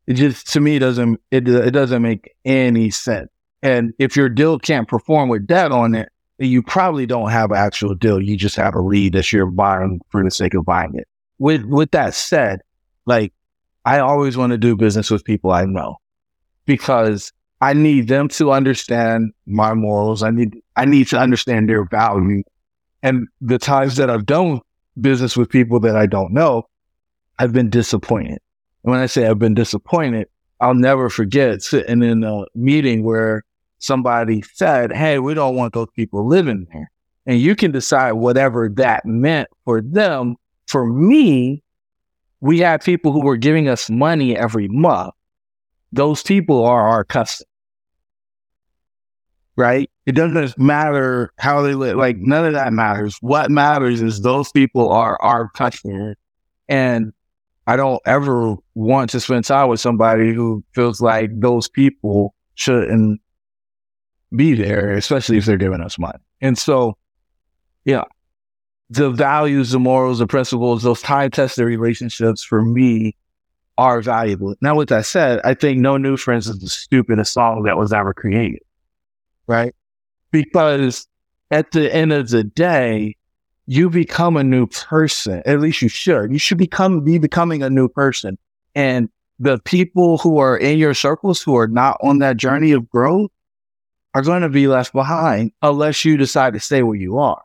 It 0.09 0.15
just, 0.15 0.51
to 0.55 0.61
me, 0.61 0.79
doesn't, 0.79 1.21
it, 1.31 1.47
it 1.47 1.71
doesn't 1.71 2.01
make 2.01 2.35
any 2.45 2.91
sense. 2.91 3.29
And 3.63 3.93
if 3.99 4.17
your 4.17 4.31
deal 4.31 4.59
can't 4.59 4.89
perform 4.89 5.29
with 5.29 5.47
debt 5.47 5.71
on 5.71 5.95
it, 5.95 6.09
you 6.39 6.63
probably 6.63 7.05
don't 7.05 7.31
have 7.31 7.51
an 7.51 7.59
actual 7.59 7.95
deal. 7.95 8.19
You 8.21 8.37
just 8.37 8.57
have 8.57 8.75
a 8.75 8.81
lead 8.81 9.13
that 9.13 9.31
you're 9.33 9.47
buying 9.47 10.01
for 10.09 10.25
the 10.25 10.31
sake 10.31 10.55
of 10.55 10.65
buying 10.65 10.95
it. 10.95 11.07
With, 11.39 11.65
with 11.67 11.91
that 11.91 12.15
said, 12.15 12.61
like 13.05 13.35
I 13.85 13.99
always 13.99 14.37
want 14.37 14.53
to 14.53 14.59
do 14.59 14.77
business 14.77 15.11
with 15.11 15.25
people 15.25 15.51
I 15.51 15.67
know 15.67 15.97
because 16.65 17.33
I 17.61 17.73
need 17.73 18.09
them 18.09 18.29
to 18.29 18.53
understand 18.53 19.33
my 19.47 19.75
morals. 19.75 20.23
I 20.23 20.31
need 20.31 20.57
I 20.77 20.85
need 20.85 21.09
to 21.09 21.19
understand 21.19 21.69
their 21.69 21.85
value. 21.85 22.45
And 23.03 23.27
the 23.41 23.59
times 23.59 23.97
that 23.97 24.11
I've 24.11 24.27
done 24.27 24.61
business 25.01 25.37
with 25.37 25.49
people 25.49 25.81
that 25.81 25.97
I 25.97 26.07
don't 26.07 26.33
know, 26.33 26.69
I've 27.39 27.53
been 27.53 27.71
disappointed. 27.71 28.39
When 28.89 29.01
I 29.01 29.05
say 29.05 29.27
I've 29.27 29.39
been 29.39 29.53
disappointed, 29.53 30.29
I'll 30.61 30.73
never 30.73 31.11
forget 31.11 31.61
sitting 31.61 32.03
in 32.03 32.25
a 32.25 32.47
meeting 32.55 33.05
where 33.05 33.45
somebody 33.81 34.43
said, 34.55 34.95
Hey, 34.95 35.19
we 35.19 35.35
don't 35.35 35.57
want 35.57 35.75
those 35.75 35.91
people 35.95 36.27
living 36.27 36.67
there. 36.73 36.91
And 37.27 37.39
you 37.39 37.55
can 37.55 37.71
decide 37.71 38.13
whatever 38.13 38.71
that 38.77 39.05
meant 39.05 39.49
for 39.67 39.83
them. 39.83 40.37
For 40.69 40.87
me, 40.87 41.63
we 42.41 42.61
had 42.61 42.83
people 42.83 43.13
who 43.13 43.21
were 43.23 43.37
giving 43.37 43.69
us 43.69 43.91
money 43.91 44.35
every 44.35 44.69
month. 44.69 45.13
Those 45.93 46.23
people 46.23 46.65
are 46.65 46.89
our 46.89 47.05
customers. 47.05 47.47
Right? 49.55 49.91
It 50.07 50.13
doesn't 50.13 50.59
matter 50.59 51.35
how 51.37 51.61
they 51.61 51.75
live. 51.75 51.99
Like 51.99 52.17
none 52.17 52.47
of 52.47 52.55
that 52.55 52.73
matters. 52.73 53.19
What 53.21 53.51
matters 53.51 54.01
is 54.01 54.23
those 54.23 54.51
people 54.51 54.89
are 54.89 55.21
our 55.21 55.51
customers. 55.51 56.17
And 56.71 57.13
I 57.69 57.77
don't 57.77 58.01
ever 58.07 58.57
want 58.75 59.11
to 59.11 59.21
spend 59.21 59.45
time 59.45 59.69
with 59.69 59.79
somebody 59.79 60.33
who 60.33 60.65
feels 60.75 61.03
like 61.03 61.29
those 61.39 61.69
people 61.69 62.35
shouldn't 62.55 63.21
be 64.35 64.55
there, 64.55 64.93
especially 64.95 65.37
if 65.37 65.45
they're 65.45 65.59
giving 65.59 65.83
us 65.83 65.99
money. 65.99 66.19
And 66.41 66.57
so, 66.57 66.97
yeah, 67.85 68.05
the 68.89 69.11
values, 69.11 69.71
the 69.71 69.79
morals, 69.79 70.19
the 70.21 70.27
principles, 70.27 70.83
those 70.83 71.03
time 71.03 71.31
tested 71.31 71.67
relationships 71.67 72.43
for 72.43 72.63
me 72.63 73.15
are 73.77 74.01
valuable. 74.01 74.55
Now, 74.63 74.75
with 74.75 74.89
that 74.89 75.05
said, 75.05 75.43
I 75.45 75.53
think 75.53 75.79
No 75.79 75.99
New 75.99 76.17
Friends 76.17 76.49
is 76.49 76.61
the 76.61 76.71
stupidest 76.71 77.35
song 77.35 77.65
that 77.65 77.77
was 77.77 77.93
ever 77.93 78.15
created. 78.15 78.63
Right? 79.47 79.75
Because 80.31 81.07
at 81.51 81.73
the 81.73 81.95
end 81.95 82.15
of 82.15 82.31
the 82.31 82.45
day, 82.45 83.18
you 83.69 83.89
become 83.89 84.37
a 84.37 84.43
new 84.43 84.67
person. 84.67 85.43
At 85.47 85.61
least 85.61 85.83
you 85.83 85.89
should. 85.89 86.33
You 86.33 86.39
should 86.39 86.59
become 86.59 87.05
be 87.05 87.19
becoming 87.19 87.63
a 87.63 87.71
new 87.71 87.89
person. 87.89 88.37
And 88.75 89.09
the 89.39 89.59
people 89.61 90.19
who 90.19 90.39
are 90.39 90.57
in 90.57 90.79
your 90.79 90.95
circles 90.95 91.41
who 91.41 91.55
are 91.57 91.69
not 91.69 91.97
on 92.03 92.19
that 92.19 92.39
journey 92.39 92.73
of 92.73 92.89
growth 92.89 93.31
are 94.15 94.23
going 94.23 94.43
to 94.43 94.49
be 94.49 94.67
left 94.67 94.93
behind 94.93 95.53
unless 95.63 96.05
you 96.05 96.17
decide 96.17 96.55
to 96.55 96.61
stay 96.61 96.83
where 96.83 96.97
you 96.97 97.19
are. 97.19 97.43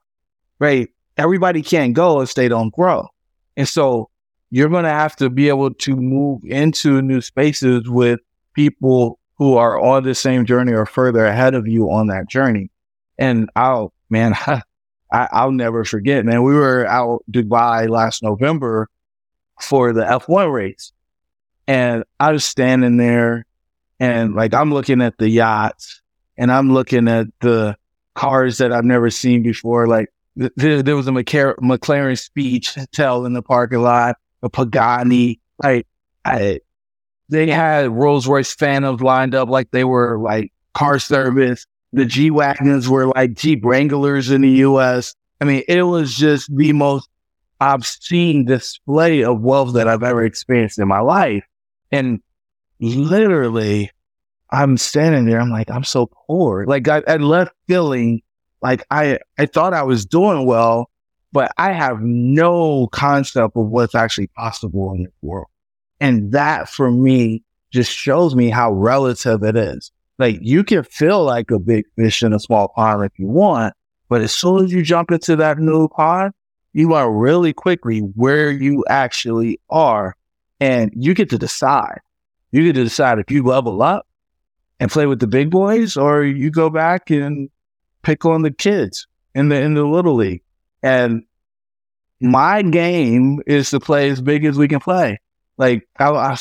Right? 0.60 0.90
everybody 1.18 1.62
can't 1.62 1.94
go 1.94 2.22
if 2.22 2.34
they 2.34 2.48
don't 2.48 2.74
grow. 2.74 3.08
And 3.56 3.68
so 3.68 4.10
you're 4.50 4.70
going 4.70 4.84
to 4.84 4.90
have 4.90 5.16
to 5.18 5.30
be 5.30 5.50
able 5.50 5.74
to 5.74 5.96
move 5.96 6.42
into 6.46 7.02
new 7.02 7.22
spaces 7.22 7.88
with 7.88 8.20
people 8.54 9.20
who 9.38 9.56
are 9.56 9.80
on 9.80 10.04
the 10.04 10.16
same 10.16 10.46
journey 10.46 10.74
or 10.74 10.86
further 10.86 11.26
ahead 11.26 11.54
of 11.54 11.68
you 11.68 11.92
on 11.92 12.08
that 12.08 12.30
journey. 12.30 12.70
And 13.18 13.50
I'll, 13.56 13.94
man, 14.10 14.36
I, 15.14 15.46
will 15.46 15.52
never 15.52 15.86
forget, 15.86 16.26
man. 16.26 16.44
We 16.44 16.56
were 16.56 16.88
out 16.88 17.24
Dubai 17.32 17.88
last 17.88 18.24
November 18.24 18.90
for 19.62 19.94
the 19.94 20.02
F1 20.02 20.52
race. 20.52 20.92
And 21.68 22.04
I 22.20 22.32
was 22.32 22.44
standing 22.44 22.98
there 22.98 23.46
and 24.00 24.36
like 24.36 24.54
I'm 24.54 24.74
looking 24.74 25.02
at 25.02 25.18
the 25.18 25.30
yachts 25.30 26.02
and 26.38 26.52
I'm 26.52 26.74
looking 26.74 27.08
at 27.08 27.28
the 27.40 27.78
cars 28.16 28.58
that 28.58 28.74
I've 28.74 28.84
never 28.84 29.10
seen 29.10 29.44
before. 29.44 29.88
Like 29.88 30.10
th- 30.38 30.84
there 30.84 30.96
was 30.96 31.08
a 31.08 31.12
McLaren, 31.12 31.56
McLaren 31.60 32.20
speech 32.20 32.78
tell 32.92 33.26
in 33.26 33.34
the 33.34 33.42
parking 33.42 33.82
lot, 33.82 34.18
a 34.42 34.50
Pagani. 34.50 35.40
Like 35.64 35.88
I, 36.26 36.60
they 37.30 37.50
had 37.50 37.92
Rolls 37.92 38.28
Royce 38.28 38.54
Phantoms 38.54 39.02
lined 39.02 39.36
up 39.36 39.48
like 39.48 39.72
they 39.72 39.84
were 39.84 40.20
like 40.20 40.52
car 40.74 41.00
service. 41.00 41.66
The 41.94 42.06
G 42.06 42.32
Wagons 42.32 42.90
were 42.90 43.08
like 43.08 43.36
Jeep 43.36 43.64
Wranglers 43.64 44.32
in 44.32 44.42
the 44.42 44.50
US. 44.50 45.16
I 45.40 45.46
mean, 45.46 45.64
it 45.68 45.84
was 45.84 46.16
just 46.16 46.54
the 46.56 46.74
most 46.74 47.08
obscene 47.62 48.46
display 48.46 49.24
of 49.24 49.42
wealth 49.42 49.74
that 49.76 49.88
I've 49.88 50.04
ever 50.04 50.26
experienced 50.26 50.80
in 50.80 50.88
my 50.88 51.00
life. 51.00 51.46
And 51.92 52.22
literally, 52.80 53.92
I'm 54.50 54.78
standing 54.78 55.26
there. 55.26 55.40
I'm 55.40 55.52
like, 55.52 55.70
I'm 55.70 55.84
so 55.84 56.10
poor. 56.28 56.66
Like 56.66 56.88
I, 56.88 57.04
I 57.08 57.18
left 57.18 57.52
feeling 57.68 58.22
like 58.62 58.84
I, 58.90 59.20
I 59.38 59.46
thought 59.46 59.74
I 59.74 59.84
was 59.84 60.06
doing 60.06 60.46
well, 60.46 60.90
but 61.32 61.52
I 61.58 61.74
have 61.74 62.02
no 62.02 62.88
concept 62.88 63.56
of 63.56 63.68
what's 63.68 63.96
actually 63.96 64.28
possible 64.28 64.94
in 64.94 65.04
this 65.04 65.14
world. 65.22 65.48
And 66.00 66.32
that 66.32 66.70
for 66.70 66.92
me 66.92 67.44
just 67.72 67.92
shows 67.92 68.36
me 68.36 68.50
how 68.50 68.72
relative 68.72 69.44
it 69.44 69.56
is. 69.56 69.92
Like 70.20 70.38
you 70.42 70.64
can 70.64 70.84
feel 70.84 71.24
like 71.24 71.52
a 71.52 71.60
big 71.60 71.86
fish 71.96 72.24
in 72.24 72.34
a 72.34 72.40
small 72.40 72.70
pond 72.70 73.04
if 73.04 73.18
you 73.18 73.28
want, 73.28 73.74
but 74.10 74.22
as 74.22 74.32
soon 74.32 74.64
as 74.64 74.72
you 74.72 74.84
jump 74.84 75.12
into 75.12 75.36
that 75.38 75.58
new 75.58 75.88
pond, 75.88 76.34
you 76.74 76.90
learn 76.90 77.14
really 77.14 77.54
quickly 77.54 78.00
where 78.00 78.52
you 78.52 78.84
actually 78.90 79.60
are 79.70 80.16
and 80.60 80.92
you 80.96 81.14
get 81.14 81.30
to 81.30 81.38
decide. 81.38 82.00
You 82.52 82.64
get 82.66 82.74
to 82.74 82.84
decide 82.84 83.20
if 83.20 83.32
you 83.32 83.44
level 83.44 83.82
up 83.82 84.08
and 84.80 84.92
play 84.92 85.06
with 85.06 85.20
the 85.20 85.28
big 85.28 85.50
boys 85.50 85.98
or 85.98 86.24
you 86.24 86.52
go 86.52 86.70
back 86.70 87.10
and 87.10 87.50
pick 88.04 88.26
on 88.26 88.42
the 88.42 88.52
kids 88.52 89.08
in 89.34 89.50
the 89.50 89.60
in 89.60 89.74
the 89.74 89.84
little 89.84 90.16
league. 90.16 90.44
And 90.82 91.24
my 92.20 92.62
game 92.62 93.42
is 93.48 93.70
to 93.72 93.80
play 93.80 94.10
as 94.10 94.22
big 94.22 94.46
as 94.46 94.58
we 94.58 94.68
can 94.68 94.80
play. 94.80 95.20
Like 95.58 95.88
I, 96.00 96.10
I, 96.10 96.38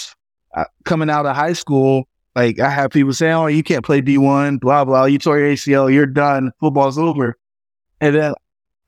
I 0.55 0.67
coming 0.85 1.11
out 1.11 1.27
of 1.27 1.35
high 1.37 1.53
school, 1.55 2.09
like 2.35 2.61
I 2.61 2.71
have 2.71 2.91
people 2.91 3.13
saying, 3.13 3.35
"Oh, 3.35 3.47
you 3.47 3.63
can't 3.63 3.85
play 3.85 4.01
D 4.01 4.19
one, 4.19 4.59
blah 4.59 4.85
blah. 4.85 5.05
You 5.05 5.19
tore 5.19 5.39
your 5.39 5.53
ACL, 5.53 5.93
you're 5.93 6.07
done. 6.07 6.53
Football's 6.61 6.99
over." 6.99 7.37
And 8.03 8.17
then 8.17 8.35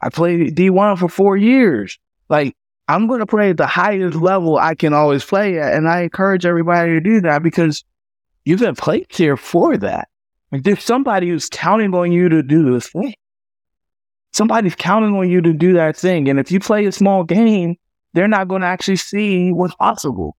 I 0.00 0.10
played 0.10 0.54
D1 0.56 0.98
for 0.98 1.08
four 1.08 1.36
years. 1.36 1.98
Like, 2.28 2.56
I'm 2.88 3.06
going 3.06 3.20
to 3.20 3.26
play 3.26 3.50
at 3.50 3.56
the 3.56 3.66
highest 3.66 4.16
level 4.16 4.58
I 4.58 4.74
can 4.74 4.92
always 4.92 5.24
play 5.24 5.58
at. 5.58 5.72
And 5.72 5.88
I 5.88 6.02
encourage 6.02 6.44
everybody 6.44 6.90
to 6.90 7.00
do 7.00 7.20
that 7.22 7.42
because 7.42 7.84
you've 8.44 8.60
been 8.60 8.74
placed 8.74 9.16
here 9.16 9.36
for 9.36 9.76
that. 9.78 10.08
Like, 10.52 10.64
there's 10.64 10.82
somebody 10.82 11.28
who's 11.28 11.48
counting 11.48 11.94
on 11.94 12.12
you 12.12 12.28
to 12.28 12.42
do 12.42 12.72
this 12.72 12.90
thing. 12.90 13.14
Somebody's 14.32 14.74
counting 14.74 15.16
on 15.16 15.30
you 15.30 15.40
to 15.40 15.52
do 15.52 15.72
that 15.74 15.96
thing. 15.96 16.28
And 16.28 16.40
if 16.40 16.50
you 16.50 16.58
play 16.58 16.84
a 16.84 16.92
small 16.92 17.22
game, 17.22 17.76
they're 18.14 18.28
not 18.28 18.48
going 18.48 18.62
to 18.62 18.66
actually 18.66 18.96
see 18.96 19.52
what's 19.52 19.76
possible. 19.76 20.36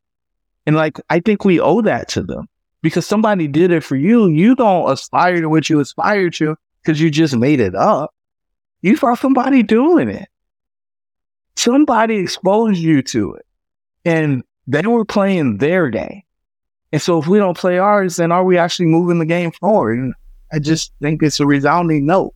And 0.68 0.76
like, 0.76 1.00
I 1.10 1.22
think 1.22 1.46
we 1.46 1.62
owe 1.62 1.82
that 1.82 2.10
to 2.10 2.24
them 2.24 2.50
because 2.86 3.08
somebody 3.08 3.48
did 3.48 3.72
it 3.72 3.84
for 3.84 3.96
you. 3.96 4.28
You 4.28 4.54
don't 4.54 4.92
aspire 4.92 5.42
to 5.42 5.50
what 5.50 5.72
you 5.72 5.80
aspire 5.80 6.30
to 6.30 6.56
because 6.84 7.02
you 7.02 7.10
just 7.10 7.36
made 7.36 7.60
it 7.60 7.74
up. 7.74 8.14
You 8.84 8.96
saw 8.96 9.16
somebody 9.16 9.64
doing 9.64 10.08
it. 10.08 10.30
Somebody 11.56 12.18
exposed 12.18 12.78
you 12.78 13.02
to 13.02 13.34
it. 13.34 13.46
And 14.06 14.44
they 14.68 14.86
were 14.86 15.04
playing 15.04 15.58
their 15.58 15.90
game. 15.90 16.22
And 16.92 17.02
so 17.02 17.20
if 17.20 17.26
we 17.26 17.40
don't 17.40 17.58
play 17.58 17.80
ours, 17.80 18.18
then 18.18 18.32
are 18.32 18.44
we 18.44 18.56
actually 18.56 18.86
moving 18.86 19.18
the 19.18 19.26
game 19.26 19.52
forward? 19.52 19.98
And 19.98 20.14
I 20.54 20.60
just 20.60 20.94
think 21.02 21.24
it's 21.24 21.40
a 21.40 21.48
resounding 21.48 22.06
no. 22.06 22.36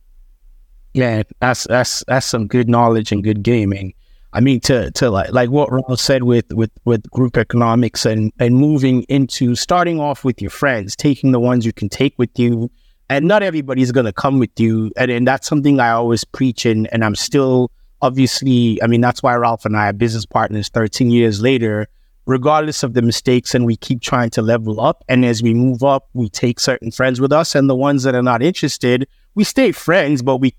Yeah, 0.94 1.22
that's 1.38 1.62
that's 1.68 2.02
that's 2.08 2.26
some 2.26 2.48
good 2.48 2.68
knowledge 2.68 3.12
and 3.12 3.22
good 3.22 3.44
gaming. 3.44 3.94
I 4.32 4.40
mean, 4.40 4.60
to 4.60 4.90
to 4.92 5.10
like 5.10 5.32
like 5.32 5.50
what 5.50 5.72
Ron 5.72 5.96
said 5.96 6.22
with 6.22 6.52
with 6.52 6.70
with 6.84 7.10
group 7.10 7.36
economics 7.36 8.06
and 8.06 8.32
and 8.38 8.54
moving 8.54 9.02
into 9.04 9.54
starting 9.56 9.98
off 10.00 10.24
with 10.24 10.40
your 10.40 10.50
friends, 10.50 10.94
taking 10.94 11.32
the 11.32 11.40
ones 11.40 11.66
you 11.66 11.72
can 11.72 11.88
take 11.88 12.14
with 12.16 12.30
you, 12.38 12.70
and 13.10 13.26
not 13.26 13.42
everybody's 13.42 13.90
going 13.90 14.06
to 14.06 14.12
come 14.12 14.38
with 14.38 14.58
you. 14.58 14.92
And, 14.96 15.10
and 15.10 15.26
that's 15.26 15.48
something 15.48 15.80
I 15.80 15.90
always 15.90 16.22
preach. 16.22 16.64
And, 16.64 16.88
and 16.92 17.04
I'm 17.04 17.16
still 17.16 17.72
obviously, 18.02 18.80
I 18.82 18.86
mean, 18.86 19.00
that's 19.00 19.20
why 19.20 19.34
Ralph 19.34 19.64
and 19.66 19.76
I 19.76 19.88
are 19.88 19.92
business 19.92 20.24
partners 20.24 20.68
13 20.68 21.10
years 21.10 21.42
later, 21.42 21.88
regardless 22.26 22.84
of 22.84 22.94
the 22.94 23.02
mistakes. 23.02 23.52
And 23.52 23.66
we 23.66 23.76
keep 23.76 24.00
trying 24.00 24.30
to 24.30 24.42
level 24.42 24.80
up. 24.80 25.02
And 25.08 25.24
as 25.24 25.42
we 25.42 25.54
move 25.54 25.82
up, 25.82 26.08
we 26.14 26.28
take 26.28 26.60
certain 26.60 26.92
friends 26.92 27.20
with 27.20 27.32
us. 27.32 27.56
And 27.56 27.68
the 27.68 27.74
ones 27.74 28.04
that 28.04 28.14
are 28.14 28.22
not 28.22 28.44
interested, 28.44 29.08
we 29.34 29.42
stay 29.42 29.72
friends, 29.72 30.22
but 30.22 30.36
we 30.36 30.54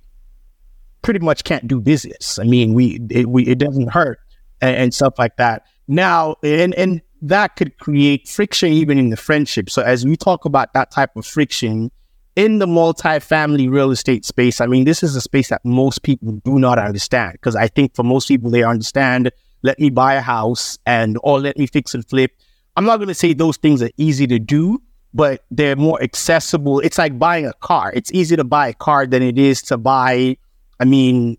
pretty 1.02 1.20
much 1.20 1.44
can't 1.44 1.68
do 1.68 1.80
business. 1.80 2.40
I 2.40 2.44
mean, 2.44 2.74
we, 2.74 3.00
it, 3.10 3.28
we, 3.28 3.46
it 3.46 3.58
doesn't 3.58 3.90
hurt 3.90 4.20
and, 4.62 4.76
and 4.76 4.94
stuff 4.94 5.16
like 5.18 5.38
that. 5.38 5.64
Now, 5.88 6.36
and, 6.44 6.74
and 6.76 7.02
that 7.22 7.56
could 7.56 7.78
create 7.78 8.28
friction 8.28 8.72
even 8.72 8.98
in 8.98 9.10
the 9.10 9.18
friendship. 9.18 9.70
So 9.70 9.82
as 9.82 10.06
we 10.06 10.16
talk 10.16 10.46
about 10.46 10.74
that 10.74 10.92
type 10.92 11.16
of 11.16 11.26
friction, 11.26 11.92
in 12.36 12.60
the 12.60 12.66
multifamily 12.66 13.70
real 13.70 13.92
estate 13.92 14.26
space, 14.26 14.62
I 14.62 14.66
mean, 14.66 14.86
this 14.86 15.04
is 15.04 15.16
a 15.16 15.22
space 15.22 15.50
that 15.50 15.64
most 15.66 16.04
people 16.04 16.34
do 16.46 16.60
not 16.60 16.80
understand 16.80 17.34
because 17.34 17.56
I 17.56 17.68
think 17.68 17.94
for 17.96 18.04
most 18.04 18.28
people, 18.28 18.50
they 18.50 18.64
understand 18.64 19.32
let 19.64 19.80
me 19.80 19.90
buy 19.90 20.16
a 20.16 20.22
house 20.22 20.80
and 20.86 21.18
or 21.24 21.40
let 21.40 21.58
me 21.58 21.68
fix 21.68 21.94
and 21.94 22.08
flip. 22.08 22.32
I'm 22.76 22.86
not 22.86 22.98
going 22.98 23.10
to 23.10 23.16
say 23.16 23.34
those 23.34 23.58
things 23.58 23.84
are 23.84 23.92
easy 23.98 24.28
to 24.28 24.40
do, 24.40 24.82
but 25.14 25.44
they're 25.52 25.76
more 25.76 26.02
accessible. 26.02 26.80
It's 26.80 26.98
like 26.98 27.20
buying 27.20 27.46
a 27.46 27.54
car. 27.54 27.92
It's 27.94 28.12
easier 28.14 28.38
to 28.38 28.44
buy 28.44 28.70
a 28.70 28.74
car 28.74 29.06
than 29.06 29.22
it 29.22 29.38
is 29.38 29.62
to 29.64 29.78
buy, 29.78 30.38
I 30.82 30.86
mean, 30.86 31.38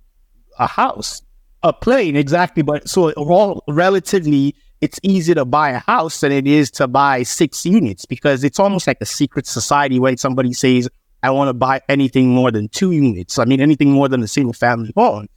a 0.59 0.69
house, 0.69 1.21
a 1.65 1.73
plane, 1.73 2.17
exactly. 2.17 2.63
But 2.63 2.89
so 2.89 3.11
all 3.13 3.65
relatively 3.69 4.55
it's 4.81 4.99
easier 5.03 5.37
to 5.37 5.45
buy 5.45 5.71
a 5.71 5.79
house 5.79 6.21
than 6.21 6.33
it 6.33 6.47
is 6.47 6.71
to 6.73 6.89
buy 6.89 7.23
six 7.23 7.65
units 7.65 8.05
because 8.05 8.43
it's 8.43 8.59
almost 8.59 8.87
like 8.87 8.99
a 9.01 9.07
secret 9.07 9.47
society 9.47 10.01
when 10.01 10.17
somebody 10.17 10.53
says, 10.53 10.89
I 11.23 11.31
want 11.31 11.49
to 11.49 11.55
buy 11.55 11.81
anything 11.89 12.31
more 12.31 12.51
than 12.51 12.69
two 12.69 12.91
units. 12.91 13.39
I 13.39 13.45
mean, 13.45 13.61
anything 13.61 13.93
more 13.93 14.09
than 14.09 14.23
a 14.23 14.29
single 14.29 14.53
family 14.53 14.93
home. 14.97 15.29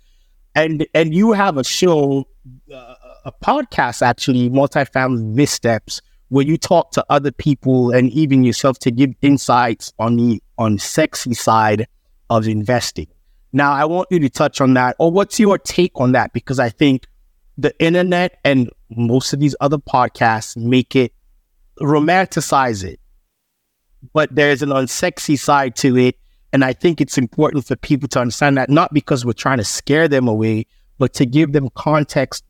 And, 0.55 0.87
and 0.95 1.13
you 1.13 1.31
have 1.33 1.57
a 1.57 1.63
show, 1.63 2.27
uh, 2.73 2.95
a 3.25 3.31
podcast 3.43 4.01
actually, 4.01 4.49
multifamily 4.49 5.35
missteps, 5.35 6.01
where 6.29 6.45
you 6.45 6.57
talk 6.57 6.91
to 6.93 7.05
other 7.09 7.31
people 7.31 7.91
and 7.91 8.09
even 8.11 8.43
yourself 8.43 8.79
to 8.79 8.91
give 8.91 9.11
insights 9.21 9.93
on 9.99 10.15
the 10.15 10.41
on 10.57 10.79
sexy 10.79 11.35
side 11.35 11.87
of 12.31 12.47
investing. 12.47 13.07
Now, 13.55 13.71
I 13.71 13.85
want 13.85 14.09
you 14.11 14.19
to 14.19 14.29
touch 14.29 14.59
on 14.59 14.73
that, 14.73 14.97
or 14.99 15.09
what's 15.09 15.39
your 15.39 15.57
take 15.57 15.93
on 15.95 16.11
that? 16.11 16.33
Because 16.33 16.59
I 16.59 16.67
think 16.67 17.07
the 17.57 17.73
internet 17.79 18.37
and 18.43 18.69
most 18.89 19.31
of 19.31 19.39
these 19.39 19.55
other 19.61 19.77
podcasts 19.77 20.57
make 20.57 20.93
it 20.93 21.13
romanticize 21.79 22.83
it, 22.83 22.99
but 24.11 24.35
there's 24.35 24.61
an 24.61 24.71
unsexy 24.71 25.39
side 25.39 25.73
to 25.77 25.95
it. 25.95 26.17
And 26.51 26.65
I 26.65 26.73
think 26.73 26.99
it's 26.99 27.17
important 27.17 27.65
for 27.65 27.77
people 27.77 28.09
to 28.09 28.19
understand 28.19 28.57
that 28.57 28.69
not 28.69 28.93
because 28.93 29.25
we're 29.25 29.31
trying 29.31 29.59
to 29.59 29.63
scare 29.63 30.09
them 30.09 30.27
away, 30.27 30.65
but 30.97 31.13
to 31.13 31.25
give 31.25 31.53
them 31.53 31.69
context, 31.75 32.43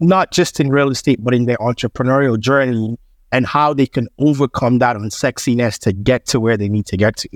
not 0.00 0.32
just 0.32 0.58
in 0.58 0.70
real 0.70 0.90
estate, 0.90 1.22
but 1.22 1.32
in 1.32 1.44
their 1.44 1.58
entrepreneurial 1.58 2.36
journey 2.36 2.98
and 3.30 3.46
how 3.46 3.72
they 3.72 3.86
can 3.86 4.08
overcome 4.18 4.80
that 4.80 4.96
unsexiness 4.96 5.78
to 5.78 5.92
get 5.92 6.26
to 6.26 6.40
where 6.40 6.56
they 6.56 6.68
need 6.68 6.86
to 6.86 6.96
get 6.96 7.18
to. 7.18 7.28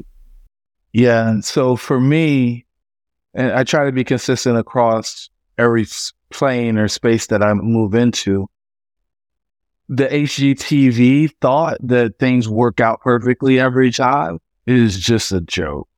Yeah. 0.93 1.39
So 1.43 1.77
for 1.77 2.01
me, 2.01 2.64
and 3.35 3.53
I 3.53 3.65
try 3.65 3.85
to 3.85 3.93
be 3.93 4.05
consistent 4.05 4.57
across 4.57 5.29
every 5.59 5.87
plane 6.31 6.79
or 6.79 6.89
space 6.89 7.27
that 7.29 7.43
I 7.43 7.53
move 7.55 7.95
into, 7.95 8.49
the 9.89 10.07
HGTV 10.07 11.31
thought 11.41 11.79
that 11.83 12.19
things 12.19 12.49
work 12.49 12.81
out 12.81 13.01
perfectly 13.01 13.61
every 13.61 13.91
time 13.91 14.39
is 14.67 14.99
just 14.99 15.33
a 15.33 15.41
joke. 15.41 15.89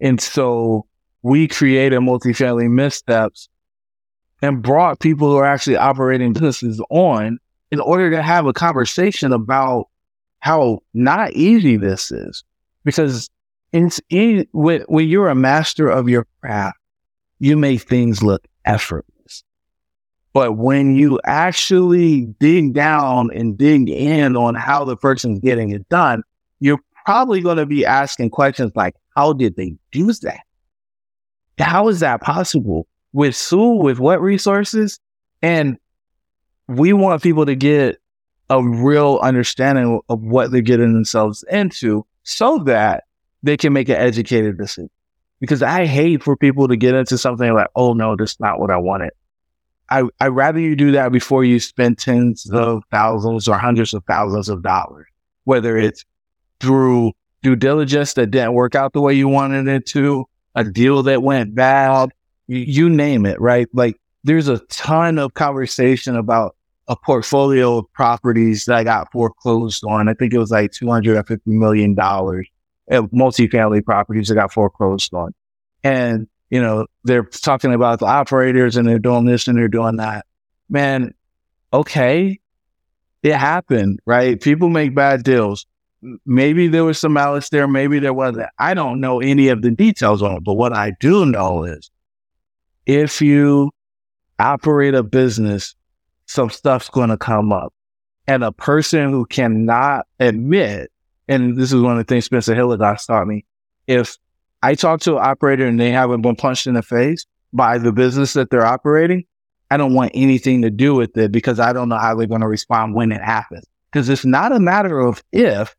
And 0.00 0.20
so 0.20 0.86
we 1.22 1.48
created 1.48 2.00
multifamily 2.00 2.70
missteps 2.70 3.48
and 4.42 4.62
brought 4.62 5.00
people 5.00 5.30
who 5.30 5.36
are 5.36 5.44
actually 5.44 5.76
operating 5.76 6.32
businesses 6.32 6.82
on 6.90 7.38
in 7.70 7.80
order 7.80 8.10
to 8.10 8.22
have 8.22 8.46
a 8.46 8.52
conversation 8.52 9.32
about 9.32 9.86
how 10.40 10.80
not 10.94 11.32
easy 11.32 11.76
this 11.76 12.10
is. 12.10 12.42
Because 12.84 13.28
it's 13.72 14.00
when, 14.52 14.82
when 14.88 15.08
you're 15.08 15.28
a 15.28 15.34
master 15.34 15.88
of 15.88 16.08
your 16.08 16.26
craft, 16.40 16.79
you 17.40 17.56
make 17.56 17.82
things 17.82 18.22
look 18.22 18.46
effortless. 18.64 19.44
But 20.32 20.52
when 20.52 20.94
you 20.94 21.18
actually 21.24 22.26
dig 22.38 22.72
down 22.72 23.30
and 23.34 23.58
dig 23.58 23.88
in 23.88 24.36
on 24.36 24.54
how 24.54 24.84
the 24.84 24.96
person's 24.96 25.40
getting 25.40 25.70
it 25.70 25.88
done, 25.88 26.22
you're 26.60 26.78
probably 27.04 27.40
going 27.40 27.56
to 27.56 27.66
be 27.66 27.84
asking 27.84 28.30
questions 28.30 28.70
like, 28.76 28.94
how 29.16 29.32
did 29.32 29.56
they 29.56 29.74
do 29.90 30.12
that? 30.12 30.40
how 31.58 31.88
is 31.88 32.00
that 32.00 32.22
possible? 32.22 32.86
With 33.12 33.38
who, 33.50 33.76
with 33.76 33.98
what 33.98 34.22
resources? 34.22 34.98
And 35.42 35.76
we 36.68 36.92
want 36.92 37.22
people 37.22 37.44
to 37.44 37.54
get 37.54 37.98
a 38.48 38.64
real 38.64 39.18
understanding 39.22 40.00
of 40.08 40.20
what 40.20 40.50
they're 40.50 40.62
getting 40.62 40.94
themselves 40.94 41.44
into 41.50 42.06
so 42.22 42.58
that 42.60 43.04
they 43.42 43.56
can 43.56 43.72
make 43.72 43.88
an 43.88 43.96
educated 43.96 44.56
decision. 44.56 44.90
Because 45.40 45.62
I 45.62 45.86
hate 45.86 46.22
for 46.22 46.36
people 46.36 46.68
to 46.68 46.76
get 46.76 46.94
into 46.94 47.16
something 47.16 47.52
like, 47.54 47.68
oh 47.74 47.94
no, 47.94 48.14
that's 48.16 48.38
not 48.40 48.60
what 48.60 48.70
I 48.70 48.76
wanted. 48.76 49.10
I, 49.88 50.04
I'd 50.20 50.28
rather 50.28 50.60
you 50.60 50.76
do 50.76 50.92
that 50.92 51.10
before 51.10 51.44
you 51.44 51.58
spend 51.58 51.98
tens 51.98 52.48
of 52.50 52.84
thousands 52.90 53.48
or 53.48 53.58
hundreds 53.58 53.92
of 53.92 54.04
thousands 54.04 54.48
of 54.48 54.62
dollars, 54.62 55.06
whether 55.44 55.76
it's 55.76 56.04
through 56.60 57.12
due 57.42 57.56
diligence 57.56 58.14
that 58.14 58.30
didn't 58.30 58.52
work 58.52 58.74
out 58.74 58.92
the 58.92 59.00
way 59.00 59.14
you 59.14 59.28
wanted 59.28 59.66
it 59.66 59.86
to, 59.86 60.26
a 60.54 60.62
deal 60.62 61.02
that 61.04 61.22
went 61.22 61.54
bad, 61.54 62.10
you, 62.46 62.58
you 62.58 62.88
name 62.88 63.26
it, 63.26 63.40
right? 63.40 63.66
Like 63.72 63.96
there's 64.22 64.48
a 64.48 64.58
ton 64.68 65.18
of 65.18 65.34
conversation 65.34 66.16
about 66.16 66.54
a 66.86 66.96
portfolio 66.96 67.78
of 67.78 67.92
properties 67.92 68.64
that 68.66 68.76
I 68.76 68.84
got 68.84 69.10
foreclosed 69.12 69.84
on. 69.84 70.08
I 70.08 70.14
think 70.14 70.34
it 70.34 70.38
was 70.38 70.50
like 70.50 70.72
$250 70.72 71.40
million 71.46 71.96
Uh, 72.90 73.02
multifamily 73.02 73.84
properties 73.84 74.28
that 74.28 74.34
got 74.34 74.52
foreclosed 74.52 75.12
on. 75.14 75.32
And, 75.84 76.28
you 76.50 76.60
know, 76.60 76.86
they're 77.04 77.24
talking 77.24 77.72
about 77.72 78.00
the 78.00 78.06
operators 78.06 78.76
and 78.76 78.88
they're 78.88 78.98
doing 78.98 79.24
this 79.24 79.48
and 79.48 79.56
they're 79.56 79.68
doing 79.68 79.96
that. 79.96 80.26
Man, 80.68 81.14
okay. 81.72 82.40
It 83.22 83.34
happened, 83.34 84.00
right? 84.06 84.40
People 84.40 84.70
make 84.70 84.94
bad 84.94 85.22
deals. 85.22 85.66
Maybe 86.24 86.68
there 86.68 86.84
was 86.84 86.98
some 86.98 87.12
malice 87.12 87.50
there. 87.50 87.68
Maybe 87.68 87.98
there 87.98 88.14
wasn't. 88.14 88.48
I 88.58 88.72
don't 88.72 89.00
know 89.00 89.20
any 89.20 89.48
of 89.48 89.60
the 89.60 89.70
details 89.70 90.22
on 90.22 90.38
it, 90.38 90.44
but 90.44 90.54
what 90.54 90.72
I 90.72 90.92
do 90.98 91.26
know 91.26 91.64
is 91.64 91.90
if 92.86 93.20
you 93.20 93.70
operate 94.38 94.94
a 94.94 95.02
business 95.02 95.74
some 96.30 96.48
stuff's 96.48 96.88
going 96.88 97.08
to 97.08 97.16
come 97.16 97.52
up. 97.52 97.74
And 98.28 98.44
a 98.44 98.52
person 98.52 99.10
who 99.10 99.26
cannot 99.26 100.06
admit, 100.20 100.92
and 101.30 101.56
this 101.56 101.72
is 101.72 101.80
one 101.80 101.92
of 101.92 101.98
the 101.98 102.04
things 102.04 102.24
Spencer 102.24 102.56
Hilligoss 102.56 103.06
taught 103.06 103.26
me, 103.26 103.44
if 103.86 104.18
I 104.62 104.74
talk 104.74 105.00
to 105.02 105.16
an 105.16 105.24
operator 105.24 105.64
and 105.64 105.78
they 105.78 105.92
haven't 105.92 106.22
been 106.22 106.34
punched 106.34 106.66
in 106.66 106.74
the 106.74 106.82
face 106.82 107.24
by 107.52 107.78
the 107.78 107.92
business 107.92 108.32
that 108.32 108.50
they're 108.50 108.66
operating, 108.66 109.24
I 109.70 109.76
don't 109.76 109.94
want 109.94 110.10
anything 110.12 110.62
to 110.62 110.70
do 110.70 110.92
with 110.96 111.16
it 111.16 111.30
because 111.30 111.60
I 111.60 111.72
don't 111.72 111.88
know 111.88 111.98
how 111.98 112.16
they're 112.16 112.26
going 112.26 112.40
to 112.40 112.48
respond 112.48 112.96
when 112.96 113.12
it 113.12 113.22
happens. 113.22 113.64
Because 113.90 114.08
it's 114.08 114.24
not 114.24 114.50
a 114.50 114.58
matter 114.58 114.98
of 114.98 115.22
if. 115.32 115.74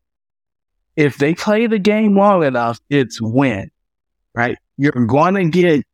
If 0.96 1.18
they 1.18 1.34
play 1.34 1.68
the 1.68 1.80
game 1.80 2.18
long 2.18 2.44
enough, 2.44 2.80
it's 2.90 3.22
when, 3.22 3.72
right? 4.34 4.58
You're 4.78 4.92
going 4.92 5.36
to 5.36 5.50
get 5.50 5.86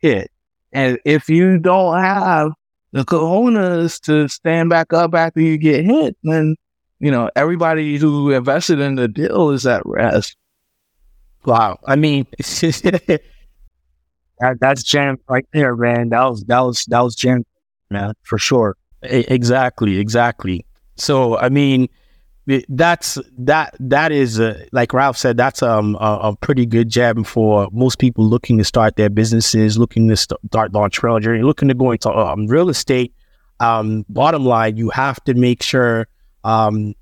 hit. 0.00 0.30
And 0.72 0.98
if 1.04 1.28
you 1.28 1.58
don't 1.58 2.00
have 2.00 2.50
the 2.92 3.04
cojones 3.04 4.00
to 4.02 4.28
stand 4.28 4.70
back 4.70 4.92
up 4.92 5.14
after 5.14 5.40
you 5.40 5.56
get 5.56 5.84
hit, 5.84 6.16
then 6.24 6.56
you 7.04 7.10
know 7.10 7.28
everybody 7.36 7.98
who 7.98 8.30
invested 8.30 8.80
in 8.80 8.94
the 8.94 9.08
deal 9.08 9.50
is 9.50 9.66
at 9.66 9.82
rest. 9.84 10.38
Wow, 11.44 11.78
I 11.84 11.96
mean, 11.96 12.26
that, 12.38 13.20
that's 14.58 14.82
jam 14.82 15.18
right 15.28 15.46
there, 15.52 15.76
man. 15.76 16.08
That 16.08 16.24
was 16.24 16.44
that 16.44 16.60
was 16.60 16.86
that 16.86 17.00
was 17.00 17.14
jam, 17.14 17.44
man, 17.90 18.14
for 18.22 18.38
sure. 18.38 18.78
Exactly, 19.02 19.98
exactly. 19.98 20.64
So, 20.96 21.36
I 21.36 21.50
mean, 21.50 21.90
that's 22.70 23.18
that 23.36 23.74
that 23.80 24.10
is 24.10 24.40
uh, 24.40 24.64
like 24.72 24.94
Ralph 24.94 25.18
said 25.18 25.36
that's 25.36 25.62
um, 25.62 25.96
a, 26.00 26.20
a, 26.22 26.36
pretty 26.36 26.64
good 26.64 26.88
gem 26.88 27.22
for 27.22 27.68
most 27.70 27.98
people 27.98 28.24
looking 28.24 28.56
to 28.56 28.64
start 28.64 28.96
their 28.96 29.10
businesses 29.10 29.76
looking 29.76 30.08
to 30.08 30.16
start 30.16 30.72
their 30.72 30.82
entrepreneurial 30.82 31.22
journey 31.22 31.42
looking 31.42 31.68
to 31.68 31.74
go 31.74 31.90
into 31.90 32.10
um, 32.10 32.46
real 32.46 32.68
estate 32.68 33.14
um, 33.60 34.04
bottom 34.10 34.44
line 34.44 34.76
you 34.76 34.90
have 34.90 35.22
to 35.24 35.32
make 35.32 35.62
sure 35.62 36.06
um, 36.44 36.94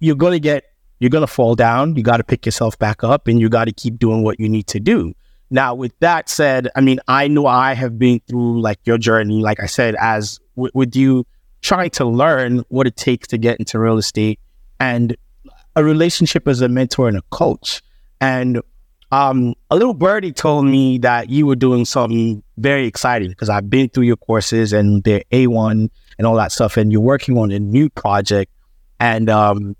you're 0.00 0.16
going 0.16 0.32
to 0.32 0.40
get 0.40 0.64
you're 0.98 1.10
going 1.10 1.22
to 1.22 1.32
fall 1.32 1.54
down 1.54 1.96
you 1.96 2.02
got 2.02 2.18
to 2.18 2.24
pick 2.24 2.46
yourself 2.46 2.78
back 2.78 3.02
up 3.02 3.26
and 3.26 3.40
you 3.40 3.48
got 3.48 3.64
to 3.64 3.72
keep 3.72 3.98
doing 3.98 4.22
what 4.22 4.38
you 4.38 4.48
need 4.48 4.66
to 4.66 4.78
do 4.78 5.12
now 5.50 5.74
with 5.74 5.92
that 5.98 6.28
said 6.28 6.68
i 6.76 6.80
mean 6.80 7.00
i 7.08 7.26
know 7.26 7.46
i 7.46 7.74
have 7.74 7.98
been 7.98 8.20
through 8.28 8.60
like 8.60 8.78
your 8.84 8.98
journey 8.98 9.40
like 9.40 9.58
i 9.60 9.66
said 9.66 9.96
as 9.98 10.38
w- 10.54 10.70
with 10.74 10.94
you 10.94 11.24
trying 11.62 11.90
to 11.90 12.04
learn 12.04 12.64
what 12.68 12.86
it 12.86 12.96
takes 12.96 13.28
to 13.28 13.38
get 13.38 13.58
into 13.58 13.78
real 13.78 13.96
estate 13.96 14.38
and 14.78 15.16
a 15.76 15.82
relationship 15.82 16.46
as 16.48 16.60
a 16.60 16.68
mentor 16.68 17.08
and 17.08 17.16
a 17.16 17.22
coach. 17.30 17.82
And 18.20 18.60
um, 19.10 19.54
a 19.70 19.76
little 19.76 19.94
birdie 19.94 20.32
told 20.32 20.66
me 20.66 20.98
that 20.98 21.30
you 21.30 21.46
were 21.46 21.56
doing 21.56 21.84
something 21.84 22.42
very 22.58 22.86
exciting 22.86 23.28
because 23.28 23.48
I've 23.48 23.70
been 23.70 23.88
through 23.88 24.04
your 24.04 24.16
courses 24.16 24.72
and 24.72 25.02
they're 25.04 25.22
A1 25.32 25.88
and 26.18 26.26
all 26.26 26.36
that 26.36 26.52
stuff, 26.52 26.76
and 26.76 26.92
you're 26.92 27.00
working 27.00 27.38
on 27.38 27.50
a 27.50 27.58
new 27.58 27.88
project. 27.88 28.52
And 29.02 29.28
um, 29.28 29.74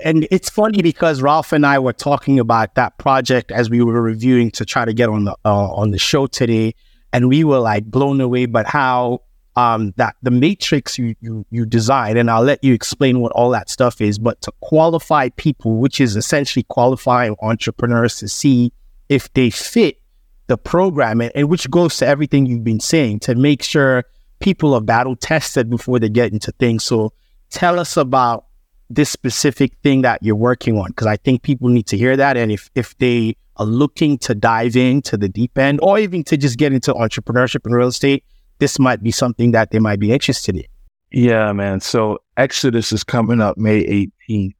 and 0.00 0.28
it's 0.30 0.50
funny 0.50 0.82
because 0.82 1.22
Ralph 1.22 1.54
and 1.54 1.64
I 1.64 1.78
were 1.78 1.94
talking 1.94 2.38
about 2.38 2.74
that 2.74 2.98
project 2.98 3.50
as 3.50 3.70
we 3.70 3.82
were 3.82 4.02
reviewing 4.02 4.50
to 4.50 4.66
try 4.66 4.84
to 4.84 4.92
get 4.92 5.08
on 5.08 5.24
the 5.24 5.32
uh, 5.46 5.72
on 5.72 5.92
the 5.92 5.98
show 5.98 6.26
today, 6.26 6.74
and 7.10 7.30
we 7.30 7.42
were 7.42 7.58
like 7.58 7.86
blown 7.86 8.20
away. 8.20 8.44
But 8.44 8.66
how 8.66 9.22
um, 9.56 9.94
that 9.96 10.16
the 10.22 10.30
matrix 10.30 10.98
you, 10.98 11.14
you 11.22 11.46
you 11.50 11.64
design, 11.64 12.18
and 12.18 12.30
I'll 12.30 12.42
let 12.42 12.62
you 12.62 12.74
explain 12.74 13.20
what 13.20 13.32
all 13.32 13.48
that 13.52 13.70
stuff 13.70 14.02
is. 14.02 14.18
But 14.18 14.42
to 14.42 14.52
qualify 14.60 15.30
people, 15.30 15.78
which 15.78 15.98
is 15.98 16.14
essentially 16.14 16.64
qualifying 16.64 17.34
entrepreneurs 17.40 18.16
to 18.16 18.28
see 18.28 18.74
if 19.08 19.32
they 19.32 19.48
fit 19.48 20.02
the 20.48 20.58
program, 20.58 21.22
and, 21.22 21.32
and 21.34 21.48
which 21.48 21.70
goes 21.70 21.96
to 21.96 22.06
everything 22.06 22.44
you've 22.44 22.62
been 22.62 22.80
saying 22.80 23.20
to 23.20 23.34
make 23.34 23.62
sure 23.62 24.04
people 24.40 24.74
are 24.74 24.82
battle 24.82 25.16
tested 25.16 25.70
before 25.70 25.98
they 25.98 26.10
get 26.10 26.30
into 26.30 26.52
things. 26.52 26.84
So 26.84 27.14
tell 27.48 27.80
us 27.80 27.96
about 27.96 28.45
this 28.88 29.10
specific 29.10 29.72
thing 29.82 30.02
that 30.02 30.22
you're 30.22 30.36
working 30.36 30.78
on 30.78 30.88
because 30.88 31.06
I 31.06 31.16
think 31.16 31.42
people 31.42 31.68
need 31.68 31.86
to 31.88 31.96
hear 31.96 32.16
that, 32.16 32.36
and 32.36 32.52
if 32.52 32.70
if 32.74 32.96
they 32.98 33.36
are 33.56 33.66
looking 33.66 34.18
to 34.18 34.34
dive 34.34 34.76
into 34.76 35.16
the 35.16 35.28
deep 35.28 35.56
end 35.56 35.80
or 35.82 35.98
even 35.98 36.22
to 36.24 36.36
just 36.36 36.58
get 36.58 36.72
into 36.72 36.92
entrepreneurship 36.92 37.64
and 37.64 37.74
real 37.74 37.88
estate 37.88 38.22
this 38.58 38.78
might 38.78 39.02
be 39.02 39.10
something 39.10 39.52
that 39.52 39.70
they 39.70 39.78
might 39.78 40.00
be 40.00 40.12
interested 40.12 40.56
in. 40.56 40.64
Yeah, 41.12 41.52
man. 41.52 41.80
So 41.80 42.18
Exodus 42.36 42.92
is 42.92 43.04
coming 43.04 43.40
up 43.40 43.56
May 43.56 44.10
18th, 44.28 44.54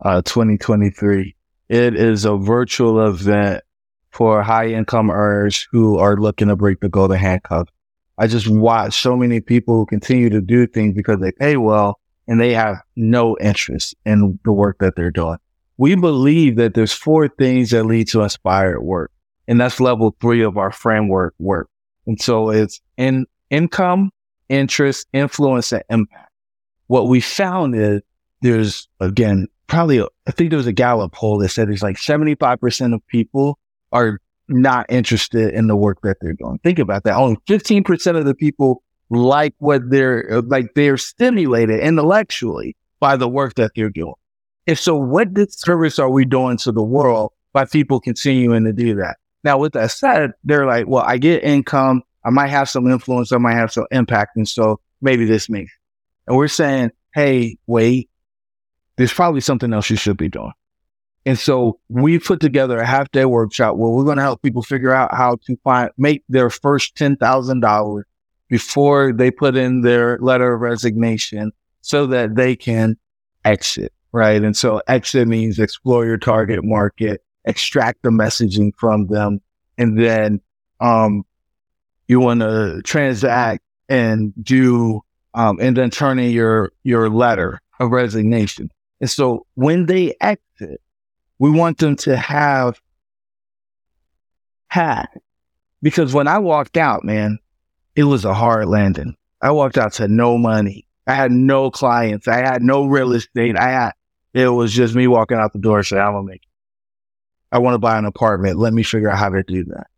uh, 0.00 0.22
2023. 0.22 1.34
It 1.68 1.94
is 1.94 2.24
a 2.24 2.36
virtual 2.36 3.06
event 3.06 3.62
for 4.10 4.42
high 4.42 4.68
income 4.68 5.10
earners 5.10 5.66
who 5.70 5.98
are 5.98 6.16
looking 6.16 6.48
to 6.48 6.56
break 6.56 6.80
the 6.80 6.88
golden 6.88 7.18
handcuff. 7.18 7.68
I 8.18 8.26
just 8.26 8.48
watch 8.48 9.00
so 9.00 9.16
many 9.16 9.40
people 9.40 9.76
who 9.76 9.86
continue 9.86 10.28
to 10.30 10.40
do 10.40 10.66
things 10.66 10.94
because 10.94 11.18
they 11.20 11.32
pay 11.32 11.56
well 11.56 11.98
and 12.28 12.40
they 12.40 12.54
have 12.54 12.76
no 12.96 13.36
interest 13.38 13.94
in 14.04 14.38
the 14.44 14.52
work 14.52 14.78
that 14.80 14.96
they're 14.96 15.10
doing. 15.10 15.38
We 15.76 15.94
believe 15.96 16.56
that 16.56 16.74
there's 16.74 16.92
four 16.92 17.28
things 17.28 17.70
that 17.70 17.84
lead 17.84 18.08
to 18.08 18.22
inspired 18.22 18.82
work. 18.82 19.10
And 19.48 19.60
that's 19.60 19.80
level 19.80 20.16
three 20.20 20.42
of 20.42 20.56
our 20.56 20.70
framework 20.70 21.34
work. 21.38 21.68
And 22.06 22.20
so 22.20 22.50
it's 22.50 22.80
in 22.96 23.26
income, 23.50 24.10
interest, 24.48 25.06
influence, 25.12 25.72
and 25.72 25.82
impact. 25.90 26.30
What 26.86 27.08
we 27.08 27.20
found 27.20 27.74
is 27.74 28.02
there's, 28.42 28.88
again, 29.00 29.48
probably, 29.66 29.98
a, 29.98 30.06
I 30.26 30.30
think 30.30 30.50
there 30.50 30.56
was 30.56 30.66
a 30.66 30.72
Gallup 30.72 31.12
poll 31.12 31.38
that 31.38 31.48
said 31.48 31.68
there's 31.68 31.82
like 31.82 31.96
75% 31.96 32.94
of 32.94 33.06
people 33.08 33.58
are 33.92 34.20
not 34.48 34.86
interested 34.88 35.54
in 35.54 35.66
the 35.66 35.76
work 35.76 35.98
that 36.02 36.18
they're 36.20 36.34
doing. 36.34 36.58
Think 36.62 36.78
about 36.78 37.04
that. 37.04 37.16
Only 37.16 37.36
15% 37.48 38.16
of 38.16 38.24
the 38.24 38.34
people 38.34 38.81
like 39.12 39.54
what 39.58 39.90
they're, 39.90 40.42
like 40.46 40.74
they're 40.74 40.96
stimulated 40.96 41.80
intellectually 41.80 42.76
by 42.98 43.16
the 43.16 43.28
work 43.28 43.54
that 43.54 43.72
they're 43.76 43.90
doing. 43.90 44.14
If 44.66 44.78
so, 44.80 44.96
what 44.96 45.34
disservice 45.34 45.98
are 45.98 46.10
we 46.10 46.24
doing 46.24 46.56
to 46.58 46.72
the 46.72 46.82
world 46.82 47.32
by 47.52 47.64
people 47.64 48.00
continuing 48.00 48.64
to 48.64 48.72
do 48.72 48.94
that? 48.96 49.16
Now, 49.44 49.58
with 49.58 49.72
that 49.72 49.90
said, 49.90 50.32
they're 50.44 50.66
like, 50.66 50.86
well, 50.86 51.04
I 51.04 51.18
get 51.18 51.42
income. 51.42 52.02
I 52.24 52.30
might 52.30 52.48
have 52.48 52.68
some 52.68 52.90
influence. 52.90 53.32
I 53.32 53.38
might 53.38 53.56
have 53.56 53.72
some 53.72 53.86
impact. 53.90 54.36
And 54.36 54.48
so 54.48 54.80
maybe 55.00 55.24
this 55.24 55.50
makes, 55.50 55.72
and 56.26 56.36
we're 56.36 56.48
saying, 56.48 56.92
Hey, 57.12 57.58
wait, 57.66 58.08
there's 58.96 59.12
probably 59.12 59.40
something 59.40 59.72
else 59.72 59.90
you 59.90 59.96
should 59.96 60.16
be 60.16 60.28
doing. 60.28 60.52
And 61.26 61.38
so 61.38 61.78
we 61.88 62.18
put 62.18 62.40
together 62.40 62.78
a 62.78 62.86
half 62.86 63.10
day 63.10 63.24
workshop 63.24 63.76
where 63.76 63.90
we're 63.90 64.04
going 64.04 64.16
to 64.16 64.22
help 64.22 64.42
people 64.42 64.62
figure 64.62 64.92
out 64.92 65.14
how 65.14 65.36
to 65.46 65.56
find, 65.62 65.90
make 65.98 66.22
their 66.28 66.50
first 66.50 66.96
$10,000 66.96 68.02
before 68.52 69.14
they 69.14 69.30
put 69.30 69.56
in 69.56 69.80
their 69.80 70.18
letter 70.18 70.52
of 70.52 70.60
resignation 70.60 71.50
so 71.80 72.04
that 72.04 72.34
they 72.34 72.54
can 72.54 72.94
exit. 73.46 73.90
Right. 74.12 74.44
And 74.44 74.54
so 74.54 74.82
exit 74.88 75.26
means 75.26 75.58
explore 75.58 76.04
your 76.04 76.18
target 76.18 76.62
market, 76.62 77.22
extract 77.46 78.02
the 78.02 78.10
messaging 78.10 78.72
from 78.76 79.06
them, 79.06 79.40
and 79.78 79.98
then, 79.98 80.42
um, 80.80 81.24
you 82.08 82.20
want 82.20 82.40
to 82.40 82.82
transact 82.84 83.64
and 83.88 84.34
do, 84.44 85.00
um, 85.32 85.56
and 85.58 85.74
then 85.74 85.88
turn 85.88 86.18
in 86.18 86.30
your, 86.30 86.72
your 86.82 87.08
letter 87.08 87.58
of 87.80 87.90
resignation. 87.90 88.70
And 89.00 89.08
so 89.08 89.46
when 89.54 89.86
they 89.86 90.14
exit, 90.20 90.82
we 91.38 91.50
want 91.50 91.78
them 91.78 91.96
to 91.96 92.18
have 92.18 92.78
had 94.68 95.06
because 95.80 96.12
when 96.12 96.28
I 96.28 96.38
walked 96.38 96.76
out, 96.76 97.02
man, 97.02 97.38
it 97.94 98.04
was 98.04 98.24
a 98.24 98.34
hard 98.34 98.68
landing. 98.68 99.16
I 99.40 99.50
walked 99.50 99.78
out 99.78 99.94
to 99.94 100.08
no 100.08 100.38
money. 100.38 100.86
I 101.06 101.14
had 101.14 101.32
no 101.32 101.70
clients. 101.70 102.28
I 102.28 102.36
had 102.36 102.62
no 102.62 102.86
real 102.86 103.12
estate. 103.12 103.58
I 103.58 103.70
had, 103.70 103.92
it 104.34 104.48
was 104.48 104.72
just 104.72 104.94
me 104.94 105.06
walking 105.06 105.36
out 105.36 105.52
the 105.52 105.58
door 105.58 105.82
saying, 105.82 106.02
I'm 106.02 106.12
going 106.12 106.26
to 106.26 106.30
make 106.30 106.42
it. 106.42 106.48
I 107.50 107.58
want 107.58 107.74
to 107.74 107.78
buy 107.78 107.98
an 107.98 108.04
apartment. 108.04 108.58
Let 108.58 108.72
me 108.72 108.82
figure 108.82 109.10
out 109.10 109.18
how 109.18 109.28
to 109.28 109.42
do 109.42 109.64
that. 109.64 109.88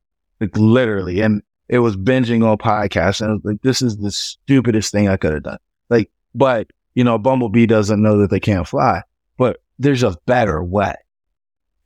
Like 0.41 0.57
literally. 0.57 1.21
And 1.21 1.43
it 1.69 1.79
was 1.79 1.97
binging 1.97 2.45
on 2.45 2.59
podcasts. 2.59 3.21
And 3.21 3.31
I 3.31 3.35
was 3.35 3.45
like, 3.45 3.63
this 3.63 3.83
is 3.83 3.99
the 3.99 4.11
stupidest 4.11 4.91
thing 4.91 5.09
I 5.09 5.17
could 5.17 5.35
have 5.35 5.43
done. 5.43 5.59
Like, 5.89 6.11
but, 6.35 6.69
you 6.95 7.05
know, 7.05 7.19
Bumblebee 7.19 7.67
doesn't 7.67 8.03
know 8.03 8.19
that 8.19 8.31
they 8.31 8.41
can't 8.41 8.67
fly, 8.67 9.03
but 9.37 9.59
there's 9.79 10.03
a 10.03 10.17
better 10.27 10.65
way. 10.65 10.95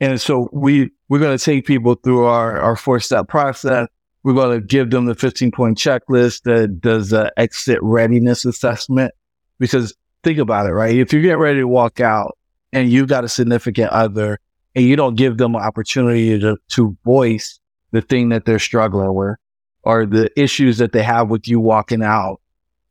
And 0.01 0.21
so 0.21 0.49
we, 0.53 0.91
we're 1.09 1.19
going 1.19 1.37
to 1.37 1.45
take 1.45 1.67
people 1.67 1.97
through 1.97 2.25
our, 2.25 2.61
our 2.61 2.77
four 2.77 3.01
step 3.01 3.29
process. 3.29 3.89
We're 4.29 4.35
going 4.35 4.61
to 4.61 4.67
give 4.67 4.91
them 4.91 5.07
the 5.07 5.15
15 5.15 5.53
point 5.53 5.79
checklist 5.79 6.43
that 6.43 6.83
does 6.83 7.09
the 7.09 7.33
exit 7.39 7.79
readiness 7.81 8.45
assessment. 8.45 9.15
Because 9.59 9.95
think 10.23 10.39
about 10.39 10.67
it, 10.67 10.73
right? 10.73 10.95
If 10.95 11.15
you 11.15 11.23
get 11.23 11.39
ready 11.39 11.61
to 11.61 11.67
walk 11.67 11.99
out 11.99 12.37
and 12.71 12.93
you've 12.93 13.09
got 13.09 13.25
a 13.25 13.29
significant 13.31 13.91
other 13.91 14.39
and 14.75 14.85
you 14.85 14.97
don't 14.97 15.15
give 15.15 15.39
them 15.39 15.55
an 15.55 15.63
opportunity 15.63 16.39
to, 16.41 16.59
to 16.73 16.95
voice 17.07 17.59
the 17.93 18.03
thing 18.03 18.29
that 18.29 18.45
they're 18.45 18.59
struggling 18.59 19.15
with 19.15 19.39
or 19.83 20.05
the 20.05 20.31
issues 20.39 20.77
that 20.77 20.93
they 20.93 21.03
have 21.03 21.31
with 21.31 21.49
you 21.49 21.59
walking 21.59 22.03
out 22.03 22.43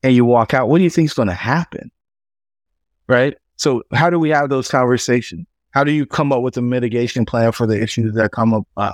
and 0.01 0.15
you 0.15 0.25
walk 0.25 0.55
out, 0.55 0.69
what 0.69 0.79
do 0.79 0.83
you 0.85 0.89
think 0.89 1.05
is 1.05 1.13
going 1.13 1.27
to 1.27 1.35
happen? 1.35 1.91
Right. 3.07 3.37
So 3.57 3.83
how 3.93 4.09
do 4.09 4.17
we 4.17 4.31
have 4.31 4.49
those 4.49 4.69
conversations? 4.69 5.45
How 5.69 5.83
do 5.83 5.91
you 5.91 6.07
come 6.07 6.31
up 6.31 6.41
with 6.41 6.57
a 6.57 6.63
mitigation 6.63 7.27
plan 7.27 7.51
for 7.51 7.67
the 7.67 7.79
issues 7.79 8.15
that 8.15 8.31
come 8.31 8.55
up? 8.55 8.63
Uh, 8.75 8.93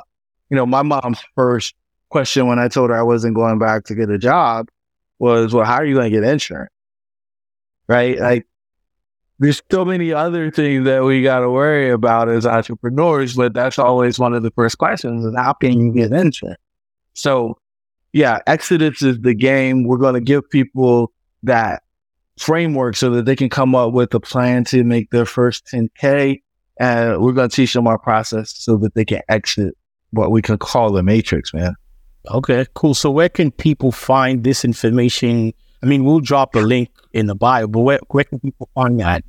you 0.50 0.58
know, 0.58 0.66
my 0.66 0.82
mom's 0.82 1.24
first 1.36 1.74
question 2.14 2.46
when 2.46 2.60
I 2.60 2.68
told 2.68 2.92
her 2.92 2.96
I 2.96 3.02
wasn't 3.02 3.34
going 3.34 3.58
back 3.58 3.86
to 3.86 3.96
get 3.96 4.12
a 4.12 4.20
job 4.20 4.70
was, 5.18 5.52
well, 5.52 5.66
how 5.66 5.78
are 5.78 5.86
you 5.86 5.96
going 5.96 6.12
to 6.12 6.16
get 6.16 6.24
insurance? 6.24 6.70
Right. 7.88 8.20
Like 8.20 8.48
there's 9.40 9.64
so 9.72 9.84
many 9.84 10.14
other 10.14 10.52
things 10.52 10.86
that 10.86 11.04
we 11.04 11.24
got 11.24 11.40
to 11.40 11.50
worry 11.50 11.90
about 11.90 12.30
as 12.30 12.46
entrepreneurs, 12.46 13.36
but 13.36 13.56
that's 13.56 13.80
always 13.80 14.20
one 14.20 14.36
of 14.36 14.44
the 14.44 14.52
first 14.52 14.78
questions 14.78 15.26
is 15.26 15.36
how 15.36 15.54
can 15.54 15.80
you 15.80 15.92
get 15.92 16.14
insurance? 16.14 16.62
So 17.14 17.58
yeah, 18.14 18.42
Exodus 18.46 19.02
is 19.02 19.20
the 19.22 19.34
game. 19.34 19.84
We're 19.84 19.98
going 19.98 20.14
to 20.14 20.22
give 20.22 20.48
people 20.52 21.12
that 21.42 21.82
framework 22.38 22.96
so 22.96 23.10
that 23.10 23.26
they 23.26 23.36
can 23.36 23.50
come 23.50 23.74
up 23.74 23.92
with 23.92 24.14
a 24.14 24.20
plan 24.20 24.66
to 24.66 24.84
make 24.84 25.10
their 25.10 25.26
first 25.26 25.66
10K. 25.66 26.44
And 26.80 27.22
we're 27.24 27.34
going 27.34 27.50
to 27.50 27.56
teach 27.56 27.74
them 27.74 27.88
our 27.88 27.98
process 27.98 28.54
so 28.56 28.78
that 28.78 28.94
they 28.94 29.04
can 29.04 29.22
exit 29.30 29.76
what 30.12 30.30
we 30.30 30.44
can 30.44 30.60
call 30.60 30.92
the 30.92 31.02
matrix, 31.02 31.56
man. 31.56 31.74
Okay, 32.30 32.66
cool. 32.74 32.94
So 32.94 33.12
where 33.12 33.30
can 33.30 33.52
people 33.52 33.92
find 33.92 34.44
this 34.44 34.64
information? 34.64 35.54
I 35.82 35.86
mean, 35.86 36.06
we'll 36.06 36.22
drop 36.22 36.56
a 36.56 36.60
link 36.60 36.90
in 37.12 37.26
the 37.28 37.36
bio, 37.36 37.68
but 37.68 37.82
where, 37.82 38.00
where 38.10 38.24
can 38.24 38.40
people 38.40 38.70
find 38.74 39.00
that? 39.00 39.24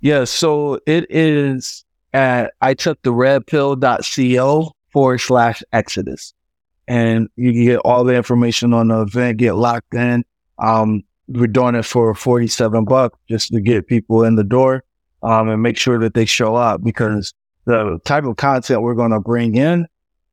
Yeah, 0.00 0.24
so 0.24 0.78
it 0.86 1.06
is 1.10 1.84
at 2.12 2.52
I 2.60 2.74
took 2.74 3.02
the 3.02 3.12
red 3.12 3.46
pill.co 3.46 4.72
forward 4.92 5.18
slash 5.18 5.62
exodus. 5.72 6.32
And 6.88 7.28
you 7.36 7.52
can 7.52 7.64
get 7.64 7.78
all 7.78 8.04
the 8.04 8.14
information 8.14 8.72
on 8.72 8.88
the 8.88 9.02
event, 9.02 9.38
get 9.38 9.54
locked 9.54 9.92
in. 9.94 10.24
Um, 10.58 11.02
we're 11.28 11.48
doing 11.48 11.74
it 11.74 11.84
for 11.84 12.14
47 12.14 12.84
bucks 12.84 13.18
just 13.28 13.50
to 13.50 13.60
get 13.60 13.88
people 13.88 14.22
in 14.22 14.36
the 14.36 14.44
door, 14.44 14.84
um, 15.22 15.48
and 15.48 15.60
make 15.60 15.76
sure 15.76 15.98
that 15.98 16.14
they 16.14 16.24
show 16.24 16.54
up 16.54 16.84
because 16.84 17.34
the 17.64 17.98
type 18.04 18.24
of 18.24 18.36
content 18.36 18.82
we're 18.82 18.94
going 18.94 19.10
to 19.10 19.20
bring 19.20 19.56
in. 19.56 19.86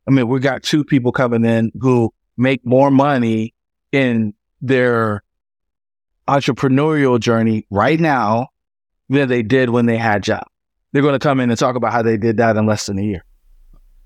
I 0.08 0.12
mean, 0.12 0.28
we 0.28 0.40
got 0.40 0.64
two 0.64 0.84
people 0.84 1.12
coming 1.12 1.46
in 1.46 1.72
who 1.80 2.14
make 2.38 2.66
more 2.66 2.92
money 2.92 3.54
in 3.92 4.34
their 4.62 5.24
entrepreneurial 6.28 7.20
journey 7.20 7.66
right 7.70 8.00
now 8.00 8.48
than 9.10 9.30
they 9.30 9.44
did 9.44 9.70
when 9.70 9.86
they 9.86 9.98
had 9.98 10.24
jobs. 10.24 10.48
They're 10.92 11.02
going 11.02 11.14
to 11.14 11.20
come 11.20 11.40
in 11.40 11.50
and 11.50 11.60
talk 11.60 11.76
about 11.76 11.92
how 11.92 12.02
they 12.02 12.18
did 12.18 12.38
that 12.38 12.56
in 12.56 12.66
less 12.66 12.86
than 12.86 13.00
a 13.00 13.02
year. 13.02 13.24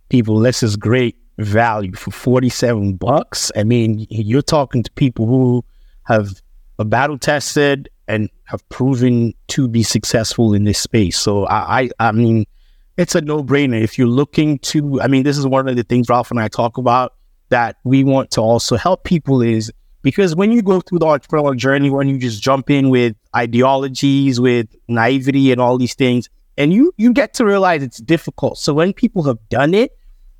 People, 0.10 0.39
this 0.39 0.64
is 0.64 0.76
great 0.76 1.18
value 1.38 1.93
for 1.93 2.12
47 2.12 2.95
bucks. 2.95 3.52
I 3.56 3.64
mean, 3.64 4.08
you're 4.10 4.41
talking 4.41 4.84
to 4.84 4.91
people 4.93 5.28
who 5.28 5.66
have 6.04 6.41
a 6.80 6.86
battle 6.86 7.18
tested 7.18 7.89
and 8.08 8.30
have 8.45 8.68
proven 8.70 9.34
to 9.50 9.68
be 9.68 9.84
successful 9.84 10.54
in 10.54 10.64
this 10.64 10.80
space. 10.80 11.18
So 11.18 11.45
I, 11.45 11.82
I, 11.82 11.89
I 12.00 12.12
mean, 12.14 12.45
it's 12.98 13.16
a 13.16 13.22
no 13.22 13.43
brainer. 13.43 13.82
If 13.82 13.98
you're 13.98 14.08
looking 14.08 14.60
to, 14.60 15.00
I 15.02 15.08
mean, 15.08 15.24
this 15.24 15.38
is 15.38 15.45
one 15.45 15.68
of 15.68 15.76
the 15.76 15.84
things 15.84 16.10
Ralph 16.10 16.32
and 16.32 16.39
I 16.39 16.48
talk 16.48 16.78
about 16.78 17.14
that 17.50 17.78
we 17.84 18.04
want 18.04 18.32
to 18.32 18.41
also 18.41 18.76
help 18.76 19.04
people 19.04 19.41
is 19.41 19.72
because 20.02 20.36
when 20.36 20.52
you 20.52 20.62
go 20.62 20.82
through 20.82 21.00
the 21.00 21.06
entrepreneurial 21.06 21.56
journey, 21.56 21.89
when 21.89 22.08
you 22.08 22.18
just 22.18 22.41
jump 22.41 22.70
in 22.70 22.89
with 22.89 23.16
ideologies, 23.36 24.39
with 24.39 24.68
naivety 24.88 25.52
and 25.52 25.62
all 25.62 25.78
these 25.78 25.93
things, 25.93 26.30
and 26.58 26.74
you 26.74 26.91
you 26.98 27.14
get 27.14 27.34
to 27.36 27.45
realize 27.45 27.84
it's 27.84 28.00
difficult. 28.00 28.58
So 28.58 28.74
when 28.74 28.93
people 28.93 29.24
have 29.24 29.38
done 29.50 29.74
it 29.74 29.98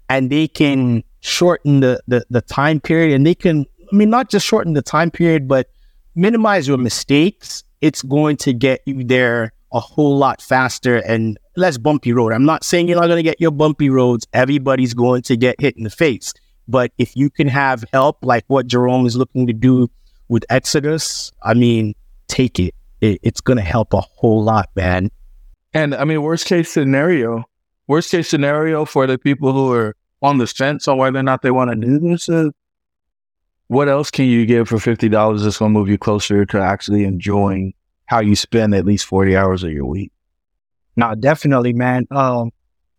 and 0.10 0.30
they 0.30 0.48
can 0.48 1.04
shorten 1.20 1.82
the, 1.82 2.02
the, 2.08 2.26
the 2.30 2.42
time 2.42 2.80
period 2.80 3.14
and 3.14 3.26
they 3.26 3.36
can, 3.36 3.66
I 3.92 3.96
mean, 3.96 4.10
not 4.10 4.30
just 4.30 4.46
shorten 4.46 4.74
the 4.74 4.82
time 4.82 5.12
period, 5.12 5.48
but 5.48 5.70
minimize 6.16 6.68
your 6.68 6.78
mistakes, 6.78 7.64
it's 7.82 8.02
going 8.02 8.38
to 8.38 8.54
get 8.54 8.82
you 8.86 9.04
there 9.04 9.54
a 9.72 9.80
whole 9.80 10.18
lot 10.18 10.42
faster 10.42 10.98
and 10.98 11.38
less 11.58 11.78
bumpy 11.78 12.14
road. 12.14 12.34
I'm 12.34 12.46
not 12.46 12.64
saying 12.64 12.88
you're 12.88 13.00
not 13.00 13.08
going 13.08 13.18
to 13.18 13.24
get 13.24 13.42
your 13.42 13.52
bumpy 13.52 13.90
roads. 13.90 14.28
Everybody's 14.34 14.94
going 14.94 15.24
to 15.24 15.36
get 15.36 15.60
hit 15.60 15.76
in 15.78 15.84
the 15.84 15.90
face. 15.90 16.34
But 16.68 16.92
if 16.98 17.16
you 17.16 17.30
can 17.30 17.48
have 17.48 17.84
help 17.92 18.20
like 18.22 18.44
what 18.48 18.68
Jerome 18.68 19.06
is 19.06 19.16
looking 19.16 19.48
to 19.48 19.54
do 19.54 19.90
with 20.30 20.46
Exodus, 20.50 21.32
I 21.44 21.54
mean, 21.54 21.96
take 22.28 22.60
it. 22.60 22.76
it 23.02 23.20
it's 23.24 23.42
going 23.42 23.58
to 23.58 23.64
help 23.64 23.94
a 23.94 24.02
whole 24.02 24.44
lot, 24.44 24.70
man. 24.76 25.10
And 25.74 25.96
I 25.96 26.04
mean, 26.04 26.22
worst 26.22 26.46
case 26.46 26.72
scenario, 26.72 27.46
worst 27.88 28.12
case 28.12 28.30
scenario 28.30 28.86
for 28.86 29.08
the 29.08 29.18
people 29.18 29.54
who 29.54 29.72
are 29.74 29.96
on 30.22 30.38
the 30.38 30.48
fence 30.48 30.88
on 30.88 30.98
whether 30.98 31.20
or 31.20 31.24
not 31.24 31.42
they 31.42 31.52
want 31.52 31.70
to 31.70 31.76
do 31.76 32.00
this 32.00 32.28
is 32.28 32.52
what 33.68 33.90
else 33.90 34.10
can 34.10 34.26
you 34.26 34.46
get 34.46 34.68
for 34.68 34.80
fifty 34.80 35.10
dollars 35.10 35.44
that's 35.44 35.58
gonna 35.58 35.70
move 35.70 35.90
you 35.90 35.98
closer 35.98 36.46
to 36.46 36.60
actually 36.60 37.04
enjoying 37.04 37.74
how 38.06 38.22
you 38.22 38.36
spend 38.36 38.74
at 38.74 38.86
least 38.86 39.06
forty 39.06 39.36
hours 39.36 39.64
of 39.64 39.72
your 39.72 39.86
week? 39.86 40.12
No, 40.98 41.16
definitely, 41.16 41.74
man. 41.74 42.08
Um, 42.12 42.52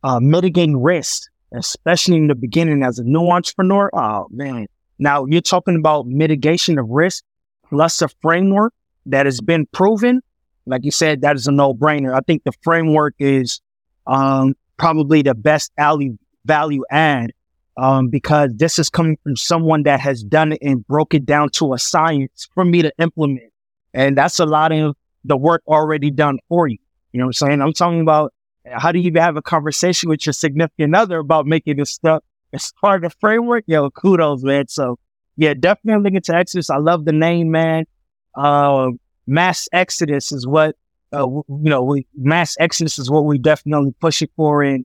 uh, 0.03 0.20
mitigating 0.20 0.80
risk 0.80 1.28
especially 1.53 2.16
in 2.16 2.26
the 2.26 2.34
beginning 2.34 2.82
as 2.82 2.99
a 2.99 3.05
new 3.05 3.28
entrepreneur. 3.28 3.90
Oh 3.92 4.26
man. 4.30 4.66
Now 4.99 5.24
you're 5.26 5.40
talking 5.40 5.76
about 5.76 6.07
mitigation 6.07 6.78
of 6.78 6.88
risk 6.88 7.24
plus 7.68 8.03
a 8.03 8.09
framework 8.20 8.72
that 9.07 9.26
has 9.26 9.40
been 9.40 9.66
proven. 9.66 10.20
Like 10.66 10.84
you 10.84 10.90
said, 10.90 11.22
that 11.22 11.36
is 11.36 11.46
a 11.46 11.53
no 11.53 11.72
brainer. 11.72 12.14
I 12.14 12.20
think 12.20 12.44
the 12.44 12.53
framework 12.62 13.14
is, 13.18 13.61
um, 14.07 14.55
probably 14.76 15.22
the 15.22 15.34
best 15.34 15.72
value, 15.76 16.18
value 16.44 16.84
add, 16.90 17.32
um, 17.76 18.09
because 18.09 18.51
this 18.55 18.78
is 18.78 18.90
coming 18.90 19.16
from 19.22 19.36
someone 19.36 19.84
that 19.84 20.01
has 20.01 20.22
done 20.22 20.53
it 20.53 20.59
and 20.62 20.86
broke 20.86 21.14
it 21.14 21.24
down 21.24 21.49
to 21.51 21.72
a 21.72 21.78
science 21.78 22.49
for 22.55 22.64
me 22.64 22.82
to 22.82 22.92
implement. 22.99 23.53
And 23.94 24.16
that's 24.16 24.38
a 24.38 24.46
lot 24.46 24.72
of 24.72 24.94
the 25.24 25.36
work 25.36 25.62
already 25.66 26.11
done 26.11 26.38
for 26.49 26.68
you. 26.68 26.78
You 27.13 27.21
know 27.21 27.27
what 27.27 27.41
I'm 27.41 27.49
saying? 27.49 27.63
I'm 27.63 27.73
talking 27.73 28.01
about 28.01 28.33
how 28.71 28.93
do 28.93 28.99
you 28.99 29.13
have 29.17 29.37
a 29.37 29.43
conversation 29.43 30.09
with 30.09 30.27
your 30.27 30.33
significant 30.33 30.95
other 30.95 31.19
about 31.19 31.47
making 31.47 31.77
this 31.77 31.91
stuff 31.91 32.23
as 32.53 32.73
part 32.81 33.05
of 33.05 33.11
the 33.11 33.17
framework? 33.19 33.65
Yo, 33.67 33.91
kudos, 33.91 34.43
man. 34.43 34.69
So 34.69 34.99
yeah, 35.37 35.55
definitely 35.55 36.03
looking 36.03 36.23
to 36.23 36.35
Exodus. 36.35 36.69
I 36.69 36.79
love 36.79 37.05
the 37.05 37.13
name, 37.13 37.51
man. 37.51 37.87
Uh, 38.35 38.91
mass 39.27 39.69
Exodus 39.73 40.33
is 40.33 40.47
what, 40.47 40.77
uh, 41.13 41.27
you 41.27 41.45
know, 41.49 41.83
we, 41.83 42.07
mass 42.15 42.57
Exodus 42.59 42.99
is 42.99 43.11
what 43.11 43.25
we 43.25 43.39
definitely 43.39 43.95
pushing 44.01 44.29
for. 44.37 44.63
And, 44.63 44.85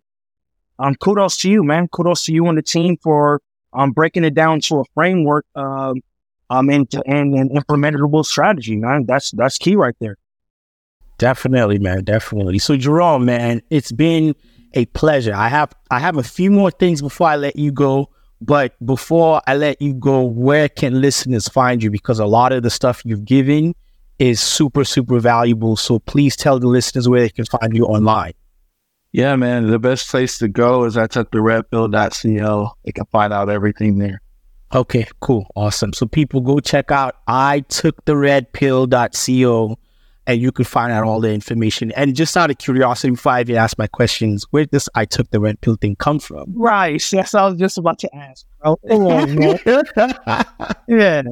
um, 0.80 0.96
kudos 0.96 1.38
to 1.38 1.50
you, 1.50 1.64
man. 1.64 1.88
Kudos 1.88 2.24
to 2.26 2.34
you 2.34 2.46
and 2.48 2.58
the 2.58 2.62
team 2.62 2.98
for, 3.02 3.42
um, 3.74 3.92
breaking 3.92 4.24
it 4.24 4.34
down 4.34 4.60
to 4.62 4.80
a 4.80 4.84
framework, 4.94 5.46
um, 5.56 6.02
um, 6.50 6.70
and, 6.70 6.88
and, 7.06 7.34
and 7.34 7.50
implementable 7.52 8.24
strategy, 8.24 8.76
man. 8.76 9.06
That's, 9.08 9.32
that's 9.32 9.58
key 9.58 9.76
right 9.76 9.96
there. 10.00 10.18
Definitely, 11.18 11.80
man. 11.80 12.04
Definitely. 12.04 12.60
So, 12.60 12.76
Jerome, 12.76 13.26
man, 13.26 13.62
it's 13.70 13.92
been 13.92 14.36
a 14.74 14.86
pleasure. 14.88 15.34
I 15.34 15.48
have 15.48 15.74
I 15.92 16.00
have 16.00 16.18
a 16.18 16.24
few 16.24 16.52
more 16.52 16.72
things 16.72 17.02
before 17.02 17.28
I 17.28 17.36
let 17.36 17.56
you 17.56 17.72
go. 17.72 18.10
But 18.42 18.74
before 18.86 19.42
I 19.48 19.56
let 19.56 19.82
you 19.82 19.94
go, 19.94 20.22
where 20.24 20.68
can 20.68 21.00
listeners 21.00 21.48
find 21.48 21.82
you? 21.82 21.90
Because 21.90 22.20
a 22.20 22.26
lot 22.26 22.52
of 22.52 22.62
the 22.64 22.70
stuff 22.70 23.02
you've 23.06 23.24
given 23.24 23.74
is 24.20 24.42
super, 24.42 24.84
super 24.84 25.20
valuable. 25.20 25.78
So 25.78 26.00
please 26.00 26.36
tell 26.36 26.60
the 26.60 26.68
listeners 26.68 27.08
where 27.08 27.22
they 27.22 27.30
can 27.30 27.46
find 27.46 27.74
you 27.76 27.86
online. 27.86 28.34
Yeah, 29.14 29.36
man. 29.38 29.70
The 29.70 29.80
best 29.80 30.10
place 30.10 30.38
to 30.40 30.50
go 30.50 30.84
is 30.84 30.96
took 30.96 31.32
the 31.32 31.42
redpill.co. 31.42 32.72
They 32.84 32.92
can 32.92 33.06
find 33.06 33.32
out 33.32 33.50
everything 33.50 34.00
there. 34.00 34.22
Okay, 34.74 35.06
cool. 35.22 35.48
Awesome. 35.56 35.94
So 35.94 36.08
people 36.08 36.42
go 36.42 36.60
check 36.60 36.92
out 36.92 37.18
I 37.28 37.60
took 37.62 38.04
the 38.06 38.18
redpill.co 38.18 39.78
and 40.26 40.40
you 40.40 40.52
can 40.52 40.66
find 40.66 40.92
out 40.92 41.04
all 41.04 41.20
the 41.20 41.32
information. 41.32 41.92
And 41.92 42.16
just 42.16 42.36
out 42.38 42.50
of 42.50 42.58
curiosity, 42.58 43.12
before 43.12 43.34
I 43.34 43.42
even 43.42 43.58
ask 43.58 43.78
my 43.78 43.88
questions, 43.88 44.46
where 44.52 44.66
does 44.66 44.88
I 44.96 45.06
took 45.06 45.30
the 45.32 45.40
red 45.40 45.60
pill 45.62 45.76
thing 45.76 45.96
come 45.98 46.20
from? 46.20 46.54
Right. 46.56 47.02
Yes, 47.12 47.34
I 47.34 47.46
was 47.46 47.58
just 47.58 47.78
about 47.78 48.00
to 48.00 48.16
ask. 48.16 48.46
Bro. 48.62 48.78
yeah. 50.88 51.24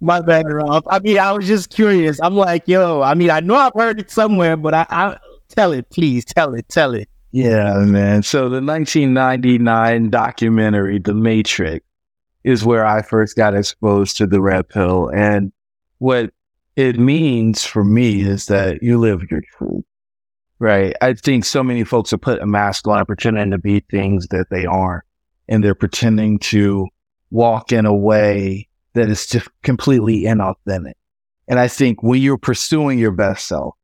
My 0.00 0.20
bad, 0.20 0.44
Rob. 0.46 0.84
I 0.88 0.98
mean, 0.98 1.18
I 1.18 1.32
was 1.32 1.46
just 1.46 1.70
curious. 1.70 2.20
I'm 2.20 2.34
like, 2.34 2.66
yo, 2.66 3.00
I 3.00 3.14
mean, 3.14 3.30
I 3.30 3.40
know 3.40 3.54
I've 3.54 3.72
heard 3.74 4.00
it 4.00 4.10
somewhere, 4.10 4.56
but 4.56 4.74
I, 4.74 4.86
I 4.90 5.16
tell 5.48 5.72
it, 5.72 5.88
please, 5.90 6.24
tell 6.24 6.54
it, 6.54 6.68
tell 6.68 6.94
it. 6.94 7.08
Yeah, 7.32 7.74
man. 7.78 8.22
So 8.22 8.48
the 8.48 8.62
1999 8.62 10.10
documentary, 10.10 10.98
The 10.98 11.14
Matrix, 11.14 11.84
is 12.44 12.64
where 12.64 12.84
I 12.84 13.02
first 13.02 13.36
got 13.36 13.54
exposed 13.54 14.16
to 14.18 14.26
the 14.26 14.40
red 14.40 14.68
pill. 14.68 15.10
And 15.14 15.52
what 15.98 16.30
it 16.76 16.98
means 16.98 17.64
for 17.64 17.82
me 17.82 18.20
is 18.20 18.46
that 18.46 18.82
you 18.82 18.98
live 18.98 19.22
your 19.30 19.40
truth, 19.56 19.84
right? 20.58 20.94
I 21.00 21.14
think 21.14 21.44
so 21.44 21.62
many 21.62 21.84
folks 21.84 22.12
are 22.12 22.18
put 22.18 22.42
a 22.42 22.46
mask 22.46 22.86
on 22.86 23.04
pretending 23.06 23.50
to 23.50 23.58
be 23.58 23.80
things 23.90 24.28
that 24.28 24.50
they 24.50 24.66
aren't. 24.66 25.04
And 25.48 25.64
they're 25.64 25.74
pretending 25.74 26.38
to 26.40 26.86
walk 27.30 27.72
in 27.72 27.86
a 27.86 27.94
way 27.94 28.68
that 28.94 29.08
is 29.08 29.26
just 29.26 29.48
completely 29.62 30.22
inauthentic. 30.22 30.94
And 31.48 31.58
I 31.58 31.68
think 31.68 32.02
when 32.02 32.20
you're 32.20 32.36
pursuing 32.36 32.98
your 32.98 33.12
best 33.12 33.46
self, 33.46 33.74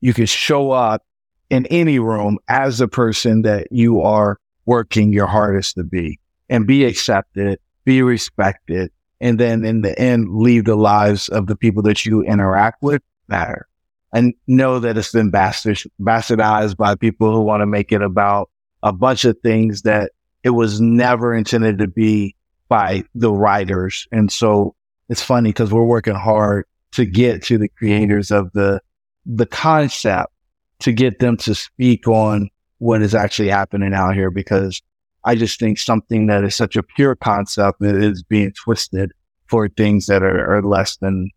you 0.00 0.12
can 0.12 0.26
show 0.26 0.72
up 0.72 1.02
in 1.48 1.66
any 1.66 1.98
room 1.98 2.38
as 2.48 2.78
the 2.78 2.88
person 2.88 3.42
that 3.42 3.68
you 3.70 4.00
are 4.00 4.38
working 4.66 5.12
your 5.12 5.26
hardest 5.26 5.76
to 5.76 5.84
be 5.84 6.18
and 6.48 6.66
be 6.66 6.84
accepted, 6.84 7.60
be 7.84 8.02
respected, 8.02 8.90
and 9.22 9.38
then 9.38 9.64
in 9.64 9.82
the 9.82 9.96
end, 9.98 10.30
leave 10.30 10.64
the 10.64 10.74
lives 10.74 11.28
of 11.28 11.46
the 11.46 11.56
people 11.56 11.80
that 11.84 12.04
you 12.04 12.22
interact 12.22 12.82
with 12.82 13.00
matter. 13.28 13.68
And 14.12 14.34
know 14.48 14.80
that 14.80 14.98
it's 14.98 15.12
been 15.12 15.30
bastardized 15.30 16.76
by 16.76 16.94
people 16.96 17.32
who 17.32 17.40
want 17.40 17.62
to 17.62 17.66
make 17.66 17.92
it 17.92 18.02
about 18.02 18.50
a 18.82 18.92
bunch 18.92 19.24
of 19.24 19.38
things 19.38 19.82
that 19.82 20.10
it 20.42 20.50
was 20.50 20.80
never 20.80 21.32
intended 21.32 21.78
to 21.78 21.86
be 21.86 22.34
by 22.68 23.04
the 23.14 23.32
writers. 23.32 24.08
And 24.10 24.30
so 24.30 24.74
it's 25.08 25.22
funny 25.22 25.50
because 25.50 25.72
we're 25.72 25.84
working 25.84 26.16
hard 26.16 26.66
to 26.92 27.06
get 27.06 27.44
to 27.44 27.58
the 27.58 27.68
creators 27.68 28.32
of 28.32 28.50
the, 28.52 28.80
the 29.24 29.46
concept 29.46 30.32
to 30.80 30.92
get 30.92 31.20
them 31.20 31.36
to 31.38 31.54
speak 31.54 32.08
on 32.08 32.50
what 32.78 33.02
is 33.02 33.14
actually 33.14 33.48
happening 33.48 33.94
out 33.94 34.14
here 34.14 34.32
because 34.32 34.82
I 35.24 35.34
just 35.34 35.58
think 35.58 35.78
something 35.78 36.26
that 36.26 36.44
is 36.44 36.54
such 36.54 36.76
a 36.76 36.82
pure 36.82 37.14
concept 37.14 37.82
is 37.82 38.22
being 38.22 38.52
twisted 38.52 39.12
for 39.46 39.68
things 39.68 40.06
that 40.06 40.22
are, 40.22 40.56
are 40.56 40.62
less 40.62 40.96
than 40.96 41.30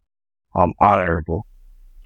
um, 0.55 0.73
honorable. 0.79 1.45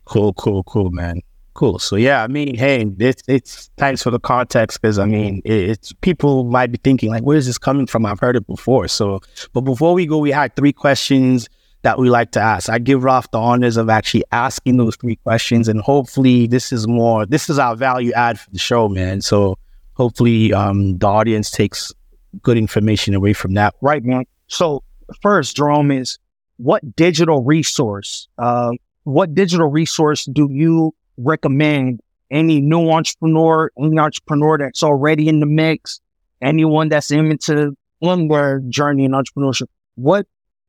Cool, 0.05 0.33
cool, 0.33 0.63
cool, 0.63 0.89
man. 0.89 1.21
Cool. 1.53 1.77
So 1.77 1.95
yeah, 1.95 2.23
I 2.23 2.27
mean, 2.27 2.55
hey, 2.55 2.85
it's 2.99 3.21
it's 3.27 3.69
thanks 3.77 4.01
for 4.01 4.11
the 4.11 4.19
context 4.19 4.81
because 4.81 4.97
I 4.97 5.05
mean, 5.05 5.41
it's 5.45 5.91
people 6.01 6.45
might 6.45 6.71
be 6.71 6.79
thinking 6.83 7.09
like, 7.09 7.23
where 7.23 7.37
is 7.37 7.47
this 7.47 7.57
coming 7.57 7.85
from? 7.85 8.05
I've 8.05 8.19
heard 8.19 8.35
it 8.35 8.47
before. 8.47 8.87
So, 8.87 9.19
but 9.53 9.61
before 9.61 9.93
we 9.93 10.05
go, 10.05 10.17
we 10.17 10.31
had 10.31 10.55
three 10.55 10.71
questions 10.71 11.49
that 11.81 11.99
we 11.99 12.09
like 12.09 12.31
to 12.31 12.39
ask. 12.39 12.69
I 12.69 12.79
give 12.79 13.03
Ralph 13.03 13.29
the 13.31 13.39
honors 13.39 13.77
of 13.77 13.89
actually 13.89 14.23
asking 14.31 14.77
those 14.77 14.95
three 14.95 15.17
questions, 15.17 15.67
and 15.67 15.81
hopefully, 15.81 16.47
this 16.47 16.71
is 16.71 16.87
more. 16.87 17.25
This 17.25 17.49
is 17.49 17.59
our 17.59 17.75
value 17.75 18.13
add 18.13 18.39
for 18.39 18.49
the 18.51 18.59
show, 18.59 18.87
man. 18.87 19.21
So 19.21 19.57
hopefully 19.99 20.53
um, 20.53 20.97
the 20.97 21.05
audience 21.05 21.51
takes 21.51 21.93
good 22.41 22.57
information 22.57 23.13
away 23.13 23.33
from 23.33 23.53
that. 23.53 23.75
Right, 23.81 24.03
man. 24.03 24.23
So 24.47 24.81
first, 25.21 25.57
Jerome, 25.57 25.91
is 25.91 26.17
what 26.57 26.95
digital 26.95 27.43
resource, 27.43 28.27
uh, 28.37 28.71
what 29.03 29.35
digital 29.35 29.67
resource 29.67 30.25
do 30.25 30.47
you 30.49 30.93
recommend 31.17 31.99
any 32.31 32.61
new 32.61 32.89
entrepreneur, 32.89 33.71
any 33.77 33.99
entrepreneur 33.99 34.57
that's 34.57 34.83
already 34.83 35.27
in 35.27 35.41
the 35.41 35.45
mix, 35.45 35.99
anyone 36.41 36.87
that's 36.87 37.11
into 37.11 37.75
one 37.99 38.29
word 38.29 38.71
journey 38.71 39.03
in 39.03 39.11
entrepreneurship? 39.11 39.67
What 39.95 40.25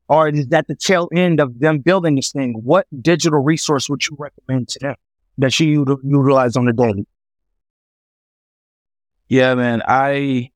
or 0.08 0.28
is 0.28 0.48
that 0.48 0.66
the 0.66 0.74
tail 0.74 1.08
end 1.14 1.38
of 1.38 1.60
them 1.60 1.78
building 1.78 2.16
this 2.16 2.32
thing? 2.32 2.54
What 2.64 2.88
digital 3.00 3.38
resource 3.38 3.88
would 3.88 4.04
you 4.08 4.16
recommend 4.18 4.68
to 4.70 4.78
them 4.80 4.94
that 5.38 5.60
you 5.60 5.86
utilize 6.02 6.56
on 6.56 6.66
a 6.66 6.72
daily? 6.72 7.06
Yeah, 9.30 9.54
man. 9.54 9.80
I 9.86 10.50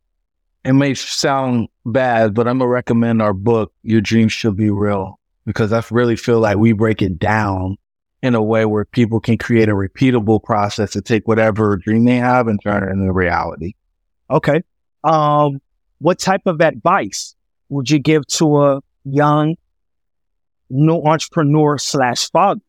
it 0.65 0.73
may 0.73 0.95
sound 0.95 1.69
bad, 1.87 2.35
but 2.35 2.49
I'm 2.49 2.59
gonna 2.59 2.69
recommend 2.69 3.23
our 3.23 3.33
book, 3.33 3.73
Your 3.85 4.01
Dreams 4.01 4.33
Should 4.33 4.57
Be 4.57 4.69
Real, 4.69 5.21
because 5.47 5.73
I 5.73 5.83
really 5.93 6.17
feel 6.17 6.41
like 6.41 6.59
we 6.59 6.73
break 6.73 7.01
it 7.01 7.19
down 7.19 7.77
in 8.21 8.35
a 8.35 8.43
way 8.43 8.65
where 8.65 8.85
people 8.85 9.21
can 9.21 9.39
create 9.39 9.69
a 9.69 9.75
repeatable 9.75 10.43
process 10.43 10.91
to 10.93 11.03
take 11.03 11.29
whatever 11.29 11.77
dream 11.77 12.05
they 12.05 12.17
have 12.17 12.49
and 12.49 12.61
turn 12.63 12.83
it 12.83 12.91
into 12.91 13.13
reality. 13.13 13.75
Okay. 14.29 14.63
Um, 15.05 15.61
what 15.99 16.19
type 16.19 16.43
of 16.47 16.61
advice 16.61 17.37
would 17.69 17.89
you 17.89 18.01
give 18.01 18.27
to 18.27 18.61
a 18.61 18.81
young 19.05 19.55
new 20.69 21.01
entrepreneur 21.03 21.79
slash 21.79 22.29
father? 22.31 22.61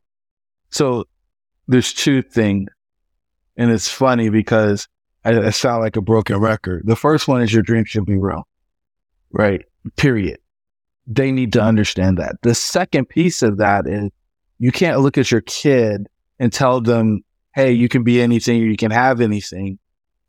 So 0.69 1.05
there's 1.67 1.93
two 1.93 2.21
things. 2.21 2.69
And 3.57 3.71
it's 3.71 3.89
funny 3.89 4.29
because 4.29 4.87
I, 5.25 5.47
I 5.47 5.49
sound 5.49 5.81
like 5.81 5.95
a 5.95 6.01
broken 6.01 6.37
record. 6.37 6.83
The 6.85 6.95
first 6.95 7.27
one 7.27 7.41
is 7.41 7.51
your 7.51 7.63
dream 7.63 7.83
should 7.83 8.05
be 8.05 8.17
real, 8.17 8.47
right? 9.31 9.65
Period. 9.97 10.39
They 11.07 11.31
need 11.31 11.51
to 11.53 11.61
understand 11.61 12.17
that. 12.19 12.35
The 12.43 12.55
second 12.55 13.09
piece 13.09 13.41
of 13.41 13.57
that 13.57 13.87
is 13.87 14.09
you 14.59 14.71
can't 14.71 15.01
look 15.01 15.17
at 15.17 15.31
your 15.31 15.41
kid 15.41 16.07
and 16.39 16.53
tell 16.53 16.79
them, 16.79 17.23
Hey, 17.53 17.71
you 17.71 17.89
can 17.89 18.03
be 18.03 18.21
anything 18.21 18.61
or 18.61 18.65
you 18.65 18.77
can 18.77 18.91
have 18.91 19.21
anything. 19.21 19.79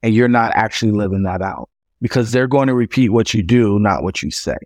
And 0.02 0.14
you're 0.14 0.28
not 0.28 0.52
actually 0.54 0.92
living 0.92 1.24
that 1.24 1.42
out 1.42 1.68
because 2.00 2.30
they're 2.30 2.46
going 2.46 2.68
to 2.68 2.74
repeat 2.74 3.10
what 3.10 3.34
you 3.34 3.42
do, 3.42 3.78
not 3.78 4.02
what 4.02 4.22
you 4.22 4.30
say. 4.30 4.56